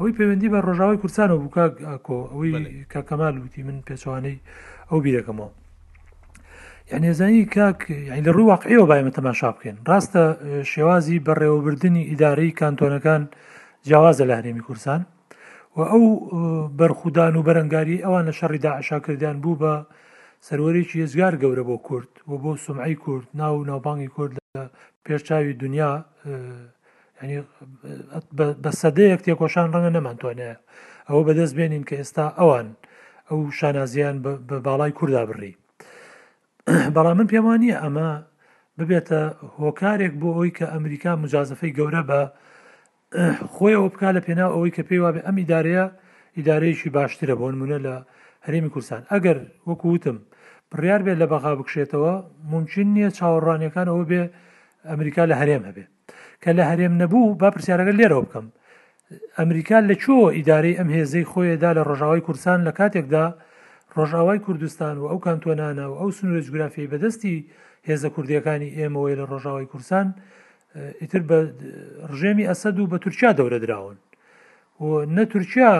ئەوەی 0.00 0.14
پەیوەندی 0.18 0.50
بە 0.52 0.60
ڕۆژاوی 0.66 0.98
کورسان 1.02 1.30
و 1.30 1.38
بکۆ 1.44 2.18
ئەوەی 2.32 2.52
کاکەمال 2.92 3.34
وتی 3.44 3.62
من 3.68 3.78
پێچوانەی 3.86 4.38
ئەو 4.90 4.98
بیرەکەمەوە 5.04 5.48
یانێزانی 6.92 7.44
کاک 7.54 7.78
یعنی 8.08 8.22
لە 8.26 8.30
ڕوو 8.36 8.50
واقعیەوە 8.52 8.86
بایمە 8.90 9.12
تەماشا 9.18 9.50
بکەین 9.54 9.76
ڕاستە 9.88 10.24
شێوازی 10.72 11.22
بەڕێوەبردننی 11.26 12.08
ئیدارەی 12.10 12.56
کانتۆنەکان 12.60 13.22
جیاوازە 13.86 14.24
لە 14.30 14.34
هەرێمی 14.38 14.64
کورسان 14.66 15.00
و 15.76 15.80
ئەو 15.92 16.04
بەرخودان 16.78 17.34
و 17.36 17.44
بەرەنگاری 17.48 18.02
ئەوان 18.04 18.24
لە 18.28 18.32
شەڕی 18.40 18.60
داعشاکردیان 18.64 19.36
بوو 19.42 19.58
بە 19.62 19.72
سەرەرێکی 20.46 20.96
ێزگار 21.06 21.34
گەورە 21.42 21.64
بۆ 21.68 21.76
کورد 21.86 22.10
و 22.28 22.32
بۆ 22.42 22.50
سمعی 22.64 22.94
کورد 23.04 23.26
ناو 23.40 23.64
ناوبانگی 23.70 24.10
کورد 24.16 24.32
لە 24.34 24.62
پێشچاوی 25.06 25.52
دنیا 25.62 25.92
بە 28.64 28.70
سەدەیەک 28.80 29.20
تێکۆشان 29.26 29.66
ڕەنگە 29.74 29.90
نەمانتوانێ 29.96 30.52
ئەوە 31.08 31.22
بەدەست 31.28 31.54
بێنین 31.58 31.84
کە 31.88 31.94
ئێستا 32.00 32.24
ئەوان 32.38 32.68
ئەو 33.28 33.38
شانازیان 33.58 34.16
بە 34.48 34.56
باڵای 34.66 34.92
کووردا 34.98 35.22
بڕی 35.30 35.52
بەڵام 36.94 37.16
من 37.18 37.26
پێوانە 37.32 37.72
ئەمە 37.84 38.10
ببێتە 38.78 39.22
هۆکارێک 39.62 40.12
بۆ 40.20 40.28
ئەوی 40.36 40.50
کە 40.58 40.64
ئەمریکا 40.74 41.12
مجازفەی 41.22 41.74
گەورە 41.78 42.02
بە 42.08 42.20
خۆیەوە 43.54 43.88
بک 43.92 44.02
لە 44.16 44.20
پێنا 44.26 44.46
ئەوەی 44.52 44.74
کە 44.76 44.82
پێی 44.88 45.00
وابێ 45.04 45.20
ئەم 45.26 45.36
ئیدارەیە 45.42 45.84
ئیدارەیەکی 46.38 46.88
باشترە 46.96 47.34
بۆ 47.40 47.46
نمونە 47.54 47.78
لە 47.86 47.94
هەرێمی 48.46 48.72
کورسان 48.74 49.02
ئەگەر 49.12 49.38
وەکووتم 49.68 50.18
بڕیار 50.70 51.00
بێت 51.06 51.18
لە 51.22 51.26
بەغا 51.32 51.52
بکشێتەوە 51.58 52.12
ممکن 52.52 52.86
نییە 52.96 53.10
چاوەڕانیەکان 53.18 53.86
ئەوە 53.92 54.04
بێ 54.10 54.22
ئەمریکا 54.90 55.22
لە 55.30 55.34
هەرێم 55.40 55.62
هەبێت 55.68 55.90
کە 56.44 56.50
لە 56.58 56.64
هەرێم 56.70 56.94
نەبوو 57.02 57.34
با 57.40 57.48
پرسیارەکە 57.54 57.94
لێرەوە 58.00 58.24
بکەم 58.26 58.46
ئەمریکا 59.38 59.78
لە 59.88 59.94
چۆ 60.02 60.16
ئیدارەی 60.36 60.76
ئەم 60.78 60.88
هێزەی 60.96 61.28
خۆیدا 61.32 61.70
لە 61.76 61.82
ڕۆژاوای 61.88 62.24
کورسان 62.26 62.58
لە 62.68 62.72
کاتێکدا 62.78 63.26
ڕۆژاوای 63.96 64.38
کوردستان 64.46 64.94
و 64.98 65.04
ئەو 65.10 65.18
کانتۆنانە 65.26 65.86
و 65.92 65.94
ئەو 66.00 66.10
سنوورە 66.18 66.42
جوگرافی 66.46 66.90
بەدەستی 66.92 67.36
هێزە 67.88 68.08
کوردیەکانی 68.14 68.70
ئێمەوەی 68.78 69.14
لە 69.20 69.24
ڕۆژاوای 69.32 69.66
کورسان 69.72 70.06
ئیتر 71.02 71.22
بە 71.28 71.38
ڕژێمی 72.12 72.48
ئەسەد 72.50 72.76
و 72.78 72.86
بە 72.92 72.98
تورکیا 73.04 73.30
دەورە 73.38 73.58
درراون 73.62 73.96
و 74.86 74.88
نە 75.16 75.22
تورکیا 75.32 75.74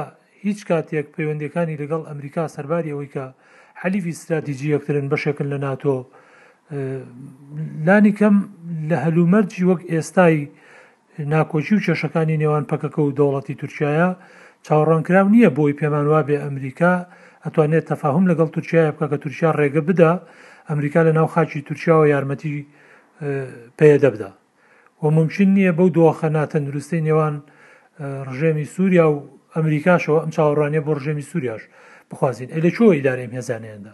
هیچ 0.47 0.61
کاتێک 0.69 1.07
پەیوەندەکانی 1.17 1.79
لەگەڵ 1.83 2.03
ئەمریکا 2.09 2.45
سەرباری 2.55 2.93
ئەوەی 2.93 3.11
کە 3.15 3.25
حەلیفی 3.81 4.13
استراتیژی 4.17 4.73
یەکترن 4.77 5.07
بەشێکن 5.13 5.47
لە 5.53 5.59
ناتۆ 5.67 5.97
لانی 7.87 8.13
کەم 8.19 8.35
لە 8.91 8.97
هەلومەرجی 9.05 9.63
وەک 9.71 9.81
ئێستای 9.93 10.37
ناکۆچی 11.35 11.75
و 11.77 11.85
کێشەکانی 11.87 12.41
نێوان 12.43 12.65
پەکەکە 12.71 13.01
و 13.03 13.15
دەوڵەتی 13.19 13.59
تورکایە 13.61 14.09
چاوەڕانکراو 14.67 15.27
نییە 15.35 15.51
بۆی 15.57 15.77
پێمانوا 15.81 16.21
بێ 16.29 16.37
ئەمریکا 16.45 16.93
ئەتوانێت 17.45 17.85
تەفاهم 17.93 18.25
لەگەڵ 18.31 18.49
تورکایە 18.55 18.91
بکە 18.95 19.07
کە 19.11 19.17
تورکیا 19.25 19.51
ڕێگە 19.61 19.83
بدا 19.89 20.13
ئەمریکا 20.71 21.01
لە 21.07 21.13
ناو 21.19 21.27
خاچی 21.35 21.61
تورکیاوە 21.69 22.07
یارمەتی 22.13 22.67
پێە 23.79 23.97
دەبدا 24.05 24.31
و 25.03 25.05
ممکن 25.19 25.49
نییە 25.59 25.73
بەو 25.79 25.89
دۆخە 25.97 26.29
ناتەندروستی 26.37 27.01
نێوان 27.09 27.35
ڕژێمی 28.29 28.67
سووریا 28.75 29.07
و 29.13 29.17
ئەمریکاشەوە 29.57 30.19
ئەم 30.23 30.31
چاوەڕانیە 30.37 30.81
بۆ 30.87 30.91
ڕژێمی 30.99 31.27
سووریاش 31.31 31.63
بخوازیین 32.11 32.49
ئە 32.55 32.59
لە 32.65 32.71
چۆ 32.77 32.85
ئیدارێم 32.97 33.31
هێزانیاندا 33.39 33.93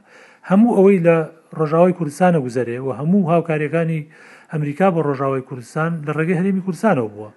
هەموو 0.51 0.77
ئەوەی 0.79 0.99
لە 1.07 1.17
ڕۆژاوای 1.59 1.93
کوردستانە 1.99 2.39
گوزارێ 2.47 2.79
و 2.87 2.89
هەموو 3.01 3.29
هاوکاریەکانی 3.33 4.01
ئەمریکا 4.53 4.87
بە 4.95 5.01
ڕۆژاوای 5.09 5.43
کوردستان 5.49 5.91
لە 6.07 6.11
ڕێگەی 6.19 6.37
هەرێمی 6.41 6.63
کوردستانەوە 6.67 7.09
بووە 7.15 7.31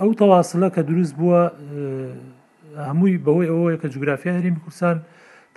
ئەو 0.00 0.10
تەواسلە 0.20 0.68
کە 0.74 0.80
دروست 0.90 1.14
بووە 1.18 1.42
هەمووی 2.88 3.20
بەوەی 3.24 3.50
ئەوەیە 3.52 3.78
کە 3.82 3.88
جوگرافیا 3.94 4.32
هەرێمی 4.38 4.60
کوردستان 4.64 4.96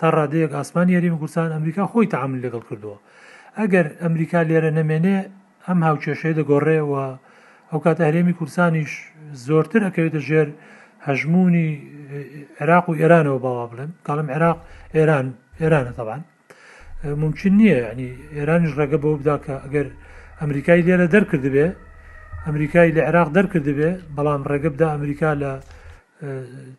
تا 0.00 0.06
ڕادەیەک 0.16 0.52
ئاسمانی 0.58 0.96
هەرێمی 0.98 1.18
کوردستان 1.22 1.48
ئەمریکا 1.56 1.84
خۆی 1.92 2.06
تعامل 2.14 2.38
لەگەڵ 2.44 2.62
کردووە 2.68 2.98
ئەگەر 3.58 3.86
ئەمریکا 4.04 4.40
لێرە 4.48 4.70
نەمێنێ 4.78 5.18
ئەم 5.66 5.78
هاوچێشەیە 5.86 6.34
دەگۆڕێەوە 6.38 7.04
ئەو 7.70 7.78
کاتە 7.84 8.02
هەرێمی 8.08 8.34
کوردستانیش 8.38 8.92
زۆرتر 9.46 9.80
ئەەکەوێتە 9.86 10.20
ژێر 10.28 10.48
هەژمونی 11.06 11.68
عێراق 12.60 12.84
و 12.88 12.92
ئێرانەوە 13.00 13.38
باوا 13.44 13.64
بڵێن 13.70 13.90
کاڵم 14.06 14.28
عێراق 14.34 14.58
ئێران 14.96 15.26
ئێرانە 15.60 15.94
تەوان 15.98 16.22
ممکن 17.04 17.50
نییە 17.60 17.76
ینی 17.92 18.08
ئێرانیش 18.36 18.72
ڕگە 18.78 18.98
بۆ 19.02 19.10
بداکە 19.20 19.54
ئەگەر 19.64 19.86
ئەمریکای 20.40 20.80
لێرە 20.86 21.06
دەرکردبێ 21.14 21.66
ئەمریکای 22.46 22.90
لە 22.96 23.02
عێراق 23.08 23.28
دەرکردبێ 23.36 23.90
بەڵام 24.16 24.42
ڕێگە 24.50 24.70
بدا 24.74 24.86
ئەمریکا 24.94 25.30
لە 25.42 25.52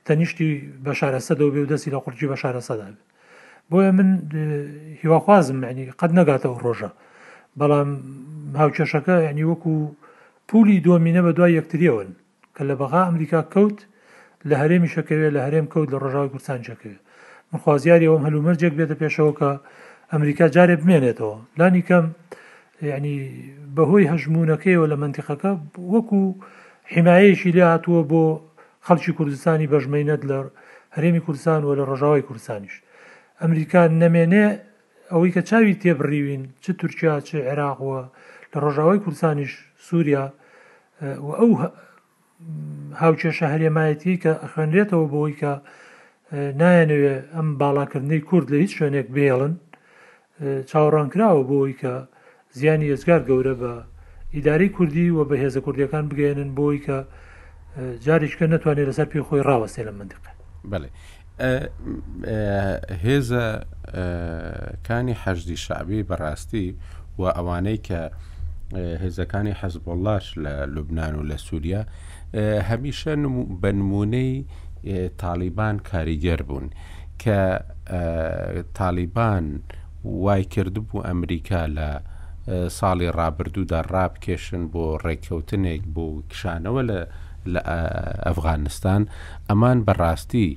تەنیشتی 0.07 0.49
بە 0.85 0.91
شارەسەدەوە 0.99 1.51
بێ 1.53 1.59
و 1.63 1.67
دەستی 1.71 1.89
لە 1.95 1.99
قورجی 2.03 2.27
بە 2.31 2.35
شارەسەدا 2.41 2.87
بێ 2.91 2.97
بۆیە 3.71 3.91
من 3.99 4.09
هیواخوازم 5.01 5.57
ینی 5.71 5.85
قەت 5.99 6.11
نەگاتەوە 6.19 6.57
ڕۆژە 6.65 6.89
بەڵام 7.59 7.89
هاوچەشەکە 8.59 9.15
ینی 9.29 9.45
وەکو 9.51 9.73
پولی 10.49 10.83
دۆمینە 10.85 11.21
بە 11.25 11.31
دوای 11.37 11.57
یەکتریەوەن 11.59 12.09
کە 12.55 12.61
لە 12.69 12.75
بەغا 12.81 13.01
ئەمریکا 13.07 13.41
کەوت 13.53 13.79
لە 14.49 14.55
هەرێمی 14.61 14.89
شەکەوێت 14.95 15.31
لە 15.35 15.41
هەرێم 15.45 15.65
کەوت 15.73 15.87
لە 15.93 15.97
ڕۆژاوی 16.03 16.29
کورسان 16.33 16.59
شەکەوێت 16.69 17.01
مخوازیاری 17.53 18.09
ئەوم 18.09 18.23
هەلومەرجێک 18.27 18.73
بێتە 18.79 18.95
پێشەوە 19.01 19.33
کە 19.39 19.51
ئەمریکا 20.14 20.45
جارێ 20.56 20.76
بمێنێتەوە 20.81 21.38
لانی 21.60 21.84
کەم 21.90 22.06
ینی 22.95 23.18
بەهۆی 23.76 24.10
هەژمونونەکەیەوە 24.11 24.86
لە 24.91 24.98
منتیخەکە 25.03 25.52
وەکو 25.94 26.22
حیمایەشی 26.94 27.56
لێ 27.57 27.64
هاتووە 27.73 28.02
بۆ 28.11 28.23
خەڵکی 28.88 29.15
کوردستانی 29.18 29.69
بەژمینەت 29.73 30.22
لە 30.30 30.38
هەرێمی 30.95 31.23
کوردستان 31.26 31.60
و 31.64 31.72
لە 31.80 31.84
ڕۆژاوی 31.90 32.26
کوردستانیش 32.27 32.76
ئەمریکا 33.41 33.81
نەمێنێ 34.02 34.45
ئەوەی 35.11 35.34
کە 35.36 35.41
چاوی 35.49 35.80
تێبڕیوین 35.81 36.44
چ 36.64 36.65
تورکیا 36.80 37.15
چ 37.27 37.30
عێراقوە 37.48 38.02
لە 38.52 38.57
ڕۆژاوای 38.64 39.02
کوردستانیش 39.03 39.52
سووریا 39.88 40.26
و 41.26 41.30
ئەو 41.40 41.52
هاوچێشە 43.02 43.45
هەرێمایەتی 43.53 44.14
کە 44.23 44.31
ئەخوێنرێتەوە 44.44 45.06
بۆەوەی 45.11 45.36
کە 45.41 45.53
نایەنەوێ 46.61 47.15
ئەم 47.36 47.48
باڵاکردنی 47.61 48.19
کورد 48.30 48.48
لە 48.53 48.57
هیچ 48.64 48.72
شوێنێک 48.77 49.07
بێڵن 49.18 49.53
چاوەڕانکراوە 50.41 51.44
بۆی 51.48 51.74
کە 51.82 51.94
زیانی 52.52 52.95
ئێزگار 52.95 53.22
گەورە 53.30 53.53
بە 53.61 53.74
ئیداری 54.34 54.70
کوردی 54.70 55.10
و 55.10 55.20
بەهێزە 55.30 55.57
کوردیەکان 55.66 56.06
بگەێنن 56.11 56.49
بۆی 56.60 56.80
کە 56.86 56.98
جارێککە 58.06 58.45
ناتوانێت 58.53 58.88
لەسەر 58.90 59.06
پێی 59.11 59.22
خۆی 59.28 59.41
ڕاوەستێ 59.48 59.82
لە 59.88 59.91
منندقە 59.95 60.32
بڵێ 60.72 60.90
هێزە 63.06 63.45
کانی 64.88 65.16
حەجدی 65.24 65.57
شعبی 65.66 66.03
بەڕاستی 66.10 66.68
و 67.20 67.24
ئەوانەی 67.36 67.78
کە 67.88 68.02
هێزەکانی 69.03 69.53
حەزبڵلاش 69.61 70.26
لە 70.44 70.53
لوبناان 70.74 71.16
و 71.16 71.24
لە 71.30 71.38
سووریا 71.48 71.82
هەمیشە 72.70 73.14
بنمونەی 73.61 74.36
تالیبان 75.24 75.76
کاریگەر 75.91 76.41
بوون 76.48 76.68
کە 77.24 77.36
تالیبان 78.80 79.45
وای 80.03 80.43
کردبوو 80.45 81.03
ئەمریکا 81.03 81.67
لە 81.76 81.89
ساڵی 82.69 83.09
ڕابردوودا 83.17 83.80
ڕابکێشن 83.93 84.63
بۆ 84.73 84.84
ڕێککەوتنێک 85.05 85.81
بۆ 85.95 86.05
کشانەوە 86.31 86.81
لە 87.45 87.59
ئەفغانستان 88.27 89.01
ئەمان 89.49 89.77
بەڕاستی 89.88 90.49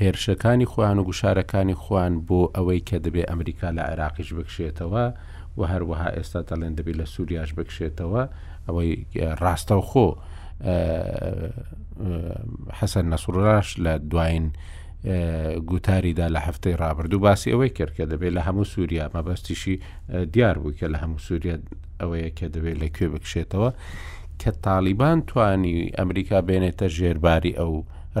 هێرشەکانی 0.00 0.66
خویان 0.72 0.98
و 0.98 1.04
گوشارەکانی 1.08 1.76
خوان 1.82 2.12
بۆ 2.28 2.40
ئەوەی 2.56 2.80
کە 2.88 2.96
دەبێ 3.06 3.22
ئەمریکا 3.30 3.68
لە 3.76 3.82
عێراقیش 3.88 4.28
بکشێتەوە 4.38 5.04
و 5.58 5.60
هەروەها 5.72 6.08
ئێستا 6.16 6.40
تەڵێن 6.50 6.72
دەبی 6.78 6.94
لە 7.00 7.06
سووریاش 7.14 7.50
بکشێتەوە 7.58 8.22
ئەوەی 8.66 8.90
ڕاستەوخۆ 9.42 10.08
حەسەن 12.78 13.06
نەسوڕاش 13.12 13.68
لە 13.84 13.92
دوایین 14.10 14.46
گوتاریدا 15.66 16.28
لە 16.28 16.36
هەفتەی 16.48 16.74
ڕابردوو 16.80 17.20
باسی 17.24 17.50
ئەوەی 17.52 17.70
کرد 17.78 17.94
کە 17.96 18.04
دەبێت 18.12 18.32
لە 18.38 18.42
هەموو 18.48 18.64
سووریا 18.72 19.06
مەبەستیشی 19.14 19.78
دیار 20.34 20.58
بوو 20.58 20.76
کە 20.78 20.86
لە 20.94 20.98
هەموو 21.02 21.22
سووریا 21.26 21.56
ئەوەیە 22.00 22.30
کە 22.38 22.46
دەبێت 22.54 22.76
لەکوێ 22.82 23.06
بکشێتەوە 23.14 23.70
کە 24.40 24.50
تاالبان 24.64 25.18
توانی 25.30 25.76
ئەمریکا 25.98 26.38
بێنێتە 26.48 26.86
ژێرباری 26.96 27.52
ئەو 27.60 27.72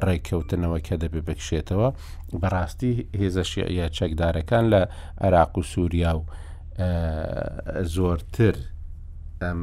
ڕێککەوتنەوە 0.04 0.78
کە 0.86 0.94
دەبێت 1.02 1.24
بکشێتەوە 1.28 1.88
بەڕاستی 2.40 2.92
هێزە 3.20 3.44
شیعە 3.52 3.86
چەکدارەکان 3.98 4.64
لە 4.74 4.82
عراق 5.24 5.52
و 5.58 5.62
سووریا 5.72 6.12
و 6.18 6.22
زۆرتر 7.94 8.56
ئەم 9.42 9.62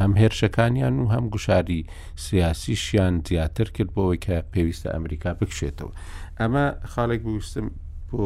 هەم 0.00 0.12
هێرشەکانیان 0.22 0.94
و 1.02 1.04
هەم 1.14 1.24
گوشاری 1.34 1.86
سیاسیشیان 2.24 3.14
زیاتر 3.28 3.64
کرد 3.76 3.90
بۆەوەی 3.94 4.18
کە 4.26 4.36
پێویستە 4.52 4.88
ئەمریکا 4.94 5.30
بکشێتەوە 5.40 5.92
ئەمە 6.40 6.64
خاڵێک 6.92 7.22
بویستم 7.26 7.66
بۆ 8.10 8.22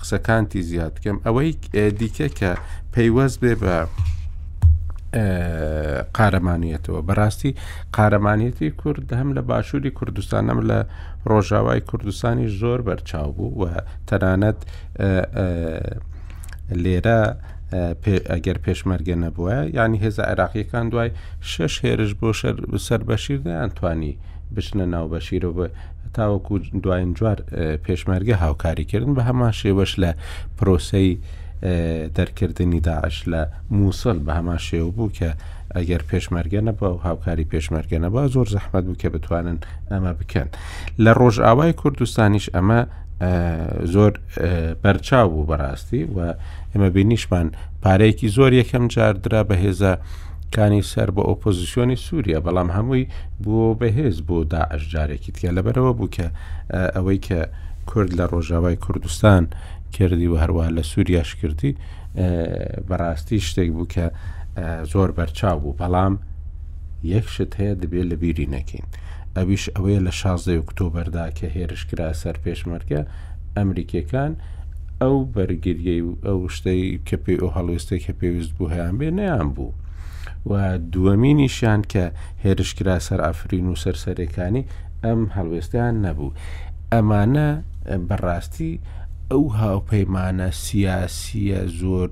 قسەکانتی 0.00 0.62
زیاد 0.70 0.90
بکەم 0.96 1.16
ئەوەی 1.26 1.50
دیکە 2.00 2.28
کە 2.38 2.50
پەیوەست 2.94 3.38
بێ 3.42 3.54
بە 3.62 3.76
قارەمانیەتەوە 6.16 7.00
بەڕاستی 7.08 7.52
قارەمانیەتی 7.96 8.68
کورد 8.80 9.12
هەم 9.20 9.28
لە 9.36 9.42
باشووری 9.50 9.90
کوردستان 9.98 10.44
ئەم 10.50 10.60
لە 10.70 10.80
ڕۆژاوای 11.30 11.80
کوردستانی 11.90 12.48
زۆر 12.60 12.80
بەرچاو 12.88 13.30
بوو 13.36 13.54
و 13.60 13.64
تەنانەت 14.08 14.58
لێرە 16.82 17.20
ئەگەر 18.32 18.58
پێشمەرگە 18.64 19.16
نەبووە 19.24 19.56
ینی 19.80 19.98
هێزە 20.04 20.22
عێراقیەکان 20.30 20.86
دوای 20.92 21.10
شش 21.52 21.74
هێرش 21.84 22.12
بۆ 22.20 22.28
سەر 22.86 23.00
بەشیر 23.10 23.38
دەیانتوانی 23.46 24.12
بچنە 24.54 24.84
ناو 24.94 25.06
بەشیرەوە 25.14 25.66
تاوەکو 26.16 26.54
دوایین 26.84 27.12
جوار 27.18 27.38
پێشمەرگە 27.86 28.34
هاوکاریکردن 28.44 29.12
بە 29.16 29.22
هەمان 29.28 29.52
شێوەش 29.60 29.92
لە 30.02 30.10
پرۆسەی 30.58 31.10
دەرکردنی 32.16 32.80
داعش 32.88 33.16
لە 33.32 33.42
مووسڵ 33.76 34.16
بە 34.26 34.32
هەمان 34.38 34.60
شێو 34.68 34.88
بوو 34.96 35.12
کە 35.18 35.30
ئەگەر 35.76 36.02
پێشمەرگە 36.10 36.60
نەبە 36.68 36.86
و 36.94 36.98
هاوکاری 37.08 37.46
پێشمەرگە 37.52 37.98
نەبە 38.04 38.20
زۆر 38.34 38.46
زەحمەت 38.54 38.84
بوو 38.86 39.00
کە 39.02 39.08
بتوانن 39.14 39.58
ئەمە 39.92 40.12
بکەن 40.20 40.48
لە 41.04 41.10
ڕۆژئاوای 41.20 41.72
کوردستانیش 41.80 42.46
ئەمە 42.56 42.80
زۆر 43.94 44.12
بەرچاو 44.82 45.26
بوو 45.32 45.46
بەڕاستی 45.50 46.02
و 46.16 46.18
ئێمە 46.78 46.90
بینیشمان 46.98 47.48
پارەیەکی 47.82 48.28
زۆر 48.36 48.52
یەکەم 48.60 48.84
جاردرا 48.94 49.42
بەهێزە 49.50 49.92
کانی 50.54 50.82
سەر 50.92 51.08
بە 51.16 51.22
ئۆپۆزیسیۆنی 51.28 51.96
سووریا 52.06 52.38
بەڵام 52.46 52.68
هەمووی 52.76 53.04
بۆ 53.44 53.56
بەهێز 53.80 54.16
بۆ 54.28 54.38
داعش 54.54 54.82
جارێکی 54.92 55.32
تکە 55.34 55.50
لەبەرەوە 55.56 55.92
بوو 55.98 56.12
کە 56.16 56.26
ئەوەی 56.96 57.18
کە 57.26 57.40
کورد 57.90 58.10
لە 58.18 58.24
ڕۆژاوای 58.32 58.76
کوردستان 58.84 59.42
کردی 59.94 60.28
و 60.32 60.36
هەروە 60.42 60.64
لە 60.76 60.82
سووریاش 60.92 61.30
کردی 61.40 61.72
بەڕاستی 62.88 63.38
شتێک 63.48 63.68
بوو 63.76 63.88
کە 63.94 64.04
زۆر 64.92 65.08
بەرچاو 65.18 65.56
بوو 65.62 65.76
بەڵام 65.80 66.14
یەکشت 67.14 67.52
هەیە 67.58 67.74
دەبێت 67.82 68.06
لە 68.10 68.16
بیری 68.22 68.46
نەکەین 68.54 68.86
ئەویش 69.36 69.64
ئەوەیە 69.74 70.00
لە 70.06 70.12
16 70.20 70.56
ئۆکتۆبەردا 70.60 71.26
کە 71.38 71.46
هێرشکرا 71.56 72.08
سەر 72.22 72.36
پێشمەرگە 72.44 73.02
ئەمریکیەکان 73.56 74.32
ئەو 75.02 75.16
بەرگریە 75.34 75.94
و 76.06 76.12
ئەو 76.26 76.38
شتەی 76.56 76.84
کە 77.06 77.16
پێی 77.24 77.38
ئەو 77.42 77.50
هەڵوێستەی 77.56 78.00
کە 78.06 78.12
پێویست 78.20 78.52
بوو 78.56 78.72
هەیان 78.74 78.94
بێ 78.98 79.08
نیان 79.18 79.48
بوو. 79.56 79.72
و 80.50 80.52
دووەمینیشان 80.92 81.80
کە 81.92 82.04
هێرشکرا 82.44 82.96
سەر 83.06 83.20
ئافرین 83.26 83.66
و 83.72 83.80
سەرسەرەکانی 83.82 84.62
ئەم 85.04 85.20
هەڵوێستیان 85.36 85.94
نەبوو. 86.04 86.36
ئەمانە 86.92 87.48
بەڕاستی 88.08 88.72
ئەو 89.30 89.44
هاوپەیمانە 89.60 90.48
سیاسیە 90.64 91.60
زۆر 91.80 92.10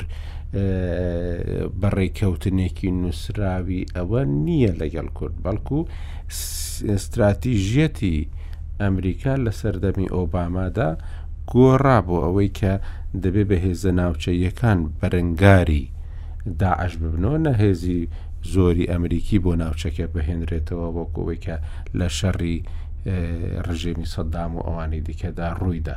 بەڕێکەوتنێکی 1.81 2.91
نووسراوی 3.03 3.87
ئەوە 3.97 4.21
نییە 4.47 4.73
لەگەڵ 4.81 5.09
کورد 5.17 5.37
بەڵکو 5.45 5.79
استراتیژەتی 6.95 8.17
ئەمریکا 8.83 9.33
لە 9.45 9.53
سەردەمی 9.61 10.11
ئۆبامادا 10.15 10.91
گۆڕا 11.53 11.97
بۆ 12.07 12.17
ئەوەی 12.25 12.51
کە 12.59 12.73
دەبێ 13.23 13.43
بەهێزە 13.51 13.91
ناوچەیەکان 14.01 14.79
بەرەنگاری 14.99 15.85
داعش 16.61 16.93
ببنەوە 17.01 17.39
نەهێزی 17.49 18.01
زۆری 18.53 18.91
ئەمریکی 18.93 19.39
بۆ 19.45 19.53
ناوچەکە 19.63 20.05
بهێنرێتەوە 20.15 20.89
بۆ 20.95 21.05
کۆەوەی 21.15 21.39
کە 21.47 21.57
لە 21.99 22.09
شەڕی 22.19 22.57
ڕژێمی 23.67 24.11
سەددام 24.15 24.51
و 24.57 24.61
ئەوانی 24.67 25.01
دیکەدا 25.09 25.49
ڕوویدا. 25.59 25.97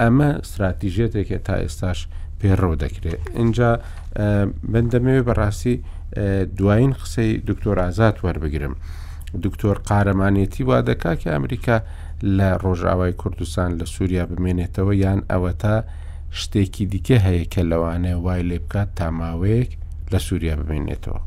ئەمە 0.00 0.28
استراتیژێتێکە 0.42 1.38
تا 1.46 1.54
ئێستاش 1.62 1.98
پێڕۆ 2.40 2.72
دەکرێت. 2.82 3.20
اینجا 3.40 3.70
من 4.72 4.84
دەمەوێت 4.92 5.24
بەڕاستی 5.28 5.76
دوایین 6.58 6.92
قسەی 7.00 7.32
دکتۆر 7.48 7.76
ئازاد 7.84 8.16
وەربگرم. 8.24 8.74
دکتۆر 9.44 9.76
قارەمانێتی 9.88 10.62
وا 10.68 10.78
دەکا 10.88 11.12
کە 11.20 11.28
ئەمریکا 11.34 11.76
لە 12.38 12.50
ڕۆژاوای 12.62 13.12
کوردستان 13.22 13.70
لە 13.80 13.86
سووریا 13.94 14.24
بمێنێتەوە 14.30 14.92
یان 15.04 15.20
ئەوە 15.30 15.52
تا 15.62 15.74
شتێکی 16.40 16.84
دیکە 16.92 17.18
هەیە 17.26 17.44
کە 17.52 17.62
لەوانێ 17.70 18.14
وای 18.24 18.42
لێ 18.48 18.58
بکات 18.64 18.88
تا 18.98 19.06
ماوەیەک 19.18 19.70
لە 20.12 20.18
سووریا 20.26 20.54
بمێنێتەوە 20.60 21.20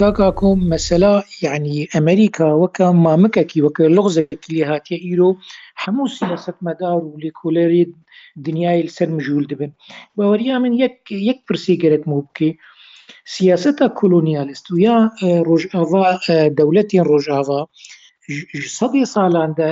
کاکاکۆم 0.00 0.58
مەسەلا 0.72 1.14
یعنی 1.46 1.76
ئەمریکا 1.94 2.48
وەکە 2.62 2.86
مامکەکی 3.04 3.62
وەکە 3.66 3.84
لەغزێکی 3.96 4.52
لێ 4.56 4.64
هااتە 4.70 4.96
ئیرۆ 5.06 5.30
هەموو 5.82 6.12
سیاستمەدار 6.18 6.98
و 7.04 7.18
لێکۆلەری 7.24 7.82
دنیای 8.46 8.88
سەر 8.96 9.08
مژول 9.16 9.44
دەبن 9.50 9.72
باوەریا 10.16 10.56
من 10.62 10.72
یەک 11.30 11.38
پرسی 11.46 11.74
گەرت 11.82 12.02
مو 12.10 12.18
بکەی 12.26 12.52
سیاستە 13.34 13.86
کۆلۆنیالست 13.98 14.66
و 14.70 14.76
یا 14.86 14.96
ڕۆژاوا 15.48 16.06
دەولەتی 16.58 16.98
ڕۆژاوا 17.10 17.62
سەدی 18.78 19.02
ساڵاندا 19.14 19.66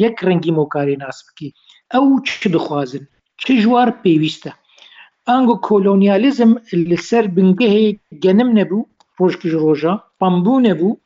یەک 0.00 0.14
ڕەنگی 0.26 0.52
مۆکاری 0.58 1.00
ناس 1.04 1.18
بکی 1.26 1.48
ئەو 1.92 2.06
چ 2.26 2.30
دخوازن 2.56 3.04
چ 3.40 3.44
ژوار 3.62 3.88
پێویستە 4.02 4.52
ئەنگۆ 5.28 5.54
کۆلۆنیالیزم 5.68 6.52
لەسەر 6.90 7.24
بنگەهەیە 7.36 7.92
گەنم 8.24 8.50
نەبوو 8.58 8.88
ڕۆژکیژ 9.18 9.54
ڕۆژە 9.64 9.92
پمبوو 10.20 10.64
نەبوو 10.68 10.98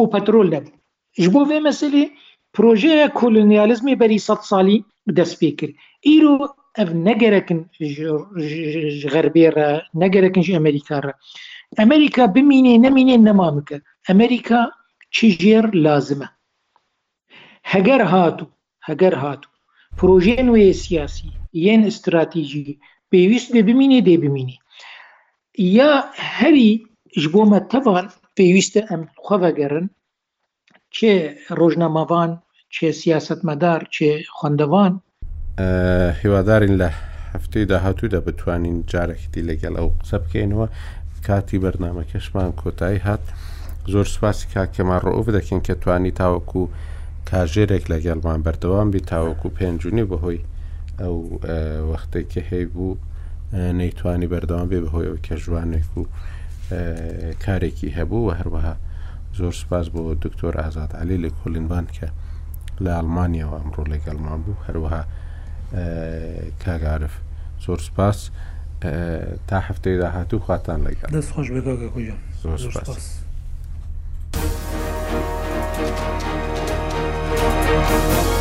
و 0.00 0.04
پەترۆل 0.14 0.48
نەبوو 0.54 0.74
ji 1.22 1.28
bo 1.34 1.42
vê 1.50 1.58
meselê 1.68 2.04
projeya 2.56 3.06
kolonyalizmê 3.20 3.94
berî 4.00 4.18
sed 4.26 4.40
salî 4.50 4.76
dest 5.16 5.34
pê 5.40 5.50
kir 5.58 5.70
îro 6.14 6.34
ev 6.82 6.88
negerekin 7.08 7.60
ji 7.88 8.04
xerbê 9.12 9.46
re 9.56 9.68
negerekin 10.02 10.42
ji 10.46 10.52
Amerîka 10.62 10.96
re 11.04 11.12
Amerîka 11.84 12.22
bimînê 12.36 12.74
nemînê 12.84 13.16
nema 13.28 13.48
mike 13.56 13.76
Amerîka 14.14 14.60
چژێر 15.16 15.64
لازمە 15.84 16.28
هەگەر 17.72 18.02
هاتوو 18.12 18.48
هەگەر 18.88 19.14
هاتوو 19.24 19.52
پرۆژێ 19.98 20.36
نوێ 20.48 20.68
سیاسی 20.84 21.28
یەن 21.66 21.80
استراتیژی 21.90 22.74
پێویست 23.10 23.48
دێ 23.54 23.62
ببینێ 23.68 23.98
دێ 24.06 24.16
ببینی 24.24 24.56
یا 25.78 25.92
هەری 26.36 26.72
ji 27.20 27.28
بۆ 27.32 27.42
me 27.52 27.60
tevan 27.72 28.06
pêwîste 28.38 28.80
em 28.94 29.02
xwe 29.24 29.36
vegerin 29.42 29.86
çê 30.96 31.12
rojnemavan 31.60 32.30
çê 32.74 32.88
siyasetmedar 33.00 33.80
çê 33.94 34.10
xwendevan 34.36 34.92
هیوادارین 36.20 36.74
لە 36.80 36.88
هەفتەی 37.32 37.64
داهاتوودا 37.70 38.20
بتوانین 38.26 38.76
جارێکی 38.90 39.46
لەگەڵ 39.48 39.74
ئەو 39.80 39.88
قسە 40.00 40.16
بکەینەوە 40.24 40.66
کاتی 41.26 41.58
بەرنمەکەشمان 41.62 42.50
کۆتایی 42.60 43.02
هات. 43.06 43.24
زۆر 43.92 44.04
سوپاسی 44.14 44.46
کاکەمان 44.54 45.00
ڕۆڤ 45.06 45.22
دەکەن 45.38 45.60
کە 45.66 45.74
توانی 45.82 46.10
تاوەکو 46.20 46.62
کاژێرێک 47.30 47.84
لە 47.92 47.98
گەڵمان 48.06 48.38
بەردەوام 48.46 48.88
بی 48.92 49.00
تاوەکو 49.10 49.46
پێنجونی 49.58 50.04
بەهۆی 50.10 50.40
ئەو 51.00 51.16
وەختەی 51.90 52.24
کە 52.32 52.40
هەی 52.50 52.64
بوو 52.74 52.96
نەیتوانی 53.78 54.28
بەردەوام 54.32 54.66
بێ 54.72 54.78
بەهۆی 54.84 55.06
ئەو 55.10 55.18
کە 55.26 55.34
ژوانێک 55.44 55.88
و 55.98 56.02
کارێکی 57.44 57.94
هەبوو 57.96 58.20
و 58.26 58.30
هەروەها 58.38 58.74
زۆر 59.38 59.54
سپاس 59.62 59.86
بۆ 59.94 60.00
دکتۆر 60.24 60.54
ئازاد 60.62 60.92
علی 61.00 61.18
لە 61.24 61.30
کۆلنبان 61.40 61.86
کە 61.96 62.08
لە 62.84 62.90
ئەلمانیاەوە 62.98 63.56
ئەمڕۆ 63.60 63.82
لەگەڵمان 63.92 64.38
بوو 64.44 64.62
هەروەها 64.66 65.02
کاگارف 66.64 67.14
زۆر 67.64 67.78
سپاس 67.88 68.18
تا 69.48 69.56
هەفتەی 69.66 69.96
داهاتوو 70.02 70.44
خواتان 70.46 70.78
لەگەڵ 70.86 71.08
دەستخۆش 71.16 71.48
بێ 71.54 71.60
زۆر 72.42 72.58
سپاس. 72.58 73.25
Thank 77.88 78.26
you. 78.28 78.35